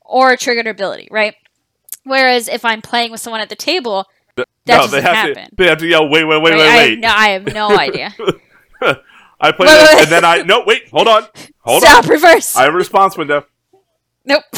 Or 0.02 0.32
a 0.32 0.38
triggered 0.38 0.68
ability, 0.68 1.08
right? 1.12 1.36
Whereas 2.04 2.48
if 2.48 2.66
I'm 2.66 2.82
playing 2.82 3.12
with 3.12 3.20
someone 3.20 3.42
at 3.42 3.50
the 3.50 3.56
table, 3.56 4.06
that 4.36 4.48
no, 4.68 4.78
doesn't 4.78 4.92
they 4.92 5.02
have 5.02 5.16
happen. 5.16 5.46
to. 5.50 5.56
They 5.56 5.68
have 5.68 5.78
to 5.80 5.88
yell. 5.88 6.10
Wait, 6.10 6.24
wait, 6.24 6.42
wait, 6.42 6.52
right? 6.52 6.58
wait, 6.60 6.76
wait. 6.76 6.90
have 6.92 7.00
no, 7.00 7.08
I 7.10 7.28
have 7.30 7.54
no 7.54 7.78
idea. 7.78 8.14
I 9.42 9.52
played 9.52 9.68
Wait, 9.68 9.74
it, 9.76 9.80
wait, 9.80 9.96
wait. 9.96 10.02
and 10.04 10.12
then 10.12 10.26
I 10.26 10.38
no 10.44 10.64
wait, 10.66 10.88
hold 10.90 11.08
on, 11.08 11.24
hold 11.60 11.84
Stop, 11.84 12.06
on. 12.06 12.10
reverse. 12.10 12.56
I 12.56 12.64
have 12.64 12.74
a 12.74 12.78
response 12.78 13.18
window. 13.18 13.46
nope. 14.26 14.44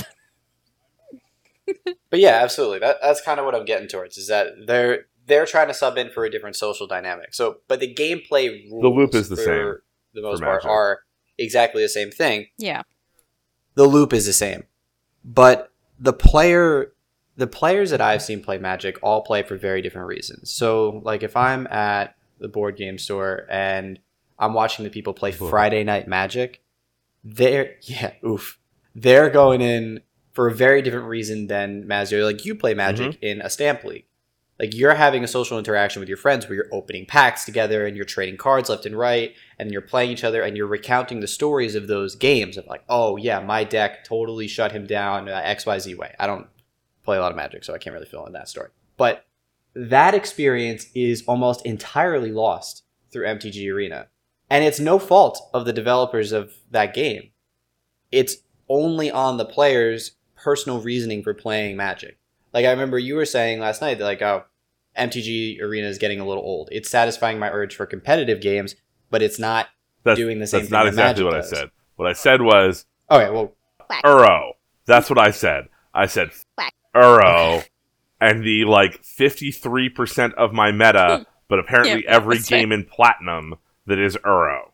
But 2.11 2.19
yeah, 2.19 2.39
absolutely. 2.43 2.79
That 2.79 2.97
that's 3.01 3.21
kind 3.21 3.39
of 3.39 3.45
what 3.45 3.55
I'm 3.55 3.65
getting 3.65 3.87
towards 3.87 4.17
is 4.17 4.27
that 4.27 4.49
they're 4.67 5.05
they're 5.25 5.47
trying 5.47 5.67
to 5.67 5.73
sub 5.73 5.97
in 5.97 6.11
for 6.11 6.23
a 6.23 6.29
different 6.29 6.55
social 6.55 6.85
dynamic. 6.85 7.33
So, 7.33 7.57
but 7.67 7.79
the 7.79 7.91
gameplay 7.93 8.69
rules 8.69 8.83
The 8.83 8.87
loop 8.89 9.15
is 9.15 9.29
the 9.29 9.35
for 9.35 9.41
same 9.41 9.75
the 10.13 10.21
most 10.21 10.41
part 10.41 10.63
Magic. 10.63 10.69
are 10.69 10.99
exactly 11.39 11.81
the 11.81 11.89
same 11.89 12.11
thing. 12.11 12.45
Yeah. 12.57 12.83
The 13.73 13.85
loop 13.85 14.13
is 14.13 14.25
the 14.27 14.33
same, 14.33 14.63
but 15.25 15.71
the 15.99 16.13
player 16.13 16.93
the 17.37 17.47
players 17.47 17.89
that 17.91 18.01
I've 18.01 18.21
seen 18.21 18.41
play 18.41 18.57
Magic 18.57 18.97
all 19.03 19.21
play 19.21 19.43
for 19.43 19.57
very 19.57 19.81
different 19.81 20.07
reasons. 20.07 20.51
So, 20.51 21.01
like 21.03 21.23
if 21.23 21.35
I'm 21.35 21.67
at 21.67 22.15
the 22.39 22.47
board 22.47 22.75
game 22.77 22.97
store 22.97 23.45
and 23.49 23.99
I'm 24.39 24.53
watching 24.53 24.83
the 24.83 24.91
people 24.91 25.13
play. 25.13 25.31
Friday 25.31 25.83
Night 25.83 26.07
Magic, 26.07 26.61
they're 27.23 27.75
yeah, 27.81 28.13
oof. 28.25 28.59
They're 28.93 29.29
going 29.29 29.61
in 29.61 30.01
for 30.31 30.47
a 30.47 30.53
very 30.53 30.81
different 30.81 31.07
reason 31.07 31.47
than 31.47 31.83
Mazio. 31.85 32.23
Like 32.23 32.45
you 32.45 32.55
play 32.55 32.73
Magic 32.73 33.11
Mm-hmm. 33.13 33.25
in 33.25 33.41
a 33.41 33.49
stamp 33.49 33.83
league. 33.83 34.05
Like 34.57 34.73
you're 34.73 34.95
having 34.95 35.21
a 35.21 35.27
social 35.27 35.57
interaction 35.59 35.99
with 35.99 36.07
your 36.07 36.17
friends 36.17 36.47
where 36.47 36.55
you're 36.55 36.69
opening 36.73 37.05
packs 37.05 37.43
together 37.43 37.85
and 37.85 37.97
you're 37.97 38.05
trading 38.05 38.37
cards 38.37 38.69
left 38.69 38.85
and 38.85 38.97
right 38.97 39.33
and 39.59 39.69
you're 39.69 39.81
playing 39.81 40.11
each 40.11 40.23
other 40.23 40.41
and 40.41 40.55
you're 40.55 40.65
recounting 40.67 41.19
the 41.19 41.27
stories 41.27 41.75
of 41.75 41.87
those 41.87 42.15
games 42.15 42.55
of 42.55 42.65
like, 42.67 42.83
oh 42.87 43.17
yeah, 43.17 43.41
my 43.41 43.65
deck 43.65 44.05
totally 44.05 44.47
shut 44.47 44.71
him 44.71 44.85
down 44.87 45.27
uh, 45.27 45.41
XYZ 45.41 45.97
way. 45.97 46.15
I 46.19 46.25
don't 46.27 46.47
play 47.05 47.17
a 47.17 47.21
lot 47.21 47.31
of 47.31 47.37
Magic, 47.37 47.63
so 47.63 47.73
I 47.73 47.77
can't 47.77 47.93
really 47.93 48.05
fill 48.05 48.25
in 48.25 48.33
that 48.33 48.49
story. 48.49 48.69
But 48.97 49.25
that 49.75 50.13
experience 50.13 50.87
is 50.95 51.23
almost 51.27 51.65
entirely 51.65 52.31
lost 52.31 52.83
through 53.11 53.25
MTG 53.27 53.71
Arena. 53.71 54.07
And 54.49 54.63
it's 54.63 54.79
no 54.79 54.99
fault 54.99 55.49
of 55.53 55.65
the 55.65 55.73
developers 55.73 56.31
of 56.31 56.53
that 56.71 56.93
game. 56.93 57.31
It's 58.11 58.37
only 58.69 59.11
on 59.11 59.37
the 59.37 59.45
players' 59.45 60.11
personal 60.35 60.81
reasoning 60.81 61.23
for 61.23 61.33
playing 61.33 61.77
Magic. 61.77 62.17
Like 62.53 62.65
I 62.65 62.71
remember 62.71 62.97
you 62.97 63.15
were 63.15 63.25
saying 63.25 63.59
last 63.59 63.81
night 63.81 63.97
that 63.97 64.05
like 64.05 64.21
oh 64.21 64.43
MTG 64.97 65.61
Arena 65.61 65.87
is 65.87 65.97
getting 65.97 66.19
a 66.19 66.25
little 66.25 66.43
old. 66.43 66.69
It's 66.71 66.89
satisfying 66.89 67.37
my 67.39 67.49
urge 67.49 67.75
for 67.75 67.85
competitive 67.85 68.39
games, 68.39 68.75
but 69.09 69.21
it's 69.21 69.39
not 69.39 69.67
That's, 70.03 70.17
doing 70.17 70.39
the 70.39 70.47
same 70.47 70.61
that's 70.61 70.69
thing 70.69 70.77
not 70.77 70.87
exactly 70.87 71.23
Magic 71.23 71.33
what 71.33 71.41
does. 71.41 71.53
I 71.53 71.57
said. 71.57 71.71
What 71.95 72.07
I 72.07 72.13
said 72.13 72.41
was 72.41 72.85
Okay, 73.11 73.29
well 73.29 73.53
Uro. 74.03 74.51
That's 74.85 75.09
what 75.09 75.19
I 75.19 75.31
said. 75.31 75.67
I 75.93 76.05
said 76.05 76.31
Whack. 76.57 76.73
Uro, 76.95 77.63
and 78.21 78.43
the 78.43 78.65
like 78.65 79.03
fifty 79.03 79.51
three 79.51 79.89
percent 79.89 80.33
of 80.35 80.53
my 80.53 80.71
meta, 80.71 81.25
but 81.49 81.59
apparently 81.59 82.03
Yeah, 82.05 82.15
every 82.15 82.37
that's 82.37 82.51
right. 82.51 82.59
game 82.61 82.71
in 82.71 82.85
platinum 82.85 83.55
that 83.85 83.99
is 83.99 84.15
Uro. 84.17 84.71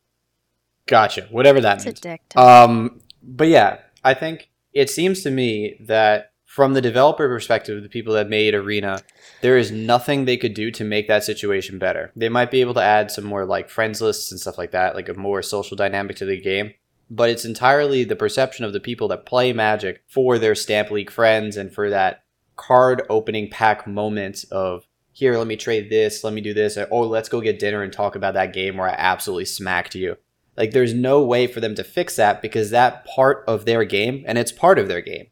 gotcha. 0.88 1.28
Whatever 1.32 1.62
that 1.62 1.78
It's 1.78 1.86
a 1.86 1.88
means. 1.90 2.00
dick. 2.00 2.22
Um, 2.38 3.02
but 3.24 3.48
yeah, 3.48 3.80
I 4.04 4.14
think 4.14 4.50
it 4.74 4.90
seems 4.90 5.22
to 5.24 5.32
me 5.32 5.78
that 5.82 6.32
from 6.46 6.74
the 6.74 6.82
developer 6.82 7.28
perspective, 7.30 7.82
the 7.82 7.88
people 7.90 8.14
that 8.14 8.28
made 8.28 8.54
Arena, 8.54 9.00
there 9.42 9.58
is 9.58 9.72
nothing 9.72 10.26
they 10.26 10.36
could 10.38 10.54
do 10.54 10.70
to 10.72 10.84
make 10.84 11.08
that 11.08 11.24
situation 11.24 11.80
better. 11.80 12.12
They 12.16 12.28
might 12.30 12.52
be 12.52 12.60
able 12.62 12.74
to 12.74 12.82
add 12.82 13.10
some 13.10 13.24
more 13.24 13.46
like 13.46 13.70
friends 13.70 14.02
lists 14.02 14.32
and 14.32 14.40
stuff 14.40 14.58
like 14.58 14.72
that, 14.72 14.94
like 14.96 15.08
a 15.08 15.14
more 15.14 15.42
social 15.42 15.78
dynamic 15.78 16.18
to 16.18 16.26
the 16.26 16.40
game. 16.42 16.74
But 17.14 17.30
it's 17.30 17.44
entirely 17.44 18.06
the 18.06 18.16
perception 18.16 18.64
of 18.64 18.72
the 18.72 18.80
people 18.80 19.10
that 19.10 19.26
play 19.26 19.52
Magic 19.52 20.02
for 20.08 20.40
their 20.40 20.56
Stamp 20.56 20.90
League 20.92 21.12
friends 21.12 21.58
and 21.58 21.72
for 21.72 21.90
that 21.90 22.24
card 22.56 23.02
opening 23.10 23.50
pack 23.50 23.86
moment 23.86 24.46
of 24.50 24.88
here, 25.12 25.38
let 25.38 25.46
me 25.48 25.58
trade 25.58 25.90
this, 25.90 26.24
let 26.24 26.32
me 26.34 26.40
do 26.40 26.54
this, 26.54 26.78
or, 26.78 26.88
oh, 26.90 27.02
let's 27.02 27.28
go 27.28 27.42
get 27.42 27.60
dinner 27.60 27.84
and 27.84 27.92
talk 27.92 28.16
about 28.16 28.34
that 28.36 28.54
game 28.54 28.78
where 28.78 28.88
I 28.88 28.96
absolutely 28.98 29.44
smacked 29.44 29.94
you. 29.94 30.16
Like, 30.56 30.72
there's 30.72 30.94
no 30.94 31.22
way 31.22 31.48
for 31.48 31.60
them 31.60 31.76
to 31.76 31.84
fix 31.84 32.16
that 32.16 32.42
because 32.42 32.70
that 32.70 33.04
part 33.06 33.44
of 33.46 33.66
their 33.66 33.84
game, 33.84 34.24
and 34.26 34.38
it's 34.38 34.54
part 34.54 34.80
of 34.80 34.88
their 34.88 35.02
game, 35.02 35.28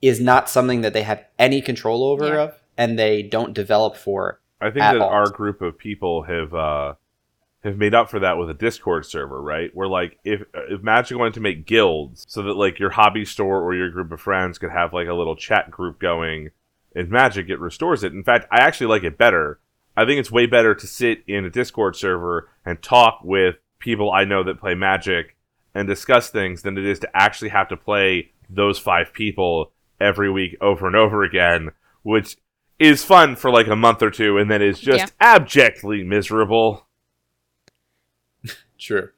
is 0.00 0.20
not 0.20 0.50
something 0.50 0.80
that 0.80 0.92
they 0.92 1.02
have 1.04 1.24
any 1.38 1.60
control 1.62 2.02
over 2.02 2.26
Yeah. 2.26 2.40
of, 2.42 2.54
and 2.76 2.98
they 2.98 3.22
don't 3.22 3.54
develop 3.54 3.96
for. 3.96 4.40
I 4.60 4.70
think 4.70 4.82
At 4.84 4.94
that 4.94 5.02
all. 5.02 5.08
our 5.10 5.30
group 5.30 5.62
of 5.62 5.78
people 5.78 6.22
have 6.24 6.52
uh, 6.52 6.94
have 7.64 7.78
made 7.78 7.94
up 7.94 8.10
for 8.10 8.18
that 8.20 8.38
with 8.38 8.50
a 8.50 8.54
Discord 8.54 9.06
server, 9.06 9.40
right? 9.40 9.70
Where 9.74 9.88
like 9.88 10.18
if 10.24 10.42
if 10.54 10.82
Magic 10.82 11.16
wanted 11.16 11.34
to 11.34 11.40
make 11.40 11.66
guilds 11.66 12.24
so 12.28 12.42
that 12.42 12.54
like 12.54 12.78
your 12.78 12.90
hobby 12.90 13.24
store 13.24 13.60
or 13.62 13.74
your 13.74 13.90
group 13.90 14.10
of 14.12 14.20
friends 14.20 14.58
could 14.58 14.70
have 14.70 14.92
like 14.92 15.08
a 15.08 15.14
little 15.14 15.36
chat 15.36 15.70
group 15.70 15.98
going 16.00 16.50
in 16.94 17.08
Magic, 17.08 17.48
it 17.48 17.60
restores 17.60 18.02
it. 18.04 18.12
In 18.12 18.24
fact, 18.24 18.46
I 18.50 18.60
actually 18.60 18.88
like 18.88 19.04
it 19.04 19.16
better. 19.16 19.60
I 19.96 20.04
think 20.04 20.18
it's 20.18 20.30
way 20.32 20.46
better 20.46 20.74
to 20.74 20.86
sit 20.86 21.22
in 21.26 21.44
a 21.44 21.50
Discord 21.50 21.96
server 21.96 22.48
and 22.64 22.82
talk 22.82 23.20
with 23.22 23.56
people 23.78 24.10
I 24.10 24.24
know 24.24 24.42
that 24.44 24.60
play 24.60 24.74
Magic 24.74 25.36
and 25.74 25.86
discuss 25.86 26.30
things 26.30 26.62
than 26.62 26.76
it 26.78 26.84
is 26.84 26.98
to 27.00 27.10
actually 27.16 27.50
have 27.50 27.68
to 27.68 27.76
play 27.76 28.32
those 28.50 28.78
five 28.78 29.12
people 29.12 29.72
every 30.00 30.30
week 30.30 30.56
over 30.60 30.86
and 30.86 30.96
over 30.96 31.22
again, 31.22 31.70
which 32.02 32.36
is 32.78 33.04
fun 33.04 33.36
for 33.36 33.50
like 33.50 33.68
a 33.68 33.76
month 33.76 34.02
or 34.02 34.10
two 34.10 34.36
and 34.38 34.50
then 34.50 34.60
is 34.60 34.80
just 34.80 35.14
Yeah. 35.20 35.36
abjectly 35.38 36.02
miserable. 36.04 36.86
True. 38.82 39.10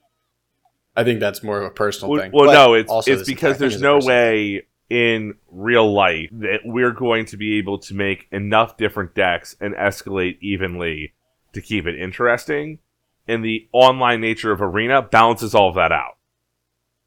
I 0.96 1.02
think 1.04 1.20
that's 1.20 1.42
more 1.42 1.58
of 1.58 1.64
a 1.64 1.70
personal 1.70 2.10
Well, 2.12 2.20
thing. 2.22 2.30
well, 2.32 2.46
But 2.46 2.52
no, 2.52 2.74
it's 2.74 2.90
also 2.90 3.12
it's 3.12 3.28
because 3.28 3.58
there's 3.58 3.80
no 3.80 3.96
personal 3.96 4.00
thing. 4.00 4.08
way 4.08 4.66
in 4.90 5.34
real 5.50 5.92
life 5.92 6.28
that 6.32 6.60
we're 6.64 6.92
going 6.92 7.24
to 7.26 7.36
be 7.36 7.58
able 7.58 7.78
to 7.78 7.94
make 7.94 8.28
enough 8.30 8.76
different 8.76 9.14
decks 9.14 9.56
and 9.60 9.74
escalate 9.74 10.38
evenly 10.40 11.14
to 11.52 11.60
keep 11.60 11.86
it 11.86 11.98
interesting. 11.98 12.78
And 13.26 13.42
the 13.44 13.66
online 13.72 14.20
nature 14.20 14.52
of 14.52 14.60
Arena 14.60 15.00
balances 15.02 15.54
all 15.54 15.70
of 15.70 15.74
that 15.76 15.90
out. 15.90 16.16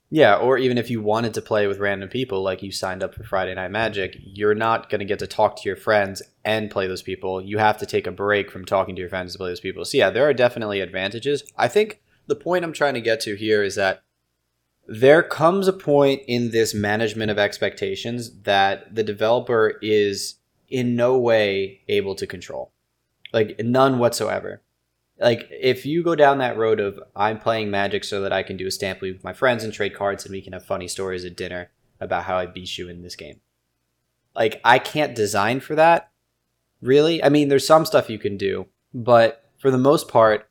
Yeah, 0.10 0.36
or 0.38 0.58
even 0.58 0.78
if 0.78 0.90
you 0.90 1.02
wanted 1.02 1.34
to 1.36 1.42
play 1.42 1.68
with 1.68 1.80
random 1.80 2.08
people, 2.10 2.42
like 2.42 2.64
you 2.64 2.72
signed 2.72 3.04
up 3.04 3.14
for 3.14 3.24
Friday 3.24 3.54
Night 3.54 3.72
Magic, 3.72 4.16
you're 4.20 4.56
not 4.56 4.90
going 4.90 5.00
to 5.00 5.06
get 5.06 5.20
to 5.20 5.28
talk 5.28 5.58
to 5.58 5.68
your 5.70 5.76
friends 5.76 6.22
and 6.46 6.72
play 6.72 6.88
those 6.88 7.02
people. 7.04 7.42
You 7.42 7.58
have 7.58 7.78
to 7.80 7.86
take 7.86 8.08
a 8.08 8.12
break 8.12 8.50
from 8.50 8.64
talking 8.66 8.96
to 8.96 9.02
your 9.02 9.10
friends 9.10 9.34
to 9.34 9.38
play 9.38 9.50
those 9.50 9.60
people. 9.60 9.84
So, 9.86 9.98
yeah, 9.98 10.10
there 10.10 10.28
are 10.28 10.34
definitely 10.34 10.80
advantages. 10.80 11.44
I 11.58 11.68
think 11.68 12.02
the 12.28 12.36
point 12.36 12.64
I'm 12.64 12.74
trying 12.74 12.94
to 12.94 13.02
get 13.02 13.20
to 13.22 13.36
here 13.36 13.64
is 13.64 13.76
that 13.76 14.04
there 14.88 15.24
comes 15.24 15.68
a 15.68 15.74
point 15.74 16.22
in 16.28 16.52
this 16.52 16.74
management 16.74 17.32
of 17.32 17.38
expectations 17.38 18.42
that 18.44 18.96
the 18.96 19.04
developer 19.04 19.78
is 19.82 20.36
in 20.70 20.96
no 20.96 21.18
way 21.18 21.82
able 21.88 22.16
to 22.16 22.28
control. 22.28 22.72
Like, 23.34 23.60
none 23.60 24.00
whatsoever 24.00 24.62
like 25.20 25.48
if 25.52 25.86
you 25.86 26.04
go 26.04 26.16
down 26.16 26.38
that 26.40 26.58
road 26.58 26.80
of 26.80 27.00
I'm 27.16 27.40
playing 27.40 27.72
Magic 27.72 28.04
so 28.04 28.22
that 28.22 28.34
I 28.34 28.44
can 28.44 28.58
do 28.58 28.68
a 28.68 28.72
stamp 28.72 29.02
league 29.02 29.14
with 29.14 29.24
my 29.24 29.34
friends 29.34 29.64
and 29.64 29.74
trade 29.74 29.96
cards 29.96 30.26
and 30.26 30.32
we 30.32 30.42
can 30.42 30.54
have 30.54 30.66
funny 30.66 30.88
stories 30.88 31.26
at 31.26 31.36
dinner 31.36 31.72
about 32.00 32.26
how 32.26 32.38
I 32.38 32.46
beat 32.46 32.78
you 32.78 32.90
in 32.90 33.02
this 33.02 33.16
game. 33.16 33.42
Like 34.36 34.62
I 34.64 34.80
can't 34.80 35.16
design 35.16 35.60
for 35.60 35.76
that. 35.76 36.12
Really? 36.82 37.24
I 37.24 37.30
mean, 37.30 37.48
there's 37.48 37.66
some 37.66 37.86
stuff 37.86 38.10
you 38.10 38.20
can 38.20 38.38
do, 38.38 38.68
but 38.94 39.50
for 39.58 39.72
the 39.72 39.80
most 39.80 40.08
part, 40.08 40.47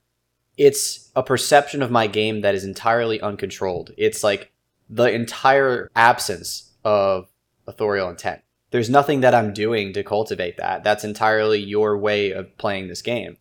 it's 0.56 1.10
a 1.14 1.22
perception 1.22 1.82
of 1.82 1.90
my 1.90 2.06
game 2.06 2.40
that 2.40 2.54
is 2.54 2.64
entirely 2.64 3.20
uncontrolled. 3.20 3.90
It's 3.96 4.24
like 4.24 4.52
the 4.88 5.10
entire 5.12 5.90
absence 5.96 6.72
of 6.84 7.28
authorial 7.66 8.08
intent. 8.08 8.42
There's 8.70 8.90
nothing 8.90 9.20
that 9.20 9.34
I'm 9.34 9.52
doing 9.52 9.92
to 9.92 10.02
cultivate 10.02 10.56
that. 10.56 10.84
That's 10.84 11.04
entirely 11.04 11.60
your 11.60 11.98
way 11.98 12.32
of 12.32 12.56
playing 12.58 12.88
this 12.88 13.02
game. 13.02 13.36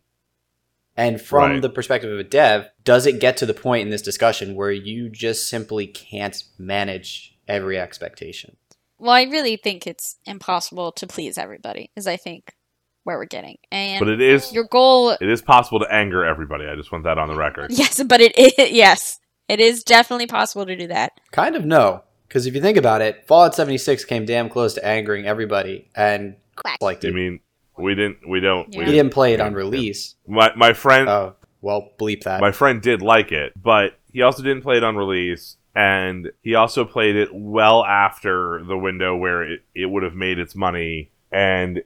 And 0.96 1.20
from 1.20 1.52
Right. 1.52 1.62
the 1.62 1.68
perspective 1.68 2.10
of 2.10 2.18
a 2.18 2.24
dev, 2.24 2.70
does 2.82 3.06
it 3.06 3.20
get 3.20 3.36
to 3.38 3.46
the 3.46 3.52
point 3.54 3.82
in 3.82 3.90
this 3.90 4.02
discussion 4.02 4.54
where 4.54 4.72
you 4.72 5.10
just 5.10 5.46
simply 5.48 5.86
can't 5.86 6.42
manage 6.58 7.36
every 7.46 7.78
expectation? 7.78 8.56
Well, 8.98 9.10
I 9.12 9.24
really 9.24 9.56
think 9.56 9.86
it's 9.86 10.16
impossible 10.24 10.92
to 10.92 11.06
please 11.06 11.36
everybody, 11.36 11.90
is 11.96 12.06
I 12.06 12.16
think 12.16 12.54
where 13.06 13.18
we're 13.18 13.24
getting. 13.24 13.56
And 13.70 14.00
But 14.00 14.08
it 14.08 14.20
is 14.20 14.52
your 14.52 14.64
goal, 14.64 15.10
it 15.10 15.28
is 15.28 15.40
possible 15.40 15.78
to 15.78 15.86
anger 15.92 16.24
everybody. 16.24 16.66
I 16.66 16.74
just 16.74 16.90
want 16.90 17.04
that 17.04 17.18
on 17.18 17.28
the 17.28 17.36
record. 17.36 17.70
yes, 17.70 18.02
but 18.02 18.20
it, 18.20 18.32
it 18.36 18.72
yes, 18.72 19.20
it 19.48 19.60
is 19.60 19.84
definitely 19.84 20.26
possible 20.26 20.66
to 20.66 20.76
do 20.76 20.88
that. 20.88 21.12
Kind 21.30 21.54
of 21.54 21.64
no. 21.64 22.02
Because 22.26 22.46
if 22.46 22.54
you 22.56 22.60
think 22.60 22.76
about 22.76 23.02
it, 23.02 23.24
Fallout 23.28 23.54
76 23.54 24.04
came 24.04 24.24
damn 24.26 24.48
close 24.48 24.74
to 24.74 24.84
angering 24.84 25.26
everybody 25.26 25.88
and 25.94 26.34
Quack. 26.56 26.78
liked 26.80 27.04
I 27.04 27.10
mean, 27.10 27.38
we 27.78 27.94
didn't 27.94 28.28
we 28.28 28.40
don't 28.40 28.72
Yeah. 28.74 28.80
we 28.80 28.86
He 28.86 28.92
didn't 28.92 29.12
play 29.12 29.32
it 29.32 29.40
on 29.40 29.54
release. 29.54 30.16
My 30.26 30.52
my 30.56 30.72
friend 30.72 31.08
Oh, 31.08 31.36
well, 31.60 31.90
bleep 31.98 32.24
that. 32.24 32.40
My 32.40 32.50
friend 32.50 32.82
did 32.82 33.02
like 33.02 33.30
it, 33.30 33.52
but 33.60 33.98
he 34.12 34.22
also 34.22 34.42
didn't 34.42 34.62
play 34.62 34.78
it 34.78 34.82
on 34.84 34.96
release, 34.96 35.56
and 35.76 36.32
he 36.42 36.56
also 36.56 36.84
played 36.84 37.14
it 37.14 37.28
well 37.32 37.84
after 37.84 38.64
the 38.66 38.76
window 38.76 39.16
where 39.16 39.44
it, 39.44 39.60
it 39.74 39.86
would 39.86 40.02
have 40.02 40.14
made 40.14 40.40
its 40.40 40.56
money. 40.56 41.12
And 41.30 41.82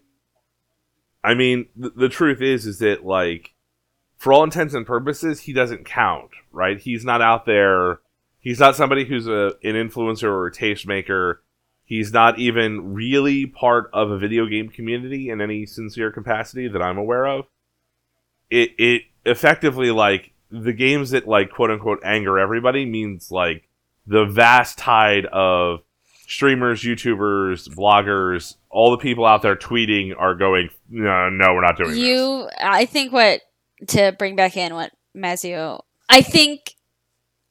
I 1.23 1.35
mean, 1.35 1.67
th- 1.81 1.95
the 1.97 2.09
truth 2.09 2.41
is, 2.41 2.67
is 2.67 2.79
that 2.79 3.05
like, 3.05 3.55
for 4.17 4.33
all 4.33 4.45
intents 4.45 4.75
and 4.75 4.87
purposes, 4.87 5.41
he 5.41 5.53
doesn't 5.53 5.85
count, 5.85 6.31
right? 6.53 6.79
He's 6.79 7.05
not 7.05 7.23
out 7.23 7.47
there. 7.47 8.01
He's 8.39 8.61
not 8.61 8.77
somebody 8.77 9.05
who's 9.05 9.27
a 9.27 9.55
an 9.63 9.75
influencer 9.75 10.25
or 10.25 10.47
a 10.47 10.53
tastemaker. 10.53 11.37
He's 11.85 12.13
not 12.13 12.39
even 12.39 12.95
really 12.95 13.47
part 13.47 13.91
of 13.93 14.11
a 14.11 14.19
video 14.19 14.47
game 14.47 14.69
community 14.69 15.29
in 15.29 15.41
any 15.41 15.67
sincere 15.67 16.13
capacity 16.13 16.69
that 16.69 16.83
I'm 16.83 16.99
aware 16.99 17.27
of 17.27 17.47
it 18.51 18.73
it 18.79 19.03
effectively 19.25 19.91
like 19.91 20.33
the 20.51 20.73
games 20.73 21.11
that 21.11 21.27
like 21.27 21.51
quote 21.51 21.71
unquote 21.71 22.01
anger 22.05 22.39
everybody 22.39 22.85
means 22.85 23.31
like 23.31 23.69
the 24.07 24.25
vast 24.25 24.77
tide 24.77 25.27
of 25.27 25.81
streamers, 26.31 26.83
YouTubers, 26.83 27.69
bloggers, 27.69 28.55
all 28.71 28.93
the 28.93 28.99
people 28.99 29.27
out 29.27 29.43
there 29.43 29.57
tweeting 29.57 30.15
are 30.17 30.37
going, 30.37 30.71
no, 30.89 31.29
no, 31.29 31.55
we're 31.55 31.61
not 31.61 31.77
doing 31.77 31.91
this. 31.91 31.99
You, 31.99 32.49
I 32.59 32.85
think 32.85 33.13
what 33.13 33.41
to 33.89 34.15
bring 34.17 34.37
back 34.37 34.57
in 34.57 34.73
what 34.73 34.93
Mazio, 35.15 35.81
I 36.09 36.23
think 36.23 36.77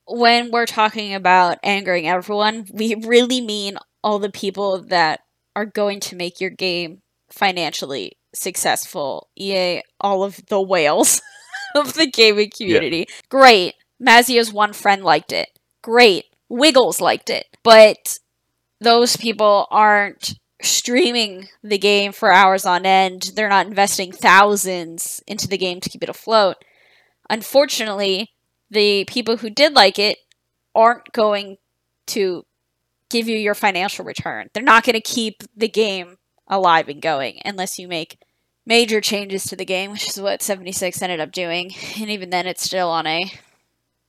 when 0.07 0.49
we're 0.49 0.65
talking 0.65 1.13
about 1.13 1.57
angering 1.61 2.07
everyone, 2.07 2.67
we 2.71 2.95
really 2.95 3.41
mean 3.41 3.77
all 4.01 4.17
the 4.17 4.31
people 4.31 4.81
that 4.83 5.19
are 5.57 5.65
going 5.65 5.99
to 5.99 6.15
make 6.15 6.39
your 6.39 6.49
game 6.49 7.01
financially 7.29 8.13
successful. 8.33 9.27
EA, 9.35 9.81
all 9.99 10.23
of 10.23 10.39
the 10.47 10.61
whales 10.61 11.21
of 11.75 11.95
the 11.95 12.07
gaming 12.07 12.49
community. 12.55 13.07
Great. 13.27 13.75
Mazio's 14.01 14.53
one 14.53 14.71
friend 14.71 15.03
liked 15.03 15.33
it. 15.33 15.49
Great. 15.81 16.25
Wiggles 16.47 17.01
liked 17.01 17.29
it. 17.29 17.45
But 17.61 18.17
those 18.79 19.17
people 19.17 19.67
aren't 19.71 20.35
streaming 20.61 21.47
the 21.63 21.77
game 21.77 22.11
for 22.11 22.31
hours 22.31 22.65
on 22.65 22.85
end. 22.85 23.31
They're 23.35 23.49
not 23.49 23.67
investing 23.67 24.11
thousands 24.11 25.21
into 25.27 25.47
the 25.47 25.57
game 25.57 25.79
to 25.81 25.89
keep 25.89 26.03
it 26.03 26.09
afloat. 26.09 26.57
Unfortunately, 27.29 28.31
the 28.69 29.05
people 29.05 29.37
who 29.37 29.49
did 29.49 29.73
like 29.73 29.99
it 29.99 30.17
aren't 30.75 31.11
going 31.11 31.57
to 32.07 32.45
give 33.09 33.27
you 33.27 33.37
your 33.37 33.55
financial 33.55 34.05
return. 34.05 34.47
They're 34.53 34.63
not 34.63 34.83
going 34.83 34.95
to 34.95 35.01
keep 35.01 35.43
the 35.55 35.67
game 35.67 36.17
alive 36.47 36.89
and 36.89 37.01
going 37.01 37.39
unless 37.45 37.79
you 37.79 37.87
make 37.87 38.19
major 38.65 39.01
changes 39.01 39.43
to 39.45 39.55
the 39.55 39.65
game, 39.65 39.91
which 39.91 40.07
is 40.07 40.21
what 40.21 40.41
76 40.41 41.01
ended 41.01 41.19
up 41.19 41.31
doing. 41.31 41.71
And 41.99 42.09
even 42.09 42.29
then, 42.29 42.47
it's 42.47 42.63
still 42.63 42.89
on 42.89 43.07
a 43.07 43.31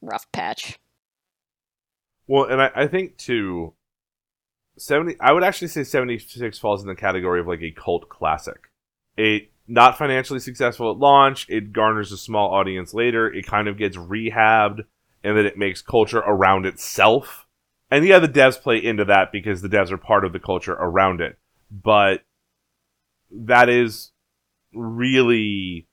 rough 0.03 0.31
patch. 0.33 0.79
Well, 2.27 2.45
and 2.45 2.63
I, 2.63 2.71
I 2.75 2.87
think 2.87 3.17
too, 3.17 3.75
seventy. 4.81 5.17
I 5.21 5.33
would 5.33 5.45
actually 5.45 5.69
say 5.69 5.85
seventy 5.85 6.19
six 6.19 6.59
falls 6.59 6.83
in 6.83 6.89
the 6.89 6.95
category 6.95 7.41
of 7.41 7.47
like 7.47 7.63
a 7.63 7.71
cult 7.71 8.09
classic. 8.09 8.71
It 9.17 9.51
not 9.69 9.97
financially 9.97 10.41
successful 10.41 10.91
at 10.91 10.99
launch. 10.99 11.47
It 11.49 11.73
garners 11.73 12.11
a 12.11 12.17
small 12.17 12.53
audience 12.53 12.93
later. 12.93 13.33
It 13.33 13.47
kind 13.47 13.69
of 13.69 13.79
gets 13.79 13.97
rehabbed, 13.97 14.81
and 15.23 15.37
then 15.37 15.47
it 15.47 15.57
makes 15.57 15.81
culture 15.81 16.19
around 16.19 16.67
itself. 16.67 17.47
And 17.91 18.05
yeah, 18.05 18.19
the 18.19 18.29
devs 18.29 18.61
play 18.61 18.79
into 18.79 19.05
that 19.07 19.33
because 19.33 19.63
the 19.63 19.69
devs 19.69 19.91
are 19.91 19.97
part 19.97 20.25
of 20.25 20.33
the 20.33 20.41
culture 20.41 20.73
around 20.73 21.21
it. 21.21 21.39
But 21.71 22.23
that 23.31 23.69
is 23.69 24.13
really 24.73 25.87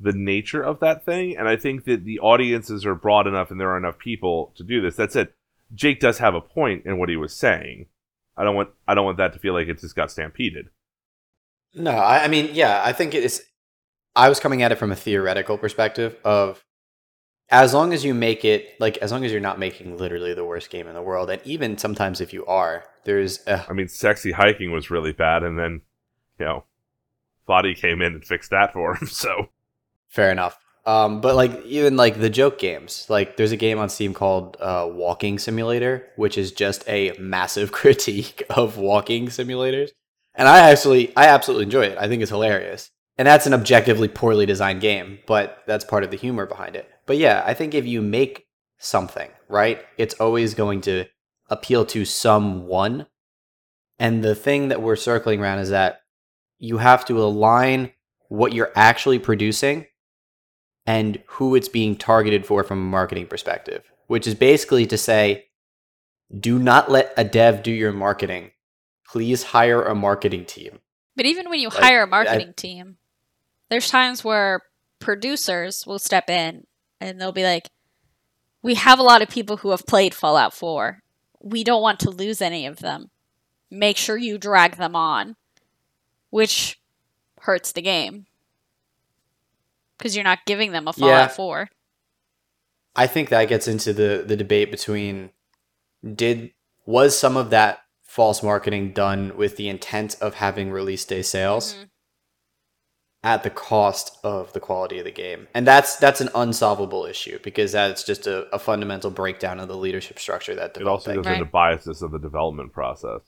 the 0.00 0.12
nature 0.12 0.62
of 0.62 0.80
that 0.80 1.04
thing. 1.04 1.36
And 1.36 1.48
I 1.48 1.56
think 1.56 1.84
that 1.84 2.04
the 2.04 2.20
audiences 2.20 2.86
are 2.86 2.94
broad 2.94 3.26
enough 3.26 3.50
and 3.50 3.60
there 3.60 3.70
are 3.70 3.78
enough 3.78 3.98
people 3.98 4.52
to 4.56 4.64
do 4.64 4.80
this. 4.80 4.96
That 4.96 5.12
said, 5.12 5.28
Jake 5.74 6.00
does 6.00 6.18
have 6.18 6.34
a 6.34 6.40
point 6.40 6.86
in 6.86 6.98
what 6.98 7.08
he 7.08 7.16
was 7.16 7.34
saying. 7.34 7.86
I 8.38 8.44
don't 8.44 8.54
want 8.54 8.70
I 8.86 8.94
don't 8.94 9.04
want 9.04 9.18
that 9.18 9.32
to 9.32 9.38
feel 9.38 9.52
like 9.52 9.68
it 9.68 9.80
just 9.80 9.96
got 9.96 10.10
stampeded. 10.10 10.70
No, 11.74 11.90
I, 11.90 12.24
I 12.24 12.28
mean, 12.28 12.50
yeah, 12.52 12.80
I 12.84 12.92
think 12.92 13.14
it's. 13.14 13.42
I 14.16 14.28
was 14.28 14.40
coming 14.40 14.62
at 14.62 14.72
it 14.72 14.78
from 14.78 14.90
a 14.90 14.96
theoretical 14.96 15.58
perspective 15.58 16.16
of, 16.24 16.64
as 17.50 17.74
long 17.74 17.92
as 17.92 18.04
you 18.04 18.14
make 18.14 18.44
it 18.44 18.74
like, 18.80 18.96
as 18.98 19.12
long 19.12 19.24
as 19.24 19.30
you're 19.32 19.40
not 19.40 19.58
making 19.58 19.98
literally 19.98 20.34
the 20.34 20.44
worst 20.44 20.70
game 20.70 20.86
in 20.86 20.94
the 20.94 21.02
world, 21.02 21.30
and 21.30 21.42
even 21.44 21.76
sometimes 21.76 22.20
if 22.20 22.32
you 22.32 22.46
are, 22.46 22.84
there's. 23.04 23.46
Uh, 23.46 23.64
I 23.68 23.72
mean, 23.74 23.88
sexy 23.88 24.32
hiking 24.32 24.72
was 24.72 24.90
really 24.90 25.12
bad, 25.12 25.42
and 25.42 25.58
then 25.58 25.82
you 26.38 26.46
know, 26.46 26.64
Foddy 27.46 27.74
came 27.74 28.00
in 28.00 28.14
and 28.14 28.24
fixed 28.24 28.50
that 28.50 28.72
for 28.72 28.94
him. 28.94 29.06
So 29.08 29.48
Fair 30.08 30.30
enough. 30.30 30.58
Um, 30.88 31.20
but 31.20 31.36
like 31.36 31.66
even 31.66 31.98
like 31.98 32.18
the 32.18 32.30
joke 32.30 32.58
games, 32.58 33.04
like 33.10 33.36
there's 33.36 33.52
a 33.52 33.58
game 33.58 33.78
on 33.78 33.90
Steam 33.90 34.14
called 34.14 34.56
uh, 34.58 34.88
Walking 34.90 35.38
Simulator, 35.38 36.08
which 36.16 36.38
is 36.38 36.50
just 36.50 36.82
a 36.88 37.12
massive 37.18 37.72
critique 37.80 38.42
of 38.48 38.78
walking 38.78 39.26
simulators, 39.26 39.90
and 40.34 40.48
I 40.48 40.70
actually 40.70 41.14
I 41.14 41.26
absolutely 41.26 41.64
enjoy 41.64 41.82
it. 41.82 41.98
I 41.98 42.08
think 42.08 42.22
it's 42.22 42.30
hilarious, 42.30 42.90
and 43.18 43.28
that's 43.28 43.46
an 43.46 43.52
objectively 43.52 44.08
poorly 44.08 44.46
designed 44.46 44.80
game, 44.80 45.18
but 45.26 45.62
that's 45.66 45.84
part 45.84 46.04
of 46.04 46.10
the 46.10 46.16
humor 46.16 46.46
behind 46.46 46.74
it. 46.74 46.88
But 47.04 47.18
yeah, 47.18 47.42
I 47.44 47.52
think 47.52 47.74
if 47.74 47.86
you 47.86 48.00
make 48.00 48.46
something 48.78 49.28
right, 49.46 49.84
it's 49.98 50.14
always 50.14 50.54
going 50.54 50.80
to 50.82 51.04
appeal 51.50 51.84
to 51.84 52.06
someone, 52.06 53.06
and 53.98 54.24
the 54.24 54.34
thing 54.34 54.68
that 54.68 54.80
we're 54.80 54.96
circling 54.96 55.42
around 55.42 55.58
is 55.58 55.68
that 55.68 56.00
you 56.58 56.78
have 56.78 57.04
to 57.04 57.22
align 57.22 57.92
what 58.30 58.54
you're 58.54 58.72
actually 58.74 59.18
producing 59.18 59.84
and 60.88 61.22
who 61.26 61.54
it's 61.54 61.68
being 61.68 61.94
targeted 61.94 62.46
for 62.46 62.64
from 62.64 62.78
a 62.78 62.90
marketing 62.90 63.26
perspective, 63.26 63.84
which 64.06 64.26
is 64.26 64.34
basically 64.34 64.86
to 64.86 64.96
say, 64.96 65.44
do 66.40 66.58
not 66.58 66.90
let 66.90 67.12
a 67.14 67.24
dev 67.24 67.62
do 67.62 67.70
your 67.70 67.92
marketing. 67.92 68.52
Please 69.06 69.42
hire 69.42 69.82
a 69.82 69.94
marketing 69.94 70.46
team. 70.46 70.78
But 71.14 71.26
even 71.26 71.50
when 71.50 71.60
you 71.60 71.68
Like, 71.68 71.78
hire 71.78 72.04
a 72.04 72.06
marketing 72.06 72.54
team, 72.56 72.96
there's 73.68 73.90
times 73.90 74.24
where 74.24 74.62
producers 74.98 75.86
will 75.86 75.98
step 75.98 76.30
in 76.30 76.66
and 77.02 77.20
they'll 77.20 77.32
be 77.32 77.44
like, 77.44 77.68
"We 78.62 78.74
have 78.76 78.98
a 78.98 79.02
lot 79.02 79.20
of 79.20 79.28
people 79.28 79.58
who 79.58 79.72
have 79.72 79.84
played 79.84 80.14
Fallout 80.14 80.54
4. 80.54 81.02
We 81.38 81.64
don't 81.64 81.82
want 81.82 82.00
to 82.00 82.10
lose 82.10 82.40
any 82.40 82.64
of 82.64 82.78
them. 82.78 83.10
Make 83.70 83.98
sure 83.98 84.16
you 84.16 84.38
drag 84.38 84.76
them 84.76 84.96
on," 84.96 85.36
which 86.30 86.80
hurts 87.40 87.72
the 87.72 87.82
game 87.82 88.24
because 89.98 90.14
you're 90.14 90.24
not 90.24 90.38
giving 90.46 90.72
them 90.72 90.88
a 90.88 90.92
Fallout 90.92 91.12
Yeah. 91.12 91.28
4. 91.28 91.68
I 92.96 93.06
think 93.06 93.28
that 93.28 93.48
gets 93.48 93.68
into 93.68 93.92
the 93.92 94.24
the 94.26 94.36
debate 94.36 94.70
between 94.70 95.30
did 96.14 96.52
was 96.86 97.18
some 97.18 97.36
of 97.36 97.50
that 97.50 97.80
false 98.02 98.42
marketing 98.42 98.92
done 98.92 99.36
with 99.36 99.56
the 99.56 99.68
intent 99.68 100.16
of 100.20 100.34
having 100.34 100.70
release 100.70 101.04
day 101.04 101.22
sales 101.22 101.74
Mhm. 101.74 101.90
at 103.22 103.42
the 103.42 103.50
cost 103.50 104.16
of 104.24 104.52
the 104.54 104.60
quality 104.60 104.98
of 104.98 105.04
the 105.04 105.12
game. 105.12 105.46
And 105.54 105.66
that's 105.66 105.96
that's 105.96 106.20
an 106.20 106.30
unsolvable 106.34 107.04
issue 107.04 107.38
because 107.42 107.72
that's 107.72 108.02
just 108.04 108.26
a, 108.26 108.46
a 108.54 108.58
fundamental 108.58 109.10
breakdown 109.10 109.60
of 109.60 109.68
the 109.68 109.76
leadership 109.76 110.18
structure 110.18 110.54
that 110.54 110.76
it 110.76 110.86
also 110.86 111.10
developing. 111.10 111.22
goes 111.32 111.38
into 111.40 111.50
biases 111.50 112.02
of 112.02 112.10
the 112.12 112.18
development 112.18 112.72
process. 112.72 113.20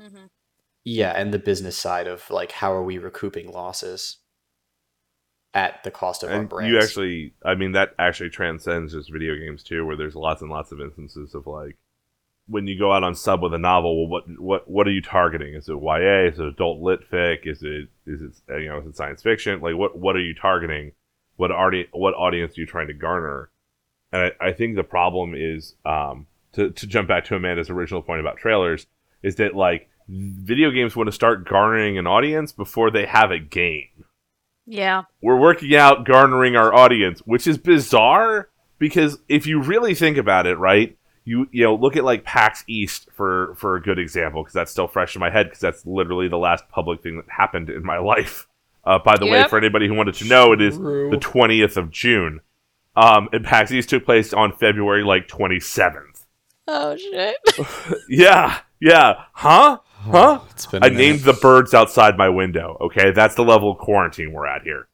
Mhm. 0.00 0.28
Yeah, 0.84 1.10
and 1.12 1.32
the 1.34 1.38
business 1.38 1.76
side 1.76 2.06
of 2.06 2.30
like 2.30 2.52
how 2.52 2.72
are 2.72 2.82
we 2.84 2.98
recouping 2.98 3.50
losses 3.50 4.20
at 5.54 5.82
the 5.84 5.90
cost 5.90 6.22
of 6.22 6.30
our 6.30 6.40
and 6.40 6.48
brands. 6.48 6.70
you 6.70 6.78
actually 6.80 7.32
i 7.44 7.54
mean 7.54 7.72
that 7.72 7.94
actually 7.98 8.28
transcends 8.28 8.92
just 8.92 9.12
video 9.12 9.36
games 9.36 9.62
too 9.62 9.86
where 9.86 9.96
there's 9.96 10.16
lots 10.16 10.42
and 10.42 10.50
lots 10.50 10.72
of 10.72 10.80
instances 10.80 11.34
of 11.34 11.46
like 11.46 11.76
when 12.46 12.66
you 12.66 12.78
go 12.78 12.92
out 12.92 13.02
on 13.04 13.14
sub 13.14 13.42
with 13.42 13.54
a 13.54 13.58
novel 13.58 13.96
well 13.96 14.08
what 14.08 14.40
what 14.40 14.70
what 14.70 14.86
are 14.86 14.92
you 14.92 15.00
targeting? 15.00 15.54
Is 15.54 15.68
it 15.68 15.76
ya 15.80 16.26
is 16.26 16.38
it 16.38 16.46
adult 16.46 16.80
lit 16.80 17.10
fic? 17.10 17.46
Is 17.46 17.62
it 17.62 17.88
is 18.06 18.20
it 18.20 18.60
you 18.60 18.68
know 18.68 18.78
is 18.78 18.86
it 18.86 18.96
science 18.96 19.22
fiction? 19.22 19.60
Like 19.60 19.76
what 19.76 19.98
what 19.98 20.16
are 20.16 20.20
you 20.20 20.34
targeting? 20.34 20.92
What 21.36 21.50
audi- 21.50 21.88
what 21.92 22.14
audience 22.14 22.56
are 22.56 22.60
you 22.60 22.66
trying 22.66 22.88
to 22.88 22.94
garner? 22.94 23.50
And 24.12 24.32
i, 24.40 24.48
I 24.48 24.52
think 24.52 24.76
the 24.76 24.84
problem 24.84 25.34
is 25.34 25.74
um 25.84 26.26
to, 26.52 26.70
to 26.70 26.86
jump 26.86 27.08
back 27.08 27.24
to 27.26 27.34
amanda's 27.34 27.70
original 27.70 28.02
point 28.02 28.20
about 28.20 28.36
trailers 28.36 28.86
is 29.22 29.36
that 29.36 29.56
like 29.56 29.88
video 30.08 30.70
games 30.70 30.94
want 30.94 31.08
to 31.08 31.12
start 31.12 31.48
garnering 31.48 31.98
an 31.98 32.06
audience 32.06 32.52
before 32.52 32.90
they 32.90 33.06
have 33.06 33.30
a 33.30 33.38
game 33.38 34.03
Yeah. 34.66 35.02
we're 35.20 35.38
working 35.38 35.74
out 35.76 36.04
garnering 36.06 36.56
our 36.56 36.72
audience, 36.74 37.20
which 37.20 37.46
is 37.46 37.58
bizarre 37.58 38.48
because 38.78 39.18
if 39.28 39.46
you 39.46 39.60
really 39.62 39.94
think 39.94 40.16
about 40.16 40.46
it, 40.46 40.56
right? 40.56 40.96
You 41.26 41.48
you 41.52 41.64
know 41.64 41.74
look 41.74 41.96
at 41.96 42.04
like 42.04 42.24
PAX 42.24 42.64
East 42.66 43.08
for 43.14 43.54
for 43.56 43.76
a 43.76 43.80
good 43.82 43.98
example 43.98 44.42
because 44.42 44.52
that's 44.52 44.70
still 44.70 44.88
fresh 44.88 45.14
in 45.16 45.20
my 45.20 45.30
head 45.30 45.46
because 45.46 45.60
that's 45.60 45.86
literally 45.86 46.28
the 46.28 46.36
last 46.38 46.68
public 46.68 47.02
thing 47.02 47.16
that 47.16 47.24
happened 47.30 47.70
in 47.70 47.82
my 47.84 47.96
life. 48.12 48.46
Uh, 48.84 48.98
by 48.98 49.16
the 49.16 49.24
way, 49.24 49.42
for 49.48 49.56
anybody 49.56 49.88
who 49.88 49.94
wanted 49.94 50.14
to 50.16 50.26
know, 50.26 50.52
it 50.52 50.60
is 50.60 50.76
True. 50.76 51.08
the 51.10 51.16
twentieth 51.16 51.78
of 51.78 51.90
June. 51.90 52.40
Um, 52.96 53.28
and 53.32 53.42
PAX 53.44 53.72
East 53.72 53.88
took 53.88 54.04
place 54.04 54.34
on 54.34 54.52
February 54.52 55.02
like 55.02 55.26
twenty 55.26 55.60
seventh. 55.60 56.26
Oh 56.68 56.94
shit. 56.96 57.36
Yeah, 58.08 58.58
yeah, 58.80 59.24
huh? 59.32 59.78
Oh, 60.06 60.10
huh? 60.10 60.40
It's 60.50 60.66
been 60.66 60.82
I 60.82 60.88
a 60.88 60.90
minute. 60.90 61.02
named 61.02 61.20
the 61.20 61.32
birds 61.32 61.74
outside 61.74 62.16
my 62.16 62.28
window. 62.28 62.76
Okay, 62.80 63.10
that's 63.12 63.34
the 63.34 63.44
level 63.44 63.72
of 63.72 63.78
quarantine 63.78 64.32
we're 64.32 64.46
at 64.46 64.62
here. 64.62 64.88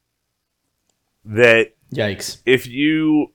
That 1.25 1.75
Yikes. 1.93 2.39
if 2.47 2.67
you 2.67 3.33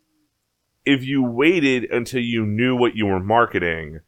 if 0.85 1.03
you 1.03 1.23
waited 1.23 1.85
until 1.91 2.21
you 2.21 2.45
knew 2.45 2.75
what 2.75 2.95
you 2.95 3.05
were 3.07 3.19
marketing, 3.19 3.99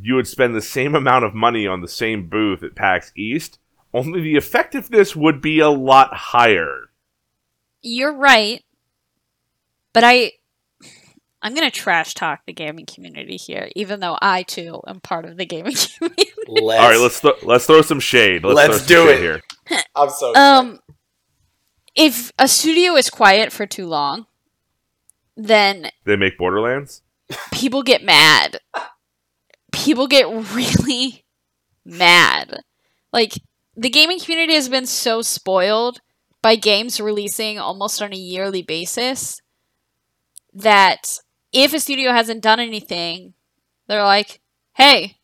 you 0.00 0.14
would 0.16 0.26
spend 0.26 0.54
the 0.54 0.60
same 0.62 0.94
amount 0.94 1.24
of 1.24 1.34
money 1.34 1.66
on 1.66 1.80
the 1.80 1.88
same 1.88 2.28
booth 2.28 2.62
at 2.62 2.74
PAX 2.74 3.12
East. 3.16 3.58
Only 3.92 4.20
the 4.20 4.36
effectiveness 4.36 5.14
would 5.14 5.40
be 5.40 5.60
a 5.60 5.70
lot 5.70 6.12
higher. 6.12 6.90
You're 7.80 8.16
right. 8.16 8.62
But 9.92 10.02
I 10.04 10.32
I'm 11.44 11.54
going 11.54 11.70
to 11.70 11.76
trash 11.76 12.14
talk 12.14 12.40
the 12.46 12.52
gaming 12.52 12.86
community 12.86 13.36
here 13.36 13.68
even 13.76 14.00
though 14.00 14.16
I 14.20 14.42
too 14.42 14.80
am 14.86 15.00
part 15.00 15.26
of 15.26 15.36
the 15.36 15.44
gaming 15.46 15.74
community. 15.98 16.32
Let's, 16.48 16.80
All 16.82 16.90
right, 16.90 16.98
let's 16.98 17.20
th- 17.20 17.42
let's 17.44 17.66
throw 17.66 17.82
some 17.82 18.00
shade. 18.00 18.42
Let's, 18.44 18.68
Let's 18.70 18.86
do 18.86 19.06
shade 19.06 19.14
it. 19.16 19.20
here. 19.20 19.40
I'm 19.94 20.08
so 20.10 20.34
um 20.34 20.80
if 21.94 22.32
a 22.38 22.48
studio 22.48 22.96
is 22.96 23.08
quiet 23.10 23.52
for 23.52 23.66
too 23.66 23.86
long, 23.86 24.26
then 25.36 25.90
They 26.06 26.16
make 26.16 26.36
Borderlands. 26.38 27.02
people 27.52 27.82
get 27.84 28.02
mad. 28.02 28.58
People 29.72 30.06
get 30.06 30.26
really 30.28 31.24
mad. 31.84 32.60
Like 33.12 33.34
the 33.76 33.90
gaming 33.90 34.18
community 34.18 34.54
has 34.54 34.68
been 34.68 34.86
so 34.86 35.20
spoiled 35.22 36.00
by 36.42 36.56
games 36.56 37.00
releasing 37.00 37.58
almost 37.58 38.00
on 38.02 38.12
a 38.12 38.16
yearly 38.16 38.62
basis 38.62 39.40
that 40.52 41.18
if 41.54 41.72
a 41.72 41.80
studio 41.80 42.12
hasn't 42.12 42.42
done 42.42 42.60
anything, 42.60 43.34
they're 43.86 44.02
like, 44.02 44.40
"Hey, 44.74 45.18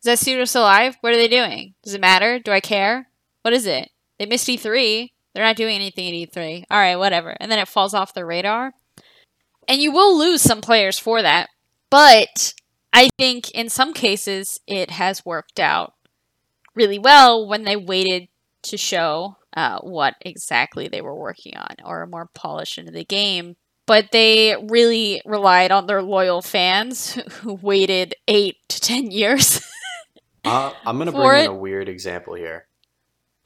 is 0.00 0.04
that 0.04 0.18
studio 0.18 0.44
still 0.44 0.62
alive? 0.62 0.96
What 1.00 1.12
are 1.12 1.16
they 1.16 1.28
doing? 1.28 1.74
Does 1.82 1.94
it 1.94 2.00
matter? 2.00 2.38
Do 2.38 2.50
I 2.50 2.60
care? 2.60 3.10
What 3.42 3.54
is 3.54 3.66
it? 3.66 3.90
They 4.18 4.26
missed 4.26 4.48
E3. 4.48 5.12
They're 5.32 5.44
not 5.44 5.56
doing 5.56 5.74
anything 5.74 6.08
at 6.08 6.14
E3. 6.14 6.64
All 6.70 6.78
right, 6.78 6.96
whatever." 6.96 7.36
And 7.38 7.52
then 7.52 7.58
it 7.58 7.68
falls 7.68 7.94
off 7.94 8.14
the 8.14 8.24
radar. 8.24 8.72
And 9.68 9.80
you 9.80 9.92
will 9.92 10.18
lose 10.18 10.42
some 10.42 10.60
players 10.60 10.98
for 10.98 11.22
that. 11.22 11.48
But 11.90 12.54
I 12.92 13.08
think 13.18 13.50
in 13.50 13.68
some 13.68 13.92
cases 13.92 14.60
it 14.66 14.90
has 14.90 15.24
worked 15.24 15.60
out 15.60 15.94
really 16.74 16.98
well 16.98 17.46
when 17.46 17.64
they 17.64 17.76
waited 17.76 18.28
to 18.62 18.76
show 18.76 19.36
uh, 19.56 19.78
what 19.80 20.14
exactly 20.20 20.88
they 20.88 21.00
were 21.00 21.14
working 21.14 21.56
on 21.56 21.76
or 21.84 22.02
a 22.02 22.06
more 22.06 22.28
polish 22.34 22.78
into 22.78 22.92
the 22.92 23.04
game. 23.04 23.56
But 23.86 24.12
they 24.12 24.56
really 24.68 25.20
relied 25.26 25.70
on 25.70 25.86
their 25.86 26.02
loyal 26.02 26.40
fans 26.42 27.14
who 27.42 27.54
waited 27.54 28.14
eight 28.28 28.56
to 28.68 28.80
ten 28.80 29.10
years. 29.10 29.60
Uh, 30.46 30.74
I'm 30.84 30.98
gonna 30.98 31.10
For 31.10 31.30
bring 31.30 31.44
in 31.46 31.50
a 31.50 31.54
weird 31.54 31.88
example 31.88 32.34
here. 32.34 32.66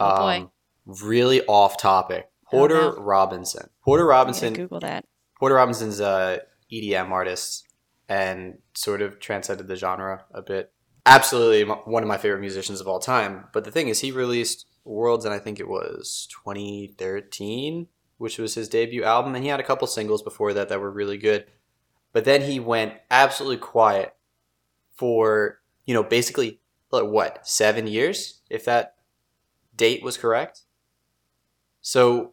Oh, 0.00 0.16
boy. 0.16 0.36
Um, 0.38 0.50
really 0.84 1.42
off 1.46 1.78
topic. 1.78 2.28
Porter 2.50 2.98
Oh. 2.98 3.00
Robinson. 3.00 3.70
Porter 3.84 4.04
Robinson. 4.04 4.52
Google 4.52 4.80
that. 4.80 5.04
Porter 5.38 5.54
Robinson's 5.54 6.00
a 6.00 6.40
EDM 6.72 7.10
artist 7.12 7.64
and 8.08 8.58
sort 8.74 9.00
of 9.00 9.20
transcended 9.20 9.68
the 9.68 9.76
genre 9.76 10.24
a 10.34 10.42
bit. 10.42 10.72
Absolutely 11.06 11.62
one 11.84 12.02
of 12.02 12.08
my 12.08 12.18
favorite 12.18 12.40
musicians 12.40 12.80
of 12.80 12.88
all 12.88 12.98
time. 12.98 13.44
But 13.52 13.62
the 13.64 13.70
thing 13.70 13.86
is, 13.86 14.00
he 14.00 14.10
released 14.10 14.66
Worlds, 14.84 15.24
and 15.24 15.32
I 15.32 15.38
think 15.38 15.60
it 15.60 15.68
was 15.68 16.26
2013, 16.44 17.86
which 18.18 18.38
was 18.38 18.54
his 18.54 18.68
debut 18.68 19.04
album, 19.04 19.34
and 19.34 19.42
he 19.42 19.50
had 19.50 19.60
a 19.60 19.64
couple 19.64 19.86
singles 19.86 20.22
before 20.22 20.52
that 20.52 20.68
that 20.68 20.80
were 20.80 20.90
really 20.90 21.16
good. 21.16 21.46
But 22.12 22.24
then 22.24 22.42
he 22.42 22.60
went 22.60 22.94
absolutely 23.10 23.58
quiet 23.58 24.14
for 24.94 25.60
you 25.86 25.94
know 25.94 26.02
basically 26.02 26.60
like 26.90 27.04
what 27.04 27.46
seven 27.46 27.86
years, 27.86 28.40
if 28.50 28.64
that 28.64 28.96
date 29.74 30.02
was 30.02 30.16
correct. 30.16 30.62
So 31.80 32.32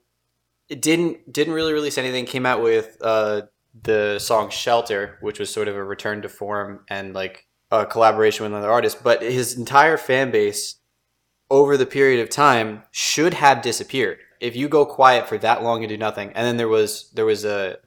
it 0.67 0.81
didn't 0.81 1.31
didn't 1.31 1.53
really 1.53 1.73
release 1.73 1.97
anything. 1.97 2.25
Came 2.25 2.45
out 2.45 2.61
with 2.61 2.97
uh, 3.01 3.43
the 3.83 4.19
song 4.19 4.49
"Shelter," 4.49 5.17
which 5.21 5.39
was 5.39 5.53
sort 5.53 5.67
of 5.67 5.75
a 5.75 5.83
return 5.83 6.21
to 6.23 6.29
form 6.29 6.81
and 6.89 7.13
like 7.13 7.47
a 7.71 7.85
collaboration 7.85 8.43
with 8.43 8.51
another 8.51 8.71
artist. 8.71 9.03
But 9.03 9.21
his 9.21 9.57
entire 9.57 9.97
fan 9.97 10.31
base 10.31 10.75
over 11.49 11.77
the 11.77 11.85
period 11.85 12.21
of 12.21 12.29
time 12.29 12.83
should 12.91 13.35
have 13.35 13.61
disappeared. 13.61 14.17
If 14.45 14.55
you 14.55 14.69
go 14.69 14.85
quiet 14.85 15.27
for 15.27 15.37
that 15.39 15.63
long 15.63 15.83
and 15.83 15.89
do 15.89 15.97
nothing, 15.97 16.31
and 16.35 16.45
then 16.45 16.57
there 16.57 16.67
was 16.67 17.09
there 17.11 17.25
was 17.25 17.45
a 17.45 17.77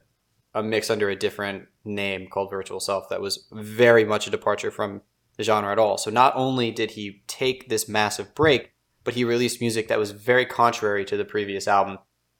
a 0.53 0.63
mix 0.63 0.89
under 0.89 1.09
a 1.09 1.15
different 1.15 1.67
name 1.85 2.27
called 2.27 2.49
Virtual 2.49 2.79
Self 2.79 3.07
that 3.09 3.21
was 3.21 3.47
very 3.51 4.03
much 4.03 4.27
a 4.27 4.31
departure 4.31 4.71
from 4.71 5.01
the 5.37 5.43
genre 5.43 5.71
at 5.71 5.79
all. 5.79 5.97
So 5.97 6.11
not 6.11 6.33
only 6.35 6.71
did 6.71 6.91
he 6.91 7.23
take 7.27 7.69
this 7.69 7.87
massive 7.87 8.35
break, 8.35 8.73
but 9.03 9.13
he 9.13 9.23
released 9.23 9.61
music 9.61 9.87
that 9.87 9.99
was 9.99 10.11
very 10.11 10.45
contrary 10.45 11.05
to 11.05 11.15
the 11.15 11.23
previous 11.23 11.67
album 11.67 11.97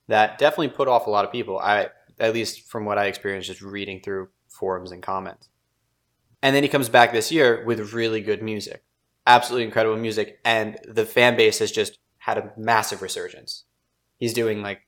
that 0.07 0.37
definitely 0.37 0.69
put 0.69 0.87
off 0.87 1.07
a 1.07 1.09
lot 1.09 1.23
of 1.23 1.31
people. 1.31 1.59
I 1.59 1.87
at 2.19 2.33
least 2.33 2.69
from 2.69 2.83
what 2.83 2.97
I 2.97 3.05
experienced 3.05 3.47
just 3.47 3.61
reading 3.61 4.01
through 4.01 4.29
forums 4.49 4.91
and 4.91 5.01
comments. 5.01 5.47
And 6.41 6.53
then 6.53 6.63
he 6.63 6.69
comes 6.69 6.89
back 6.89 7.13
this 7.13 7.31
year 7.31 7.63
with 7.65 7.93
really 7.93 8.19
good 8.19 8.43
music. 8.43 8.83
Absolutely 9.25 9.65
incredible 9.65 9.97
music 9.97 10.39
and 10.43 10.77
the 10.85 11.05
fan 11.05 11.37
base 11.37 11.59
has 11.59 11.71
just 11.71 11.99
had 12.17 12.37
a 12.37 12.51
massive 12.57 13.01
resurgence. 13.01 13.63
He's 14.19 14.33
doing 14.33 14.61
like 14.61 14.81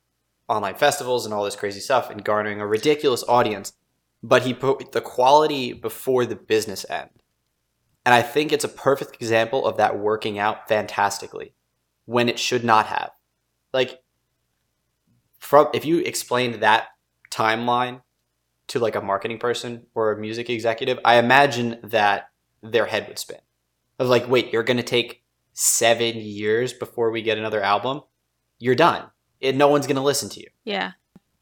online 0.48 0.76
festivals 0.76 1.26
and 1.26 1.34
all 1.34 1.46
this 1.46 1.56
crazy 1.56 1.80
stuff 1.80 2.10
and 2.10 2.24
garnering 2.24 2.60
a 2.60 2.68
ridiculous 2.68 3.24
audience, 3.28 3.74
but 4.22 4.44
he 4.44 4.54
put 4.54 4.92
the 4.92 5.02
quality 5.02 5.74
before 5.74 6.26
the 6.26 6.36
business 6.36 6.86
end. 6.90 7.10
And 8.06 8.14
I 8.14 8.22
think 8.22 8.52
it's 8.52 8.66
a 8.66 8.70
perfect 8.70 9.16
example 9.16 9.66
of 9.66 9.78
that 9.78 9.98
working 9.98 10.38
out 10.38 10.68
fantastically 10.68 11.54
when 12.06 12.28
it 12.28 12.40
should 12.40 12.64
not 12.64 12.88
have. 12.88 13.12
Like 13.74 14.02
from 15.40 15.68
if 15.74 15.86
you 15.86 16.00
explained 16.00 16.56
that 16.56 16.88
timeline 17.30 18.02
to 18.68 18.80
like 18.80 18.96
a 18.96 19.02
marketing 19.02 19.38
person 19.38 19.86
or 19.96 20.12
a 20.12 20.20
music 20.20 20.50
executive, 20.50 21.00
I 21.06 21.16
imagine 21.16 21.80
that 21.84 22.30
their 22.62 22.86
head 22.86 23.08
would 23.08 23.20
spin. 23.20 23.40
Of 24.00 24.08
like, 24.08 24.28
wait, 24.28 24.52
you're 24.52 24.64
gonna 24.64 24.84
take 24.84 25.24
seven 25.54 26.18
years 26.18 26.74
before 26.74 27.12
we 27.12 27.22
get 27.22 27.38
another 27.38 27.62
album? 27.62 28.02
You're 28.60 28.76
done. 28.76 29.10
It, 29.42 29.56
no 29.56 29.68
one's 29.68 29.88
gonna 29.88 30.04
listen 30.04 30.30
to 30.30 30.39
you 30.39 30.48
Yeah. 30.64 30.92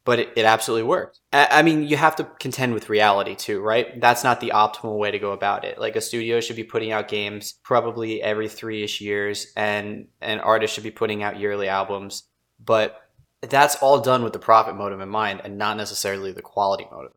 but 0.04 0.18
it, 0.18 0.32
it 0.34 0.44
absolutely 0.44 0.88
worked. 0.88 1.20
I, 1.32 1.48
I 1.58 1.62
mean, 1.62 1.86
you 1.86 1.96
have 1.96 2.16
to 2.16 2.24
contend 2.40 2.74
with 2.74 2.88
reality 2.88 3.34
too, 3.36 3.60
right? 3.60 4.00
That's 4.00 4.24
not 4.24 4.40
the 4.40 4.52
optimal 4.54 4.98
way 4.98 5.10
to 5.10 5.18
go 5.18 5.32
about 5.32 5.64
it. 5.64 5.78
Like 5.78 5.94
a 5.94 6.00
studio 6.00 6.40
should 6.40 6.56
be 6.56 6.64
putting 6.64 6.90
out 6.90 7.06
games 7.08 7.54
probably 7.62 8.20
every 8.22 8.48
three 8.48 8.82
ish 8.82 9.00
years, 9.00 9.52
and 9.56 10.08
an 10.20 10.40
artist 10.40 10.74
should 10.74 10.84
be 10.84 10.90
putting 10.90 11.22
out 11.22 11.38
yearly 11.38 11.68
albums. 11.68 12.24
But 12.64 12.96
that's 13.42 13.76
all 13.76 14.00
done 14.00 14.24
with 14.24 14.32
the 14.32 14.38
profit 14.38 14.74
motive 14.74 15.00
in 15.00 15.08
mind, 15.08 15.42
and 15.44 15.56
not 15.58 15.76
necessarily 15.76 16.32
the 16.32 16.42
quality 16.42 16.86
motive. 16.90 17.12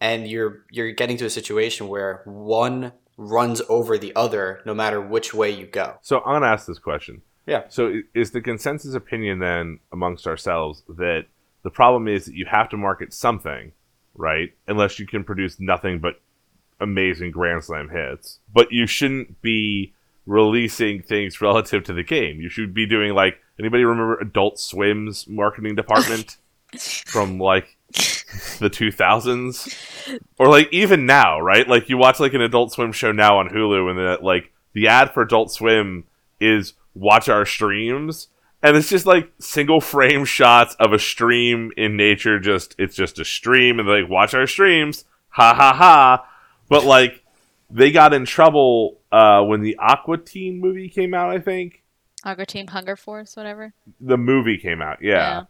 And 0.00 0.28
you're 0.28 0.64
you're 0.70 0.92
getting 0.92 1.16
to 1.18 1.26
a 1.26 1.30
situation 1.30 1.88
where 1.88 2.22
one 2.24 2.92
runs 3.16 3.60
over 3.68 3.98
the 3.98 4.14
other, 4.16 4.60
no 4.64 4.72
matter 4.74 5.00
which 5.00 5.34
way 5.34 5.50
you 5.50 5.66
go. 5.66 5.96
So 6.02 6.20
I'm 6.20 6.36
gonna 6.36 6.46
ask 6.46 6.66
this 6.66 6.78
question. 6.78 7.22
Yeah. 7.46 7.64
So 7.68 8.00
is 8.14 8.30
the 8.30 8.40
consensus 8.40 8.94
opinion 8.94 9.38
then 9.38 9.80
amongst 9.92 10.26
ourselves 10.26 10.82
that 10.88 11.26
the 11.62 11.70
problem 11.70 12.08
is 12.08 12.26
that 12.26 12.34
you 12.34 12.46
have 12.46 12.68
to 12.70 12.76
market 12.76 13.12
something, 13.12 13.72
right? 14.14 14.52
Unless 14.66 14.98
you 14.98 15.06
can 15.06 15.24
produce 15.24 15.60
nothing 15.60 15.98
but 15.98 16.20
amazing 16.80 17.30
Grand 17.30 17.64
Slam 17.64 17.88
hits. 17.88 18.38
But 18.52 18.72
you 18.72 18.86
shouldn't 18.86 19.42
be 19.42 19.92
releasing 20.26 21.02
things 21.02 21.40
relative 21.40 21.84
to 21.84 21.92
the 21.92 22.02
game. 22.02 22.40
You 22.40 22.48
should 22.48 22.74
be 22.74 22.86
doing 22.86 23.14
like 23.14 23.38
anybody 23.58 23.84
remember 23.84 24.18
Adult 24.18 24.58
Swim's 24.58 25.26
marketing 25.28 25.74
department 25.74 26.36
from 27.06 27.38
like 27.38 27.76
the 28.58 28.70
2000s 28.70 30.20
or 30.38 30.48
like 30.48 30.72
even 30.72 31.04
now, 31.06 31.40
right? 31.40 31.68
Like 31.68 31.88
you 31.88 31.98
watch 31.98 32.20
like 32.20 32.34
an 32.34 32.40
Adult 32.40 32.72
Swim 32.72 32.92
show 32.92 33.12
now 33.12 33.38
on 33.38 33.48
Hulu 33.48 33.90
and 33.90 33.98
then 33.98 34.18
like 34.22 34.52
the 34.72 34.88
ad 34.88 35.12
for 35.12 35.22
Adult 35.22 35.52
Swim 35.52 36.04
is 36.40 36.74
watch 36.94 37.28
our 37.28 37.46
streams 37.46 38.28
and 38.62 38.76
it's 38.76 38.90
just 38.90 39.06
like 39.06 39.30
single 39.38 39.80
frame 39.80 40.24
shots 40.24 40.74
of 40.80 40.92
a 40.92 40.98
stream 40.98 41.70
in 41.76 41.96
nature 41.96 42.38
just 42.38 42.74
it's 42.78 42.94
just 42.96 43.18
a 43.18 43.24
stream 43.24 43.78
and 43.78 43.88
like 43.88 44.08
watch 44.08 44.34
our 44.34 44.46
streams 44.46 45.04
ha 45.30 45.54
ha 45.54 45.72
ha 45.72 46.26
but 46.68 46.84
like 46.84 47.24
they 47.70 47.90
got 47.92 48.12
in 48.12 48.24
trouble 48.24 48.98
uh 49.12 49.40
when 49.42 49.60
the 49.60 49.76
aqua 49.78 50.18
teen 50.18 50.60
movie 50.60 50.88
came 50.88 51.14
out 51.14 51.30
i 51.30 51.38
think 51.38 51.82
Hunger 52.22 52.44
Team, 52.44 52.66
Hunger 52.66 52.96
Force, 52.96 53.34
whatever. 53.34 53.72
the 53.98 54.18
movie 54.18 54.58
came 54.58 54.82
out 54.82 54.98
yeah, 55.00 55.14
Yeah. 55.16 55.42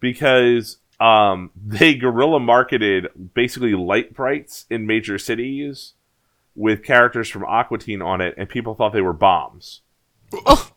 because 0.00 0.76
um 1.00 1.50
they 1.56 1.94
guerrilla 1.94 2.40
marketed 2.40 3.06
basically 3.32 3.72
Lite-Brites 3.74 4.66
in 4.68 4.86
major 4.86 5.18
cities 5.18 5.94
with 6.54 6.82
characters 6.84 7.28
from 7.30 7.44
aqua 7.44 7.78
teen 7.78 8.02
on 8.02 8.20
it 8.20 8.34
and 8.36 8.48
people 8.50 8.74
thought 8.74 8.92
they 8.92 9.00
were 9.00 9.14
bombs 9.14 9.80
Oh. 10.32 10.70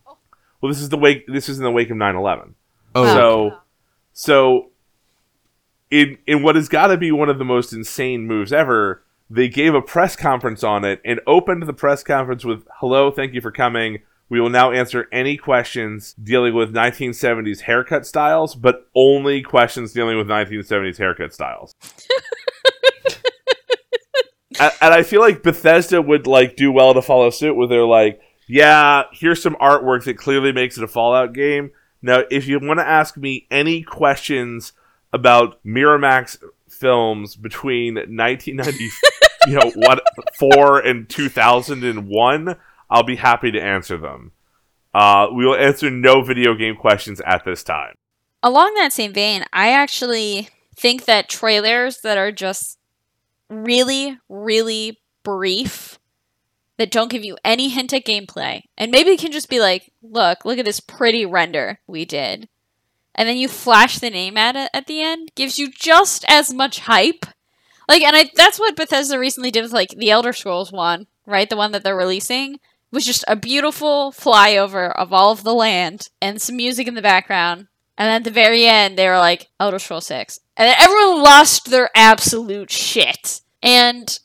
Well 0.63 0.71
this 0.71 0.81
is 0.81 0.89
the 0.89 0.97
wake 0.97 1.27
this 1.27 1.47
is 1.47 1.59
in 1.59 1.63
the 1.63 1.69
wake 1.69 1.91
of 1.91 1.97
9-11 1.97 2.55
Oh, 2.95 3.05
so, 3.05 3.57
so 4.13 4.71
in 5.89 6.17
in 6.27 6.43
what 6.43 6.55
has 6.55 6.69
got 6.69 6.87
to 6.87 6.97
be 6.97 7.11
one 7.11 7.29
of 7.29 7.37
the 7.39 7.45
most 7.45 7.73
insane 7.73 8.25
moves 8.27 8.53
ever, 8.53 9.03
they 9.29 9.47
gave 9.47 9.73
a 9.73 9.81
press 9.81 10.15
conference 10.15 10.63
on 10.63 10.85
it 10.85 11.01
and 11.03 11.19
opened 11.25 11.63
the 11.63 11.73
press 11.73 12.03
conference 12.03 12.45
with 12.45 12.67
"Hello, 12.79 13.11
thank 13.11 13.33
you 13.33 13.41
for 13.41 13.51
coming. 13.51 13.99
We 14.29 14.39
will 14.39 14.49
now 14.49 14.71
answer 14.71 15.07
any 15.11 15.37
questions 15.37 16.13
dealing 16.13 16.55
with 16.55 16.73
1970s 16.73 17.61
haircut 17.61 18.05
styles, 18.05 18.55
but 18.55 18.87
only 18.95 19.41
questions 19.41 19.93
dealing 19.93 20.17
with 20.17 20.27
1970s 20.27 20.97
haircut 20.97 21.33
styles." 21.33 21.73
and, 24.59 24.71
and 24.81 24.93
I 24.93 25.03
feel 25.03 25.21
like 25.21 25.43
Bethesda 25.43 26.01
would 26.01 26.27
like 26.27 26.55
do 26.55 26.71
well 26.71 26.93
to 26.93 27.01
follow 27.01 27.29
suit 27.29 27.55
with 27.55 27.69
their 27.69 27.85
like, 27.85 28.19
yeah, 28.47 29.03
here's 29.11 29.41
some 29.41 29.55
artwork 29.55 30.03
that 30.05 30.17
clearly 30.17 30.51
makes 30.51 30.77
it 30.77 30.83
a 30.83 30.87
Fallout 30.87 31.33
game. 31.33 31.71
Now, 32.01 32.23
if 32.29 32.47
you 32.47 32.59
want 32.59 32.79
to 32.79 32.87
ask 32.87 33.15
me 33.15 33.47
any 33.49 33.81
questions 33.81 34.73
about 35.13 35.63
Miramax 35.63 36.37
films 36.69 37.35
between 37.35 37.95
1990, 37.95 38.89
you 39.47 39.55
know, 39.55 39.71
what 39.75 40.03
four 40.37 40.79
and 40.79 41.07
2001, 41.09 42.55
I'll 42.89 43.03
be 43.03 43.15
happy 43.15 43.51
to 43.51 43.61
answer 43.61 43.97
them. 43.97 44.31
Uh, 44.93 45.27
we 45.33 45.45
will 45.45 45.55
answer 45.55 45.89
no 45.89 46.21
video 46.21 46.53
game 46.53 46.75
questions 46.75 47.21
at 47.25 47.45
this 47.45 47.63
time. 47.63 47.95
Along 48.43 48.73
that 48.75 48.93
same 48.93 49.13
vein, 49.13 49.45
I 49.53 49.71
actually 49.71 50.49
think 50.75 51.05
that 51.05 51.29
trailers 51.29 52.01
that 52.01 52.17
are 52.17 52.31
just 52.31 52.77
really, 53.49 54.19
really 54.29 54.99
brief, 55.23 55.97
that 56.77 56.91
don't 56.91 57.11
give 57.11 57.23
you 57.23 57.37
any 57.43 57.69
hint 57.69 57.93
at 57.93 58.05
gameplay, 58.05 58.63
and 58.77 58.91
maybe 58.91 59.11
it 59.11 59.19
can 59.19 59.31
just 59.31 59.49
be 59.49 59.59
like, 59.59 59.91
look, 60.01 60.45
look 60.45 60.57
at 60.57 60.65
this 60.65 60.79
pretty 60.79 61.25
render 61.25 61.79
we 61.87 62.05
did. 62.05 62.49
And 63.15 63.29
then 63.29 63.37
you 63.37 63.47
flash 63.47 63.99
the 63.99 64.09
name 64.09 64.37
at 64.37 64.55
it 64.55 64.69
at 64.73 64.87
the 64.87 65.01
end, 65.01 65.31
gives 65.35 65.59
you 65.59 65.69
just 65.69 66.25
as 66.27 66.53
much 66.53 66.79
hype. 66.79 67.25
Like, 67.87 68.01
and 68.01 68.15
I, 68.15 68.31
that's 68.35 68.59
what 68.59 68.75
Bethesda 68.75 69.19
recently 69.19 69.51
did 69.51 69.61
with 69.61 69.73
like 69.73 69.89
the 69.89 70.09
Elder 70.09 70.33
Scrolls 70.33 70.71
one, 70.71 71.05
right? 71.25 71.49
The 71.49 71.57
one 71.57 71.71
that 71.73 71.83
they're 71.83 71.95
releasing 71.95 72.59
was 72.91 73.05
just 73.05 73.23
a 73.27 73.35
beautiful 73.35 74.11
flyover 74.11 74.91
of 74.95 75.11
all 75.13 75.31
of 75.31 75.43
the 75.43 75.53
land 75.53 76.09
and 76.21 76.41
some 76.41 76.55
music 76.55 76.87
in 76.87 76.95
the 76.95 77.01
background. 77.01 77.67
And 77.97 78.09
at 78.09 78.23
the 78.23 78.31
very 78.31 78.65
end, 78.65 78.97
they 78.97 79.07
were 79.07 79.17
like, 79.17 79.49
Elder 79.59 79.79
Scrolls 79.79 80.07
6. 80.07 80.39
And 80.57 80.67
then 80.67 80.75
everyone 80.79 81.21
lost 81.21 81.69
their 81.69 81.89
absolute 81.95 82.71
shit. 82.71 83.41
And 83.61 84.19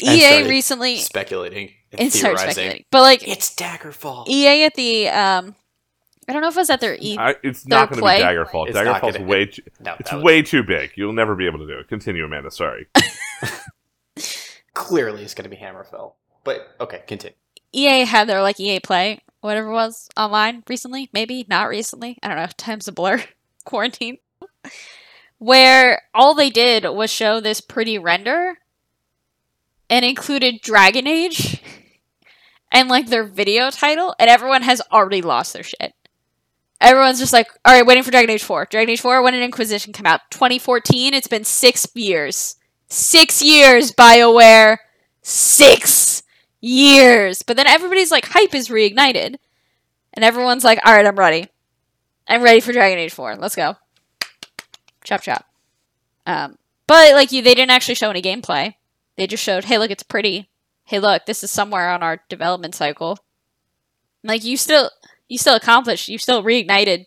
EA 0.00 0.48
recently 0.48 0.96
speculating 0.98 1.70
and, 1.92 2.00
and 2.02 2.12
started 2.12 2.38
theorizing. 2.38 2.52
speculating. 2.52 2.84
But 2.90 3.00
like 3.02 3.28
It's 3.28 3.54
Daggerfall. 3.54 4.28
EA 4.28 4.64
at 4.64 4.74
the 4.74 5.08
um 5.08 5.54
I 6.28 6.32
don't 6.32 6.40
know 6.42 6.48
if 6.48 6.56
it 6.56 6.60
was 6.60 6.70
at 6.70 6.80
their 6.80 6.96
E 7.00 7.16
I, 7.18 7.34
it's 7.42 7.66
not 7.66 7.90
going 7.90 8.00
to 8.00 8.04
be? 8.06 8.24
Daggerfall. 8.24 8.68
It's 8.68 8.78
Daggerfall's 8.78 9.16
gonna- 9.18 9.28
way 9.28 9.46
too, 9.46 9.62
no, 9.80 9.94
it's 10.00 10.10
that 10.10 10.16
was- 10.16 10.24
way 10.24 10.42
too 10.42 10.62
big. 10.62 10.92
You'll 10.96 11.12
never 11.12 11.34
be 11.34 11.46
able 11.46 11.58
to 11.58 11.66
do 11.66 11.78
it. 11.78 11.88
Continue, 11.88 12.24
Amanda. 12.24 12.50
Sorry. 12.50 12.86
clearly 14.74 15.22
it's 15.22 15.34
going 15.34 15.44
to 15.44 15.50
be 15.50 15.56
Hammerfell. 15.56 16.14
But 16.44 16.74
okay, 16.80 17.02
continue. 17.06 17.36
EA 17.72 18.04
had 18.04 18.28
their 18.28 18.42
like 18.42 18.58
EA 18.60 18.80
Play, 18.80 19.20
whatever 19.40 19.68
it 19.68 19.72
was, 19.74 20.08
online 20.16 20.62
recently, 20.68 21.10
maybe 21.12 21.44
not 21.48 21.68
recently. 21.68 22.18
I 22.22 22.28
don't 22.28 22.36
know. 22.36 22.46
Time's 22.56 22.88
a 22.88 22.92
blur. 22.92 23.22
Quarantine. 23.64 24.18
Where 25.38 26.02
all 26.14 26.34
they 26.34 26.50
did 26.50 26.84
was 26.84 27.10
show 27.10 27.40
this 27.40 27.60
pretty 27.60 27.98
render, 27.98 28.58
and 29.88 30.04
included 30.04 30.60
Dragon 30.62 31.06
Age, 31.06 31.62
and 32.72 32.88
like 32.88 33.06
their 33.06 33.24
video 33.24 33.70
title, 33.70 34.14
and 34.18 34.28
everyone 34.28 34.62
has 34.62 34.82
already 34.92 35.22
lost 35.22 35.52
their 35.52 35.62
shit. 35.62 35.94
Everyone's 36.80 37.18
just 37.18 37.32
like, 37.32 37.48
all 37.64 37.72
right, 37.72 37.86
waiting 37.86 38.02
for 38.02 38.10
Dragon 38.10 38.30
Age 38.30 38.42
4. 38.42 38.66
Dragon 38.66 38.90
Age 38.90 39.00
4, 39.00 39.22
when 39.22 39.32
did 39.32 39.42
Inquisition 39.42 39.92
come 39.92 40.06
out? 40.06 40.20
2014? 40.30 41.14
It's 41.14 41.28
been 41.28 41.44
six 41.44 41.86
years. 41.94 42.56
Six 42.88 43.42
years, 43.42 43.92
BioWare. 43.92 44.78
Six 45.22 46.22
years. 46.60 47.42
But 47.42 47.56
then 47.56 47.66
everybody's 47.66 48.10
like, 48.10 48.26
hype 48.26 48.54
is 48.54 48.68
reignited. 48.68 49.36
And 50.12 50.24
everyone's 50.24 50.64
like, 50.64 50.78
all 50.84 50.92
right, 50.92 51.06
I'm 51.06 51.18
ready. 51.18 51.48
I'm 52.28 52.42
ready 52.42 52.60
for 52.60 52.72
Dragon 52.72 52.98
Age 52.98 53.12
4. 53.12 53.36
Let's 53.36 53.56
go. 53.56 53.76
Chop 55.04 55.22
chop. 55.22 55.46
Um, 56.26 56.58
but 56.86 57.14
like 57.14 57.32
you, 57.32 57.42
they 57.42 57.54
didn't 57.54 57.70
actually 57.70 57.94
show 57.94 58.10
any 58.10 58.22
gameplay. 58.22 58.74
They 59.16 59.26
just 59.26 59.42
showed, 59.42 59.64
hey, 59.64 59.78
look, 59.78 59.90
it's 59.90 60.02
pretty. 60.02 60.50
Hey, 60.84 60.98
look, 60.98 61.26
this 61.26 61.42
is 61.42 61.50
somewhere 61.50 61.90
on 61.90 62.02
our 62.02 62.20
development 62.28 62.74
cycle. 62.74 63.18
Like 64.22 64.44
you 64.44 64.56
still, 64.56 64.90
you 65.28 65.38
still 65.38 65.56
accomplished, 65.56 66.08
you 66.08 66.18
still 66.18 66.42
reignited 66.42 67.06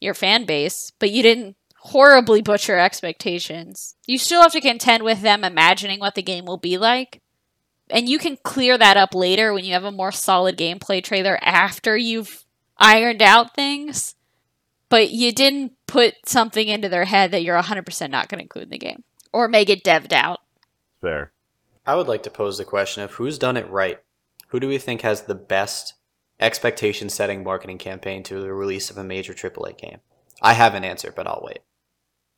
your 0.00 0.14
fan 0.14 0.44
base, 0.44 0.92
but 0.98 1.10
you 1.10 1.22
didn't 1.22 1.56
horribly 1.78 2.42
butcher 2.42 2.78
expectations. 2.78 3.96
You 4.06 4.18
still 4.18 4.42
have 4.42 4.52
to 4.52 4.60
contend 4.60 5.02
with 5.02 5.22
them 5.22 5.44
imagining 5.44 6.00
what 6.00 6.14
the 6.14 6.22
game 6.22 6.44
will 6.44 6.56
be 6.58 6.78
like, 6.78 7.20
and 7.90 8.08
you 8.08 8.18
can 8.18 8.36
clear 8.42 8.76
that 8.78 8.96
up 8.96 9.14
later 9.14 9.52
when 9.52 9.64
you 9.64 9.72
have 9.72 9.84
a 9.84 9.92
more 9.92 10.12
solid 10.12 10.56
gameplay 10.56 11.02
trailer 11.02 11.38
after 11.42 11.96
you've 11.96 12.44
ironed 12.76 13.22
out 13.22 13.54
things. 13.54 14.14
But 14.90 15.10
you 15.10 15.32
didn't 15.32 15.72
put 15.86 16.14
something 16.24 16.66
into 16.66 16.88
their 16.88 17.04
head 17.04 17.30
that 17.32 17.42
you're 17.42 17.60
100% 17.60 18.10
not 18.10 18.28
going 18.28 18.38
to 18.38 18.44
include 18.44 18.64
in 18.64 18.70
the 18.70 18.78
game 18.78 19.04
or 19.32 19.46
make 19.46 19.68
it 19.68 19.84
devved 19.84 20.12
out. 20.12 20.40
Fair. 21.00 21.32
I 21.86 21.94
would 21.94 22.08
like 22.08 22.22
to 22.24 22.30
pose 22.30 22.58
the 22.58 22.64
question 22.64 23.02
of 23.02 23.12
who's 23.12 23.38
done 23.38 23.56
it 23.56 23.70
right. 23.70 23.98
Who 24.48 24.60
do 24.60 24.68
we 24.68 24.78
think 24.78 25.02
has 25.02 25.22
the 25.22 25.34
best 25.34 25.94
expectation 26.40 27.08
setting 27.08 27.42
marketing 27.42 27.78
campaign 27.78 28.22
to 28.24 28.40
the 28.40 28.52
release 28.52 28.90
of 28.90 28.98
a 28.98 29.04
major 29.04 29.32
AAA 29.32 29.78
game? 29.78 29.98
I 30.42 30.52
have 30.52 30.74
an 30.74 30.84
answer, 30.84 31.12
but 31.14 31.26
I'll 31.26 31.42
wait. 31.44 31.60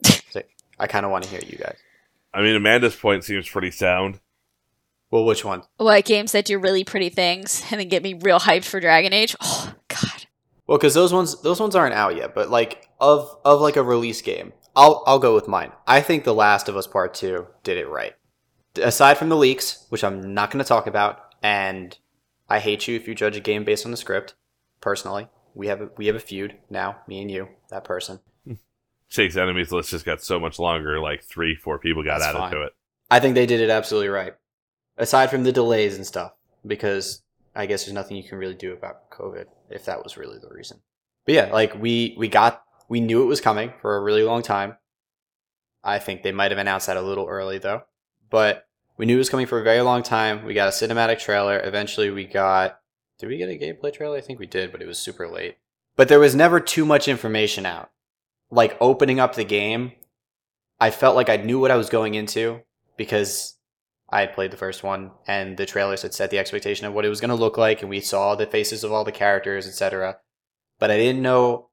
So, 0.30 0.42
I 0.78 0.86
kind 0.86 1.04
of 1.04 1.10
want 1.10 1.24
to 1.24 1.30
hear 1.30 1.40
you 1.44 1.58
guys. 1.58 1.76
I 2.32 2.42
mean, 2.42 2.54
Amanda's 2.54 2.94
point 2.94 3.24
seems 3.24 3.48
pretty 3.48 3.72
sound. 3.72 4.20
Well, 5.10 5.24
which 5.24 5.44
one? 5.44 5.62
Like 5.78 6.04
games 6.04 6.30
that 6.32 6.44
do 6.44 6.58
really 6.58 6.84
pretty 6.84 7.08
things 7.08 7.64
and 7.70 7.80
then 7.80 7.88
get 7.88 8.04
me 8.04 8.14
real 8.14 8.38
hyped 8.38 8.64
for 8.64 8.78
Dragon 8.78 9.12
Age. 9.12 9.34
Oh, 9.40 9.74
God. 9.88 10.26
Well, 10.68 10.78
because 10.78 10.94
those 10.94 11.12
ones 11.12 11.42
those 11.42 11.58
ones 11.58 11.74
aren't 11.74 11.94
out 11.94 12.14
yet, 12.14 12.32
but 12.32 12.48
like 12.48 12.88
of 13.00 13.36
of 13.44 13.60
like 13.60 13.74
a 13.74 13.82
release 13.82 14.22
game, 14.22 14.52
I'll 14.76 15.02
I'll 15.04 15.18
go 15.18 15.34
with 15.34 15.48
mine. 15.48 15.72
I 15.84 16.00
think 16.00 16.22
The 16.22 16.32
Last 16.32 16.68
of 16.68 16.76
Us 16.76 16.86
Part 16.86 17.12
Two 17.12 17.48
did 17.64 17.76
it 17.76 17.88
right. 17.88 18.14
Aside 18.76 19.18
from 19.18 19.28
the 19.28 19.36
leaks, 19.36 19.86
which 19.88 20.04
I'm 20.04 20.32
not 20.34 20.50
going 20.50 20.62
to 20.62 20.68
talk 20.68 20.86
about, 20.86 21.34
and 21.42 21.96
I 22.48 22.58
hate 22.60 22.86
you 22.86 22.96
if 22.96 23.08
you 23.08 23.14
judge 23.14 23.36
a 23.36 23.40
game 23.40 23.64
based 23.64 23.84
on 23.84 23.90
the 23.90 23.96
script. 23.96 24.34
Personally, 24.80 25.28
we 25.54 25.66
have 25.66 25.80
a, 25.80 25.90
we 25.96 26.06
have 26.06 26.16
a 26.16 26.20
feud 26.20 26.56
now, 26.70 26.98
me 27.06 27.20
and 27.20 27.30
you, 27.30 27.48
that 27.70 27.84
person. 27.84 28.20
Shake's 29.08 29.36
enemies 29.36 29.72
list 29.72 29.90
just 29.90 30.04
got 30.04 30.22
so 30.22 30.38
much 30.38 30.58
longer. 30.58 31.00
Like 31.00 31.24
three, 31.24 31.56
four 31.56 31.78
people 31.78 32.04
got 32.04 32.20
That's 32.20 32.30
added 32.30 32.38
fine. 32.38 32.52
to 32.52 32.62
it. 32.62 32.72
I 33.10 33.18
think 33.18 33.34
they 33.34 33.46
did 33.46 33.60
it 33.60 33.68
absolutely 33.68 34.08
right. 34.08 34.34
Aside 34.96 35.30
from 35.30 35.42
the 35.42 35.52
delays 35.52 35.96
and 35.96 36.06
stuff, 36.06 36.32
because 36.64 37.22
I 37.54 37.66
guess 37.66 37.84
there's 37.84 37.94
nothing 37.94 38.16
you 38.16 38.22
can 38.22 38.38
really 38.38 38.54
do 38.54 38.72
about 38.72 39.10
COVID 39.10 39.46
if 39.68 39.84
that 39.86 40.04
was 40.04 40.16
really 40.16 40.38
the 40.38 40.48
reason. 40.48 40.78
But 41.26 41.34
yeah, 41.34 41.52
like 41.52 41.74
we 41.74 42.14
we 42.16 42.28
got 42.28 42.62
we 42.88 43.00
knew 43.00 43.22
it 43.22 43.26
was 43.26 43.40
coming 43.40 43.72
for 43.80 43.96
a 43.96 44.00
really 44.00 44.22
long 44.22 44.42
time. 44.42 44.76
I 45.82 45.98
think 45.98 46.22
they 46.22 46.32
might 46.32 46.52
have 46.52 46.58
announced 46.58 46.86
that 46.86 46.96
a 46.96 47.02
little 47.02 47.26
early 47.26 47.58
though. 47.58 47.82
But 48.30 48.66
we 48.96 49.06
knew 49.06 49.16
it 49.16 49.18
was 49.18 49.30
coming 49.30 49.46
for 49.46 49.60
a 49.60 49.64
very 49.64 49.80
long 49.80 50.02
time. 50.02 50.44
We 50.44 50.54
got 50.54 50.68
a 50.68 50.72
cinematic 50.72 51.18
trailer. 51.18 51.60
Eventually 51.62 52.10
we 52.10 52.24
got 52.24 52.80
did 53.18 53.28
we 53.28 53.36
get 53.36 53.50
a 53.50 53.58
gameplay 53.58 53.92
trailer? 53.92 54.16
I 54.16 54.22
think 54.22 54.38
we 54.38 54.46
did, 54.46 54.72
but 54.72 54.80
it 54.80 54.86
was 54.86 54.98
super 54.98 55.28
late. 55.28 55.58
But 55.94 56.08
there 56.08 56.18
was 56.18 56.34
never 56.34 56.58
too 56.58 56.86
much 56.86 57.06
information 57.06 57.66
out. 57.66 57.90
Like 58.50 58.78
opening 58.80 59.20
up 59.20 59.34
the 59.34 59.44
game, 59.44 59.92
I 60.80 60.90
felt 60.90 61.16
like 61.16 61.28
I 61.28 61.36
knew 61.36 61.60
what 61.60 61.70
I 61.70 61.76
was 61.76 61.90
going 61.90 62.14
into 62.14 62.62
because 62.96 63.56
I 64.08 64.20
had 64.20 64.34
played 64.34 64.50
the 64.50 64.56
first 64.56 64.82
one 64.82 65.10
and 65.26 65.56
the 65.56 65.66
trailers 65.66 66.02
had 66.02 66.14
set 66.14 66.30
the 66.30 66.38
expectation 66.38 66.86
of 66.86 66.94
what 66.94 67.04
it 67.04 67.10
was 67.10 67.20
going 67.20 67.28
to 67.28 67.34
look 67.34 67.58
like 67.58 67.82
and 67.82 67.90
we 67.90 68.00
saw 68.00 68.34
the 68.34 68.46
faces 68.46 68.82
of 68.82 68.92
all 68.92 69.04
the 69.04 69.12
characters, 69.12 69.66
etc. 69.66 70.18
But 70.78 70.90
I 70.90 70.96
didn't 70.96 71.22
know 71.22 71.68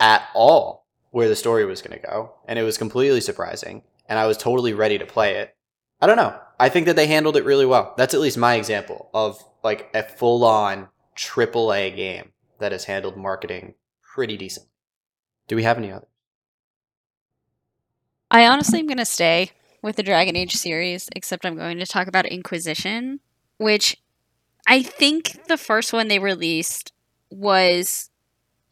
at 0.00 0.22
all 0.34 0.86
where 1.10 1.28
the 1.28 1.36
story 1.36 1.64
was 1.64 1.82
going 1.82 1.98
to 1.98 2.06
go 2.06 2.34
and 2.46 2.58
it 2.58 2.62
was 2.62 2.78
completely 2.78 3.20
surprising 3.20 3.82
and 4.08 4.18
I 4.18 4.26
was 4.26 4.36
totally 4.36 4.72
ready 4.72 4.98
to 4.98 5.06
play 5.06 5.36
it. 5.36 5.55
I 6.00 6.06
don't 6.06 6.16
know. 6.16 6.38
I 6.58 6.68
think 6.68 6.86
that 6.86 6.96
they 6.96 7.06
handled 7.06 7.36
it 7.36 7.44
really 7.44 7.66
well. 7.66 7.94
That's 7.96 8.14
at 8.14 8.20
least 8.20 8.38
my 8.38 8.54
example 8.54 9.10
of 9.14 9.42
like 9.62 9.90
a 9.94 10.02
full-on 10.02 10.88
AAA 11.16 11.96
game 11.96 12.32
that 12.58 12.72
has 12.72 12.84
handled 12.84 13.16
marketing 13.16 13.74
pretty 14.02 14.36
decent. 14.36 14.66
Do 15.48 15.56
we 15.56 15.62
have 15.62 15.78
any 15.78 15.92
others? 15.92 16.08
I 18.30 18.46
honestly 18.46 18.80
am 18.80 18.86
going 18.86 18.98
to 18.98 19.04
stay 19.04 19.50
with 19.82 19.96
the 19.96 20.02
Dragon 20.02 20.36
Age 20.36 20.54
series, 20.54 21.08
except 21.14 21.46
I'm 21.46 21.56
going 21.56 21.78
to 21.78 21.86
talk 21.86 22.08
about 22.08 22.26
Inquisition, 22.26 23.20
which 23.58 23.96
I 24.66 24.82
think 24.82 25.46
the 25.46 25.56
first 25.56 25.92
one 25.92 26.08
they 26.08 26.18
released 26.18 26.92
was 27.30 28.10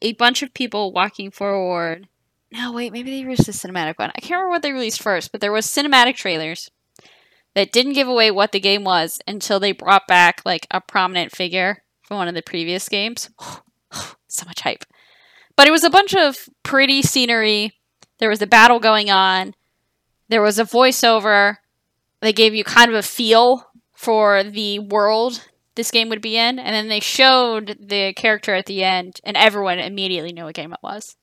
a 0.01 0.13
bunch 0.13 0.43
of 0.43 0.53
people 0.53 0.91
walking 0.91 1.31
forward. 1.31 2.07
No, 2.51 2.71
wait, 2.73 2.91
maybe 2.91 3.11
they 3.11 3.23
released 3.23 3.47
a 3.47 3.51
cinematic 3.51 3.97
one. 3.97 4.11
I 4.15 4.19
can't 4.19 4.31
remember 4.31 4.49
what 4.49 4.61
they 4.61 4.71
released 4.71 5.01
first, 5.01 5.31
but 5.31 5.41
there 5.41 5.51
was 5.51 5.65
cinematic 5.65 6.15
trailers 6.15 6.69
that 7.55 7.71
didn't 7.71 7.93
give 7.93 8.07
away 8.07 8.29
what 8.29 8.51
the 8.51 8.59
game 8.59 8.83
was 8.83 9.19
until 9.27 9.59
they 9.59 9.71
brought 9.71 10.07
back 10.07 10.41
like 10.45 10.67
a 10.69 10.81
prominent 10.81 11.31
figure 11.35 11.83
from 12.03 12.17
one 12.17 12.27
of 12.27 12.35
the 12.35 12.43
previous 12.43 12.87
games. 12.87 13.29
so 14.27 14.45
much 14.45 14.61
hype. 14.61 14.85
But 15.55 15.67
it 15.67 15.71
was 15.71 15.83
a 15.83 15.89
bunch 15.89 16.13
of 16.13 16.49
pretty 16.63 17.01
scenery. 17.01 17.71
There 18.19 18.29
was 18.29 18.41
a 18.41 18.47
battle 18.47 18.79
going 18.79 19.09
on. 19.09 19.55
There 20.27 20.41
was 20.41 20.59
a 20.59 20.65
voiceover. 20.65 21.57
They 22.21 22.33
gave 22.33 22.53
you 22.53 22.63
kind 22.63 22.89
of 22.89 22.95
a 22.95 23.03
feel 23.03 23.69
for 23.93 24.43
the 24.43 24.79
world 24.79 25.41
this 25.75 25.91
game 25.91 26.07
would 26.09 26.21
be 26.21 26.37
in, 26.37 26.57
and 26.57 26.73
then 26.73 26.87
they 26.87 27.01
showed 27.01 27.77
the 27.81 28.13
character 28.13 28.55
at 28.55 28.65
the 28.65 28.83
end, 28.83 29.19
and 29.25 29.35
everyone 29.35 29.77
immediately 29.77 30.31
knew 30.31 30.45
what 30.45 30.55
game 30.55 30.71
it 30.71 30.79
was 30.81 31.17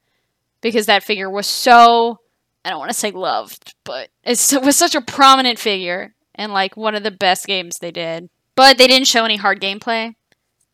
because 0.61 0.87
that 0.87 1.03
figure 1.03 1.31
was 1.31 1.47
so 1.47 2.19
I 2.65 2.71
don't 2.71 2.79
want 2.79 2.91
to 2.93 2.97
say 2.97 3.11
loved, 3.11 3.75
but 3.85 4.11
it 4.23 4.39
was 4.63 4.77
such 4.77 4.95
a 4.95 5.01
prominent 5.01 5.59
figure 5.59 6.15
and 6.35 6.53
like 6.53 6.77
one 6.77 6.95
of 6.95 7.03
the 7.03 7.11
best 7.11 7.47
games 7.47 7.79
they 7.79 7.91
did. 7.91 8.29
But 8.55 8.79
they 8.79 8.87
didn't 8.87 9.09
show 9.09 9.25
any 9.25 9.37
hard 9.37 9.61
gameplay. 9.61 10.15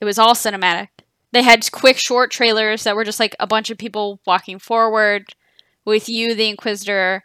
It 0.01 0.05
was 0.05 0.19
all 0.19 0.35
cinematic. 0.35 0.89
They 1.33 1.43
had 1.43 1.71
quick 1.71 1.99
short 1.99 2.31
trailers 2.31 2.85
that 2.85 2.97
were 2.97 3.05
just 3.05 3.21
like 3.21 3.37
a 3.39 3.47
bunch 3.47 3.71
of 3.71 3.79
people 3.79 4.21
walking 4.27 4.59
forward 4.59 5.35
with 5.85 6.09
you, 6.09 6.35
the 6.35 6.49
Inquisitor, 6.49 7.25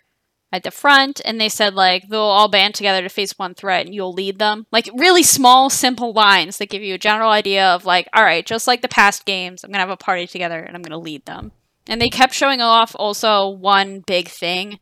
at 0.53 0.61
the 0.61 0.71
front, 0.71 1.19
and 1.25 1.41
they 1.41 1.49
said 1.49 1.73
like 1.73 2.07
they'll 2.09 2.19
all 2.19 2.47
band 2.47 2.75
together 2.75 3.01
to 3.01 3.09
face 3.09 3.33
one 3.37 3.55
threat 3.55 3.85
and 3.85 3.95
you'll 3.95 4.13
lead 4.13 4.37
them. 4.37 4.67
Like 4.71 4.87
really 4.95 5.23
small, 5.23 5.69
simple 5.71 6.13
lines 6.13 6.57
that 6.57 6.69
give 6.69 6.83
you 6.83 6.93
a 6.93 6.99
general 6.99 7.31
idea 7.31 7.65
of 7.65 7.85
like, 7.85 8.07
all 8.13 8.23
right, 8.23 8.45
just 8.45 8.67
like 8.67 8.83
the 8.83 8.87
past 8.87 9.25
games, 9.25 9.63
I'm 9.63 9.71
gonna 9.71 9.79
have 9.79 9.89
a 9.89 9.97
party 9.97 10.27
together 10.27 10.59
and 10.59 10.75
I'm 10.75 10.83
gonna 10.83 10.99
lead 10.99 11.25
them. 11.25 11.51
And 11.87 11.99
they 11.99 12.09
kept 12.09 12.35
showing 12.35 12.61
off 12.61 12.95
also 12.99 13.49
one 13.49 14.01
big 14.01 14.27
thing, 14.27 14.79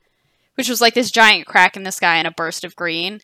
which 0.56 0.68
was 0.68 0.82
like 0.82 0.94
this 0.94 1.10
giant 1.10 1.48
crack 1.48 1.78
in 1.78 1.84
the 1.84 1.92
sky 1.94 2.18
and 2.18 2.28
a 2.28 2.32
burst 2.32 2.66
of 2.66 2.76
green. 2.76 3.22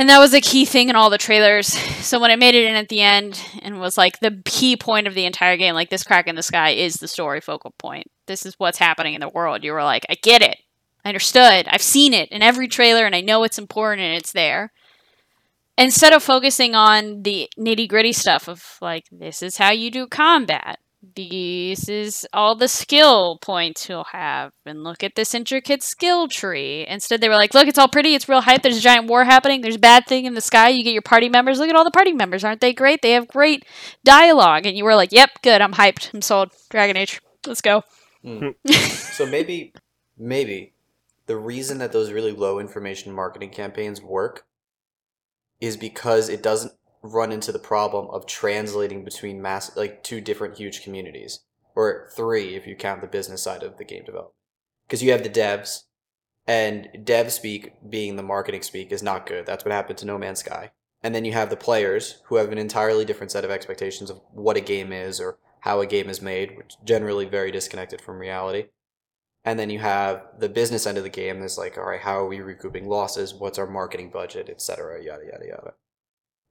And 0.00 0.08
that 0.08 0.18
was 0.18 0.32
a 0.32 0.40
key 0.40 0.64
thing 0.64 0.88
in 0.88 0.96
all 0.96 1.10
the 1.10 1.18
trailers. 1.18 1.66
So 1.66 2.18
when 2.18 2.30
it 2.30 2.38
made 2.38 2.54
it 2.54 2.64
in 2.64 2.74
at 2.74 2.88
the 2.88 3.02
end 3.02 3.38
and 3.60 3.78
was 3.78 3.98
like 3.98 4.18
the 4.20 4.40
key 4.46 4.74
point 4.74 5.06
of 5.06 5.12
the 5.12 5.26
entire 5.26 5.58
game, 5.58 5.74
like 5.74 5.90
this 5.90 6.04
crack 6.04 6.26
in 6.26 6.36
the 6.36 6.42
sky 6.42 6.70
is 6.70 6.94
the 6.94 7.06
story 7.06 7.42
focal 7.42 7.74
point. 7.76 8.10
This 8.24 8.46
is 8.46 8.54
what's 8.56 8.78
happening 8.78 9.12
in 9.12 9.20
the 9.20 9.28
world. 9.28 9.62
You 9.62 9.72
were 9.72 9.84
like, 9.84 10.06
I 10.08 10.14
get 10.14 10.40
it. 10.40 10.56
I 11.04 11.10
understood. 11.10 11.68
I've 11.68 11.82
seen 11.82 12.14
it 12.14 12.30
in 12.30 12.40
every 12.40 12.66
trailer 12.66 13.04
and 13.04 13.14
I 13.14 13.20
know 13.20 13.44
it's 13.44 13.58
important 13.58 14.00
and 14.00 14.16
it's 14.16 14.32
there. 14.32 14.72
Instead 15.76 16.14
of 16.14 16.22
focusing 16.22 16.74
on 16.74 17.22
the 17.22 17.50
nitty 17.58 17.86
gritty 17.86 18.14
stuff 18.14 18.48
of 18.48 18.78
like, 18.80 19.04
this 19.12 19.42
is 19.42 19.58
how 19.58 19.70
you 19.70 19.90
do 19.90 20.06
combat, 20.06 20.78
this 21.02 21.88
is 21.88 22.26
all 22.32 22.54
the 22.54 22.68
skill 22.68 23.38
points 23.38 23.88
you'll 23.88 24.04
have, 24.04 24.52
and 24.66 24.84
look 24.84 25.02
at 25.02 25.14
this 25.14 25.34
intricate 25.34 25.82
skill 25.82 26.28
tree. 26.28 26.86
Instead, 26.86 27.20
they 27.20 27.28
were 27.28 27.36
like, 27.36 27.54
look, 27.54 27.68
it's 27.68 27.78
all 27.78 27.88
pretty, 27.88 28.14
it's 28.14 28.28
real 28.28 28.42
hype, 28.42 28.62
there's 28.62 28.76
a 28.76 28.82
giant 28.82 29.06
war 29.06 29.24
happening, 29.24 29.62
there's 29.62 29.76
a 29.76 29.80
bad 29.80 30.06
thing 30.06 30.26
in 30.26 30.34
the 30.34 30.40
sky, 30.40 30.68
you 30.68 30.84
get 30.84 30.92
your 30.92 31.02
party 31.02 31.28
members, 31.28 31.58
look 31.58 31.70
at 31.70 31.76
all 31.76 31.84
the 31.84 31.90
party 31.90 32.12
members, 32.12 32.44
aren't 32.44 32.60
they 32.60 32.74
great? 32.74 33.00
They 33.00 33.12
have 33.12 33.28
great 33.28 33.64
dialogue. 34.04 34.66
And 34.66 34.76
you 34.76 34.84
were 34.84 34.94
like, 34.94 35.12
yep, 35.12 35.30
good, 35.42 35.62
I'm 35.62 35.72
hyped, 35.72 36.12
I'm 36.12 36.22
sold. 36.22 36.52
Dragon 36.68 36.96
Age, 36.96 37.20
let's 37.46 37.62
go. 37.62 37.82
Hmm. 38.22 38.50
So 39.10 39.26
maybe, 39.26 39.74
maybe 40.16 40.72
the 41.26 41.36
reason 41.36 41.78
that 41.78 41.92
those 41.92 42.10
really 42.10 42.32
low 42.32 42.58
information 42.58 43.12
marketing 43.12 43.50
campaigns 43.50 44.00
work 44.00 44.46
is 45.60 45.76
because 45.76 46.28
it 46.28 46.42
doesn't 46.42 46.72
run 47.02 47.32
into 47.32 47.52
the 47.52 47.58
problem 47.58 48.08
of 48.10 48.26
translating 48.26 49.04
between 49.04 49.40
mass 49.40 49.74
like 49.76 50.02
two 50.02 50.20
different 50.20 50.58
huge 50.58 50.82
communities 50.82 51.40
or 51.74 52.10
three 52.14 52.54
if 52.54 52.66
you 52.66 52.76
count 52.76 53.00
the 53.00 53.06
business 53.06 53.42
side 53.42 53.62
of 53.62 53.78
the 53.78 53.84
game 53.84 54.04
development. 54.04 54.34
Because 54.86 55.02
you 55.02 55.12
have 55.12 55.22
the 55.22 55.30
devs 55.30 55.84
and 56.46 56.88
dev 57.04 57.32
speak 57.32 57.72
being 57.88 58.16
the 58.16 58.22
marketing 58.22 58.62
speak 58.62 58.92
is 58.92 59.02
not 59.02 59.26
good. 59.26 59.46
That's 59.46 59.64
what 59.64 59.72
happened 59.72 59.98
to 59.98 60.06
no 60.06 60.18
man's 60.18 60.40
sky. 60.40 60.72
And 61.02 61.14
then 61.14 61.24
you 61.24 61.32
have 61.32 61.48
the 61.48 61.56
players 61.56 62.20
who 62.26 62.36
have 62.36 62.52
an 62.52 62.58
entirely 62.58 63.04
different 63.04 63.32
set 63.32 63.44
of 63.44 63.50
expectations 63.50 64.10
of 64.10 64.20
what 64.32 64.56
a 64.56 64.60
game 64.60 64.92
is 64.92 65.20
or 65.20 65.38
how 65.60 65.80
a 65.80 65.86
game 65.86 66.10
is 66.10 66.20
made 66.20 66.56
which 66.56 66.74
generally 66.84 67.24
very 67.24 67.50
disconnected 67.50 68.00
from 68.00 68.18
reality. 68.18 68.66
And 69.42 69.58
then 69.58 69.70
you 69.70 69.78
have 69.78 70.22
the 70.38 70.50
business 70.50 70.86
end 70.86 70.98
of 70.98 71.04
the 71.04 71.08
game 71.08 71.40
that's 71.40 71.56
like 71.56 71.78
all 71.78 71.84
right 71.84 72.00
how 72.00 72.18
are 72.18 72.26
we 72.26 72.40
recouping 72.40 72.88
losses? 72.88 73.32
What's 73.32 73.58
our 73.58 73.66
marketing 73.66 74.10
budget? 74.10 74.50
etc 74.50 75.02
yada 75.02 75.24
yada 75.24 75.46
yada 75.46 75.74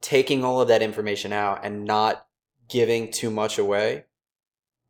taking 0.01 0.43
all 0.43 0.61
of 0.61 0.67
that 0.67 0.81
information 0.81 1.33
out 1.33 1.65
and 1.65 1.85
not 1.85 2.25
giving 2.69 3.11
too 3.11 3.29
much 3.29 3.57
away 3.57 4.05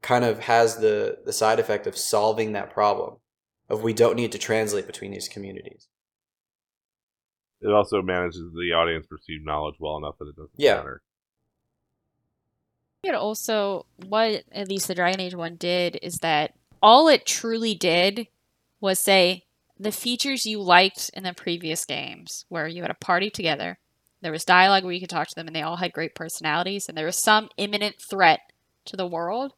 kind 0.02 0.24
of 0.24 0.40
has 0.40 0.78
the 0.78 1.18
the 1.26 1.34
side 1.34 1.60
effect 1.60 1.88
of 1.88 1.98
solving 1.98 2.54
that 2.54 2.70
problem 2.72 3.18
of 3.70 3.84
we 3.84 3.94
don't 3.94 4.16
need 4.16 4.32
to 4.32 4.38
translate 4.38 4.88
between 4.88 5.12
these 5.12 5.28
communities 5.28 5.88
It 7.62 7.72
also 7.72 8.02
manages 8.02 8.42
the 8.54 8.74
audience 8.74 9.06
perceived 9.08 9.46
knowledge 9.46 9.76
well 9.80 9.98
enough 9.98 10.16
that 10.20 10.28
it 10.30 10.36
doesn't 10.36 10.52
Yeah. 10.58 10.76
matter. 10.78 11.02
It 13.04 13.16
also, 13.16 13.86
what 14.08 14.44
at 14.52 14.68
least 14.68 14.88
the 14.88 14.96
Dragon 14.96 15.22
Age 15.22 15.36
one 15.36 15.56
did 15.56 15.98
is 16.02 16.20
that 16.20 16.54
all 16.82 17.08
it 17.08 17.26
truly 17.26 17.74
did 17.74 18.28
was 18.82 19.00
say 19.00 19.46
the 19.78 19.92
features 19.92 20.46
you 20.46 20.62
liked 20.62 21.10
in 21.14 21.24
the 21.24 21.34
previous 21.34 21.86
games, 21.86 22.46
where 22.50 22.68
you 22.68 22.82
had 22.82 22.92
a 22.92 22.96
party 22.96 23.30
together, 23.30 23.80
There 24.22 24.32
was 24.32 24.46
dialogue 24.46 24.84
where 24.84 24.94
you 24.94 25.00
could 25.00 25.10
talk 25.10 25.28
to 25.30 25.36
them, 25.36 25.48
and 25.48 25.56
they 25.56 25.62
all 25.62 25.78
had 25.78 25.94
great 25.94 26.16
personalities, 26.16 26.90
and 26.90 26.98
there 26.98 27.06
was 27.06 27.16
some 27.16 27.50
imminent 27.58 28.02
threat 28.02 28.40
to 28.86 28.98
the 28.98 29.08
world 29.08 29.54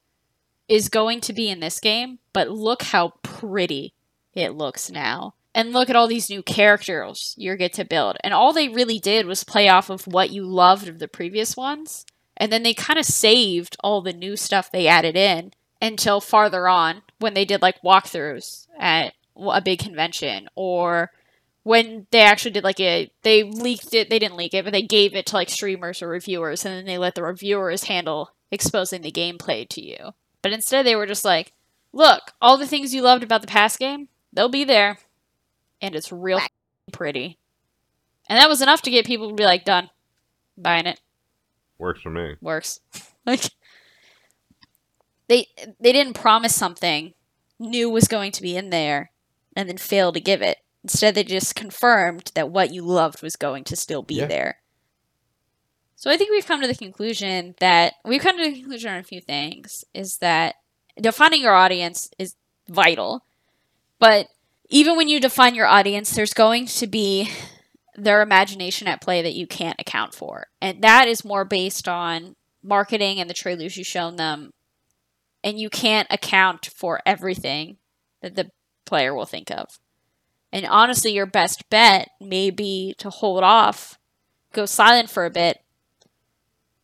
is 0.68 0.88
going 0.88 1.20
to 1.22 1.34
be 1.34 1.50
in 1.50 1.60
this 1.60 1.80
game. 1.80 2.20
But 2.32 2.50
look 2.50 2.84
how 2.84 3.14
pretty 3.24 3.94
it 4.34 4.56
looks 4.56 4.90
now. 4.90 5.36
And 5.54 5.74
look 5.74 5.90
at 5.90 5.98
all 5.98 6.08
these 6.08 6.30
new 6.30 6.42
characters 6.42 7.36
you 7.38 7.56
get 7.58 7.74
to 7.74 7.84
build. 7.84 8.16
And 8.24 8.34
all 8.34 8.54
they 8.54 8.70
really 8.70 9.00
did 9.00 9.26
was 9.26 9.44
play 9.44 9.68
off 9.68 9.90
of 9.90 10.08
what 10.08 10.32
you 10.32 10.46
loved 10.46 10.88
of 10.88 11.00
the 11.00 11.10
previous 11.10 11.58
ones. 11.58 12.06
And 12.38 12.52
then 12.52 12.64
they 12.64 12.74
kind 12.74 12.98
of 12.98 13.06
saved 13.06 13.76
all 13.82 14.02
the 14.02 14.14
new 14.14 14.38
stuff 14.38 14.72
they 14.72 14.88
added 14.88 15.18
in 15.18 15.52
until 15.82 16.22
farther 16.22 16.70
on 16.70 17.02
when 17.20 17.34
they 17.34 17.44
did 17.44 17.62
like 17.62 17.82
walkthroughs 17.82 18.68
at 18.80 19.14
a 19.38 19.62
big 19.62 19.80
convention 19.80 20.48
or 20.56 21.12
when 21.64 22.08
they 22.12 22.22
actually 22.22 22.52
did 22.52 22.64
like 22.64 22.80
a 22.80 23.12
they 23.22 23.44
leaked 23.44 23.94
it 23.94 24.10
they 24.10 24.20
didn't 24.20 24.38
leak 24.38 24.54
it 24.54 24.64
but 24.64 24.74
they 24.74 24.82
gave 24.82 25.16
it 25.16 25.26
to 25.28 25.36
like 25.36 25.50
streamers 25.50 26.02
or 26.02 26.08
reviewers 26.08 26.66
and 26.66 26.76
then 26.76 26.86
they 26.86 26.98
let 26.98 27.16
the 27.16 27.24
reviewers 27.24 27.84
handle 27.84 28.32
exposing 28.50 29.02
the 29.02 29.12
gameplay 29.12 29.68
to 29.70 29.82
you. 29.82 30.12
But 30.42 30.54
instead 30.54 30.86
they 30.86 30.96
were 30.96 31.06
just 31.06 31.26
like 31.26 31.54
look 31.94 32.32
all 32.42 32.58
the 32.58 32.68
things 32.68 32.94
you 32.94 33.02
loved 33.02 33.24
about 33.24 33.42
the 33.42 33.48
past 33.48 33.80
game 33.80 34.08
they'll 34.34 34.50
be 34.50 34.64
there 34.64 34.98
and 35.82 35.96
it's 35.96 36.12
real 36.12 36.40
pretty. 36.92 37.38
And 38.28 38.40
that 38.40 38.50
was 38.50 38.62
enough 38.62 38.82
to 38.84 38.92
get 38.92 39.06
people 39.06 39.30
to 39.30 39.36
be 39.36 39.44
like 39.44 39.66
done. 39.66 39.90
Buying 40.58 40.86
it. 40.86 41.00
Works 41.78 42.02
for 42.02 42.10
me. 42.10 42.36
works. 42.42 42.80
Like 43.24 43.52
they 45.28 45.46
they 45.80 45.94
didn't 45.94 46.16
promise 46.16 46.56
something 46.56 47.14
new 47.60 47.88
was 47.88 48.08
going 48.08 48.32
to 48.32 48.42
be 48.42 48.58
in 48.58 48.72
there 48.72 49.12
and 49.56 49.70
then 49.70 49.78
fail 49.78 50.12
to 50.12 50.20
give 50.20 50.42
it 50.42 50.58
instead 50.84 51.16
they 51.16 51.24
just 51.24 51.56
confirmed 51.56 52.32
that 52.36 52.50
what 52.50 52.74
you 52.74 52.82
loved 52.84 53.22
was 53.22 53.36
going 53.36 53.64
to 53.66 53.76
still 53.76 54.02
be 54.04 54.16
Yeah. 54.16 54.26
there. 54.28 54.58
So 55.96 56.10
i 56.10 56.18
think 56.18 56.32
we've 56.32 56.46
come 56.48 56.62
to 56.62 56.68
the 56.68 56.76
conclusion 56.76 57.54
that 57.60 57.94
we've 58.04 58.22
come 58.22 58.38
to 58.38 58.44
the 58.50 58.60
conclusion 58.60 58.92
on 58.92 58.98
a 59.00 59.04
few 59.04 59.22
things 59.22 59.84
is 59.94 60.18
that 60.18 60.56
defining 61.00 61.42
your 61.42 61.54
audience 61.54 62.10
is 62.18 62.36
vital. 62.70 63.26
But 64.00 64.28
even 64.70 64.96
when 64.98 65.08
you 65.10 65.20
define 65.20 65.54
your 65.56 65.68
audience 65.68 66.12
there's 66.16 66.34
going 66.34 66.66
to 66.68 66.88
be 66.88 67.30
their 67.96 68.22
imagination 68.22 68.88
at 68.88 69.02
play 69.02 69.22
that 69.22 69.36
you 69.36 69.46
can't 69.46 69.80
account 69.80 70.16
for. 70.16 70.48
And 70.62 70.82
that 70.82 71.08
is 71.08 71.26
more 71.26 71.46
based 71.46 71.88
on 71.88 72.36
marketing 72.64 73.20
and 73.20 73.30
the 73.30 73.34
trailers 73.34 73.76
you've 73.78 73.86
shown 73.86 74.16
them. 74.16 74.52
And 75.44 75.60
you 75.60 75.70
can't 75.70 76.08
account 76.10 76.68
for 76.74 77.02
everything 77.06 77.78
that 78.22 78.36
the 78.36 78.50
player 78.86 79.14
will 79.14 79.26
think 79.26 79.52
of 79.52 79.78
and 80.52 80.66
honestly 80.66 81.14
your 81.14 81.26
best 81.26 81.70
bet 81.70 82.10
may 82.20 82.50
be 82.50 82.94
to 82.98 83.10
hold 83.10 83.44
off 83.44 83.98
go 84.54 84.66
silent 84.66 85.10
for 85.10 85.26
a 85.26 85.30
bit 85.30 85.62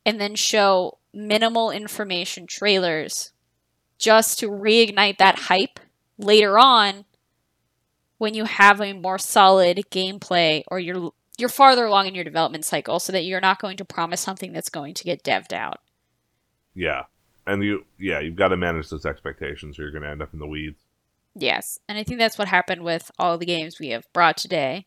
and 0.06 0.22
then 0.22 0.36
show 0.36 0.98
minimal 1.14 1.72
information 1.72 2.46
trailers 2.48 3.32
just 3.98 4.40
to 4.40 4.50
reignite 4.50 5.18
that 5.18 5.40
hype 5.40 5.80
later 6.18 6.58
on 6.58 7.06
when 8.18 8.34
you 8.34 8.46
have 8.46 8.82
a 8.82 8.94
more 8.94 9.18
solid 9.18 9.78
gameplay 9.92 10.64
or 10.68 10.80
you're 10.80 11.12
you're 11.38 11.50
farther 11.50 11.86
along 11.86 12.08
in 12.08 12.16
your 12.16 12.24
development 12.24 12.66
cycle 12.66 13.00
so 13.00 13.12
that 13.12 13.24
you're 13.24 13.40
not 13.40 13.62
going 13.62 13.78
to 13.78 13.86
promise 13.86 14.20
something 14.20 14.54
that's 14.54 14.70
going 14.70 14.96
to 14.96 15.04
get 15.04 15.24
devved 15.24 15.54
out. 15.54 15.80
Yeah. 16.74 17.04
And 17.46 17.64
you, 17.64 17.86
yeah, 18.00 18.20
you've 18.20 18.36
got 18.36 18.48
to 18.48 18.58
manage 18.58 18.90
those 18.90 19.06
expectations 19.06 19.78
or 19.78 19.84
you're 19.84 19.92
going 19.92 20.04
to 20.04 20.10
end 20.10 20.24
up 20.24 20.34
in 20.34 20.40
the 20.40 20.48
weeds. 20.48 20.87
Yes, 21.40 21.80
and 21.88 21.98
I 21.98 22.04
think 22.04 22.20
that's 22.20 22.38
what 22.38 22.48
happened 22.48 22.84
with 22.84 23.12
all 23.20 23.38
the 23.38 23.46
games 23.46 23.80
we 23.80 23.90
have 23.90 24.12
brought 24.14 24.38
today. 24.38 24.86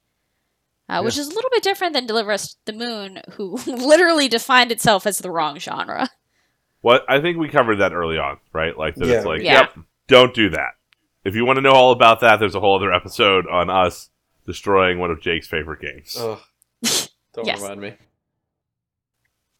Uh, 0.88 1.02
Which 1.02 1.16
is 1.16 1.28
a 1.28 1.34
little 1.34 1.50
bit 1.52 1.62
different 1.62 1.92
than 1.94 2.06
Deliver 2.06 2.32
Us 2.32 2.56
the 2.64 2.72
Moon, 2.72 3.20
who 3.34 3.56
literally 3.66 4.26
defined 4.26 4.72
itself 4.72 5.06
as 5.06 5.18
the 5.18 5.30
wrong 5.30 5.58
genre. 5.60 6.08
What 6.80 7.04
I 7.08 7.20
think 7.20 7.38
we 7.38 7.48
covered 7.48 7.76
that 7.76 7.92
early 7.92 8.18
on, 8.18 8.38
right? 8.52 8.76
Like 8.76 8.96
that 8.96 9.08
it's 9.08 9.24
like, 9.24 9.42
Yeah. 9.42 9.60
yep, 9.60 9.78
don't 10.08 10.34
do 10.34 10.50
that. 10.50 10.70
If 11.24 11.36
you 11.36 11.44
want 11.44 11.58
to 11.58 11.60
know 11.60 11.72
all 11.72 11.92
about 11.92 12.20
that, 12.20 12.40
there's 12.40 12.54
a 12.56 12.60
whole 12.60 12.74
other 12.76 12.92
episode 12.92 13.46
on 13.46 13.70
us 13.70 14.08
destroying 14.46 14.98
one 14.98 15.10
of 15.10 15.20
Jake's 15.20 15.46
favorite 15.46 15.80
games. 15.80 16.16
Ugh. 16.18 16.38
Don't 17.34 17.46
Yes. 17.46 17.60
remind 17.60 17.80
me. 17.80 17.94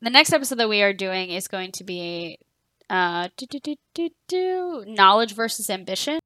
The 0.03 0.11
next 0.11 0.33
episode 0.33 0.57
that 0.57 0.69
we 0.69 0.83
are 0.83 0.95
doing 0.95 1.31
is 1.31 1.47
going 1.47 1.73
to 1.73 1.85
be 1.85 2.39
uh, 2.89 3.29
do, 3.37 3.47
do, 3.47 3.61
do, 3.61 3.77
do, 3.95 4.11
do, 4.27 4.85
knowledge 4.89 5.35
versus 5.35 5.71
ambition, 5.71 6.19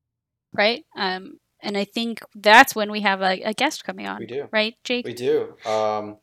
right? 0.55 0.85
Um, 0.97 1.39
and 1.61 1.77
I 1.77 1.85
think 1.85 2.21
that's 2.35 2.75
when 2.75 2.91
we 2.91 3.01
have 3.01 3.23
a, 3.23 3.41
a 3.43 3.55
guest 3.55 3.85
coming 3.85 4.07
on, 4.07 4.21
We 4.21 4.27
do. 4.27 4.49
right, 4.53 4.75
Jake? 4.85 5.07
We 5.07 5.15
do. 5.15 5.57
Um, 5.67 6.19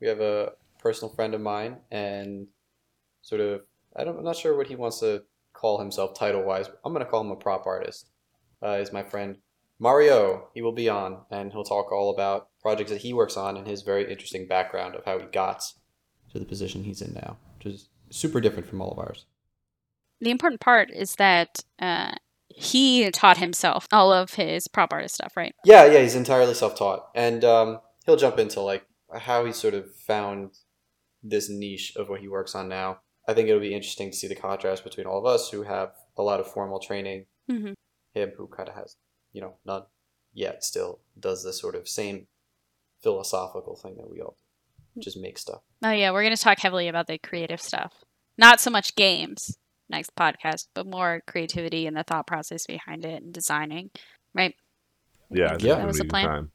we 0.00 0.08
have 0.08 0.20
a 0.20 0.52
personal 0.80 1.14
friend 1.14 1.34
of 1.34 1.40
mine, 1.40 1.76
and 1.90 2.48
sort 3.22 3.40
of, 3.40 3.62
I 3.94 4.04
don't, 4.04 4.18
I'm 4.18 4.24
not 4.24 4.36
sure 4.36 4.56
what 4.56 4.66
he 4.66 4.74
wants 4.76 4.98
to 5.00 5.22
call 5.52 5.78
himself 5.78 6.14
title 6.14 6.42
wise. 6.42 6.68
I'm 6.84 6.92
going 6.92 7.04
to 7.04 7.10
call 7.10 7.20
him 7.20 7.30
a 7.30 7.36
prop 7.36 7.66
artist. 7.66 8.08
Uh, 8.62 8.78
is 8.80 8.92
my 8.92 9.02
friend 9.02 9.36
Mario. 9.78 10.48
He 10.54 10.62
will 10.62 10.72
be 10.72 10.88
on, 10.88 11.18
and 11.30 11.50
he'll 11.52 11.64
talk 11.64 11.90
all 11.92 12.10
about 12.14 12.48
projects 12.60 12.90
that 12.90 13.00
he 13.00 13.12
works 13.12 13.36
on 13.36 13.56
and 13.56 13.66
his 13.66 13.82
very 13.82 14.10
interesting 14.10 14.46
background 14.46 14.94
of 14.94 15.04
how 15.04 15.18
he 15.18 15.24
got 15.26 15.64
to 16.32 16.38
the 16.38 16.44
position 16.44 16.84
he's 16.84 17.02
in 17.02 17.12
now, 17.14 17.36
which 17.58 17.74
is 17.74 17.88
super 18.10 18.40
different 18.40 18.68
from 18.68 18.80
all 18.80 18.92
of 18.92 18.98
ours. 18.98 19.26
the 20.20 20.30
important 20.30 20.60
part 20.60 20.90
is 20.92 21.16
that 21.16 21.58
uh, 21.80 22.12
he 22.56 23.10
taught 23.10 23.38
himself 23.38 23.86
all 23.92 24.12
of 24.12 24.34
his 24.34 24.68
prop 24.68 24.92
artist 24.92 25.14
stuff, 25.16 25.36
right? 25.36 25.54
Yeah, 25.64 25.86
yeah, 25.86 26.00
he's 26.00 26.14
entirely 26.14 26.54
self-taught, 26.54 27.08
and 27.14 27.44
um, 27.44 27.80
he'll 28.06 28.16
jump 28.16 28.38
into 28.38 28.60
like 28.60 28.84
how 29.14 29.44
he 29.44 29.52
sort 29.52 29.74
of 29.74 29.94
found 29.94 30.52
this 31.22 31.48
niche 31.48 31.92
of 31.96 32.08
what 32.08 32.20
he 32.20 32.28
works 32.28 32.54
on 32.54 32.68
now. 32.68 32.98
I 33.28 33.34
think 33.34 33.48
it'll 33.48 33.60
be 33.60 33.74
interesting 33.74 34.10
to 34.10 34.16
see 34.16 34.26
the 34.26 34.34
contrast 34.34 34.82
between 34.84 35.06
all 35.06 35.18
of 35.18 35.26
us 35.26 35.50
who 35.50 35.62
have 35.62 35.92
a 36.16 36.22
lot 36.22 36.40
of 36.40 36.46
formal 36.50 36.80
training, 36.80 37.26
Mm-hmm. 37.50 37.72
him 38.14 38.32
who 38.36 38.46
kind 38.46 38.68
of 38.68 38.74
has, 38.76 38.96
you 39.32 39.40
know, 39.40 39.54
none 39.66 39.82
yet, 40.32 40.64
still 40.64 41.00
does 41.18 41.44
this 41.44 41.60
sort 41.60 41.74
of 41.74 41.88
same 41.88 42.26
philosophical 43.02 43.76
thing 43.76 43.96
that 43.96 44.10
we 44.10 44.20
all 44.20 44.36
do, 44.94 45.00
just 45.00 45.18
make 45.18 45.38
stuff. 45.38 45.60
Oh 45.84 45.90
yeah, 45.90 46.10
we're 46.12 46.22
going 46.22 46.36
to 46.36 46.42
talk 46.42 46.60
heavily 46.60 46.88
about 46.88 47.06
the 47.08 47.18
creative 47.18 47.60
stuff. 47.60 47.92
Not 48.38 48.60
so 48.60 48.70
much 48.70 48.94
games 48.96 49.56
next 49.92 50.14
podcast, 50.16 50.66
but 50.74 50.86
more 50.86 51.22
creativity 51.26 51.86
and 51.86 51.96
the 51.96 52.02
thought 52.02 52.26
process 52.26 52.66
behind 52.66 53.04
it 53.04 53.22
and 53.22 53.32
designing. 53.32 53.90
Right? 54.34 54.54
yeah, 55.30 55.56
Yeah. 55.60 55.76
That 55.76 55.86
was 55.86 55.98
the 55.98 56.04
a 56.04 56.08
plan. 56.08 56.26
time. 56.26 56.50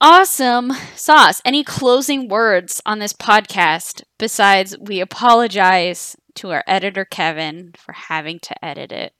Awesome. 0.00 0.72
Sauce, 0.94 1.40
any 1.44 1.64
closing 1.64 2.28
words 2.28 2.82
on 2.84 2.98
this 2.98 3.12
podcast 3.12 4.02
besides 4.18 4.76
we 4.78 5.00
apologize 5.00 6.16
to 6.34 6.50
our 6.50 6.62
editor 6.66 7.04
Kevin 7.04 7.72
for 7.78 7.92
having 7.92 8.38
to 8.40 8.64
edit 8.64 8.92
it? 8.92 9.12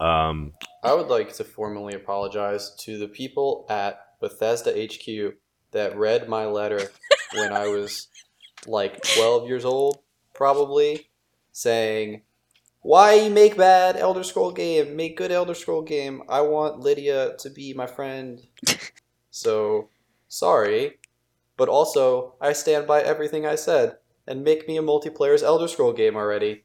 Um, 0.00 0.52
I 0.82 0.94
would 0.94 1.08
like 1.08 1.34
to 1.34 1.44
formally 1.44 1.94
apologize 1.94 2.74
to 2.80 2.98
the 2.98 3.08
people 3.08 3.66
at 3.68 4.00
Bethesda 4.20 4.70
HQ 4.72 5.34
that 5.72 5.96
read 5.96 6.28
my 6.28 6.46
letter 6.46 6.90
when 7.34 7.52
I 7.52 7.66
was 7.66 8.08
like 8.66 9.02
12 9.02 9.48
years 9.48 9.64
old, 9.64 9.98
probably, 10.34 11.08
saying, 11.52 12.22
Why 12.80 13.14
you 13.14 13.30
make 13.30 13.56
bad 13.56 13.96
Elder 13.96 14.24
Scroll 14.24 14.52
game? 14.52 14.96
Make 14.96 15.16
good 15.16 15.30
Elder 15.30 15.54
Scroll 15.54 15.82
game. 15.82 16.22
I 16.28 16.40
want 16.40 16.80
Lydia 16.80 17.36
to 17.38 17.50
be 17.50 17.74
my 17.74 17.86
friend. 17.86 18.44
so, 19.30 19.88
sorry. 20.28 20.98
But 21.56 21.68
also, 21.68 22.34
I 22.40 22.52
stand 22.54 22.86
by 22.86 23.02
everything 23.02 23.46
I 23.46 23.54
said. 23.54 23.98
And 24.26 24.44
make 24.44 24.68
me 24.68 24.76
a 24.76 24.82
multiplayer's 24.82 25.42
Elder 25.42 25.68
Scroll 25.68 25.92
game 25.92 26.16
already. 26.16 26.64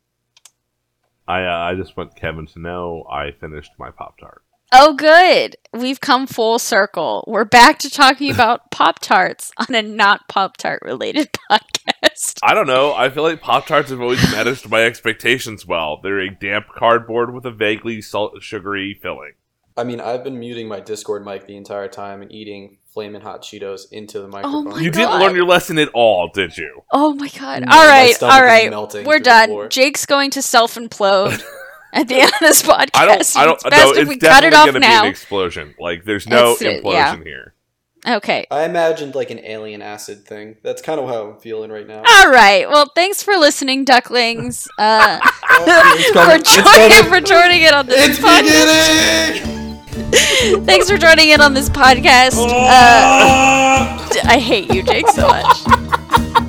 I 1.28 1.44
uh, 1.44 1.58
I 1.58 1.76
just 1.76 1.98
want 1.98 2.16
Kevin 2.16 2.48
to 2.48 2.60
know 2.60 3.06
I 3.12 3.32
finished 3.32 3.72
my 3.78 3.92
Pop 3.92 4.18
Tart. 4.18 4.44
Oh, 4.72 4.94
good. 4.96 5.56
We've 5.74 6.02
come 6.02 6.28
full 6.28 6.60
circle. 6.60 7.24
We're 7.28 7.46
back 7.46 7.80
to 7.80 7.90
talking 7.90 8.32
about 8.34 8.70
Pop 8.72 9.00
Tarts 9.00 9.52
on 9.58 9.74
a 9.74 9.82
not 9.82 10.28
Pop 10.28 10.58
Tart 10.58 10.82
related 10.84 11.30
podcast. 11.52 12.40
I 12.44 12.54
don't 12.54 12.68
know. 12.68 12.94
I 12.94 13.10
feel 13.10 13.24
like 13.24 13.42
Pop 13.42 13.66
Tarts 13.68 13.90
have 13.92 14.02
always 14.02 14.22
managed 14.32 14.70
my 14.70 14.84
expectations 14.84 15.66
well. 15.66 16.00
They're 16.02 16.20
a 16.20 16.30
damp 16.30 16.68
cardboard 16.76 17.34
with 17.34 17.46
a 17.46 17.52
vaguely 17.52 18.02
salt 18.02 18.42
sugary 18.42 18.94
filling. 19.02 19.34
I 19.78 19.84
mean, 19.84 20.02
I've 20.02 20.24
been 20.24 20.40
muting 20.40 20.68
my 20.68 20.80
Discord 20.80 21.24
mic 21.24 21.46
the 21.46 21.56
entire 21.56 21.88
time 21.88 22.22
and 22.24 22.32
eating 22.32 22.80
flaming 22.88 23.22
hot 23.22 23.44
Cheetos 23.44 23.92
into 23.92 24.20
the 24.20 24.26
oh 24.26 24.30
microphone. 24.30 24.66
my 24.72 24.82
You 24.82 24.90
God. 24.92 24.98
didn't 25.00 25.20
learn 25.22 25.36
your 25.36 25.46
lesson 25.46 25.78
at 25.78 25.90
all, 25.94 26.30
did 26.34 26.58
you? 26.58 26.82
Oh 26.92 27.14
my 27.14 27.28
god. 27.30 27.64
No, 27.64 27.72
all 27.72 27.86
my 27.86 27.88
right, 27.88 28.16
stomach 28.16 28.34
all 28.36 28.42
is 28.42 28.48
right. 28.48 28.70
melting 28.72 29.06
We're 29.06 29.20
done. 29.20 29.70
Jake's 29.70 30.08
going 30.08 30.32
to 30.32 30.42
self 30.42 30.76
implode 30.76 31.42
at 32.00 32.08
the 32.08 32.16
end 32.22 32.32
of 32.32 32.40
this 32.40 32.62
podcast. 32.64 32.90
I 32.96 33.06
don't. 33.06 33.38
I 33.38 33.46
don't. 33.46 33.56
it's 33.66 33.72
No, 33.72 33.92
if 33.92 33.98
it's 33.98 34.10
we 34.10 34.18
cut 34.18 34.44
it 34.44 34.52
definitely 34.52 34.58
off 34.58 34.66
going 34.66 34.74
to 34.76 34.80
be 34.80 34.88
now. 34.88 35.04
an 35.04 35.10
explosion. 35.10 35.76
Like, 35.80 36.04
there's 36.06 36.28
no 36.28 36.54
It's- 36.54 36.82
implosion 36.84 36.94
yeah. 36.94 37.24
here. 37.24 37.54
okay. 38.08 38.46
I 38.52 38.64
imagined 38.64 39.16
like 39.16 39.32
an 39.32 39.40
alien 39.40 39.82
acid 39.82 40.26
thing. 40.26 40.56
That's 40.64 40.82
kind 40.82 41.00
of 41.00 41.10
how 41.10 41.32
I'm 41.32 41.40
feeling 41.40 41.72
right 41.72 41.88
now. 41.88 42.04
All 42.08 42.30
right. 42.32 42.70
Well, 42.70 42.92
thanks 42.96 43.22
for 43.24 43.36
listening, 43.36 43.84
ducklings. 43.86 44.68
Uh, 44.80 45.20
it's 45.52 46.12
for 46.12 46.38
joining 46.62 47.10
for 47.12 47.20
joining 47.28 47.64
in 47.64 47.74
on 47.74 47.88
this 47.88 48.10
It's 48.10 48.20
podcast. 48.20 49.34
beginning. 49.34 50.66
Thanks 50.66 50.90
for 50.90 50.98
joining 50.98 51.30
in 51.30 51.42
on 51.42 51.54
this 51.56 51.68
podcast. 51.70 52.38
Uh, 52.38 53.98
I 54.26 54.38
hate 54.40 54.72
you, 54.74 54.84
Jake, 54.84 55.08
so 55.10 55.28
much. 55.28 56.44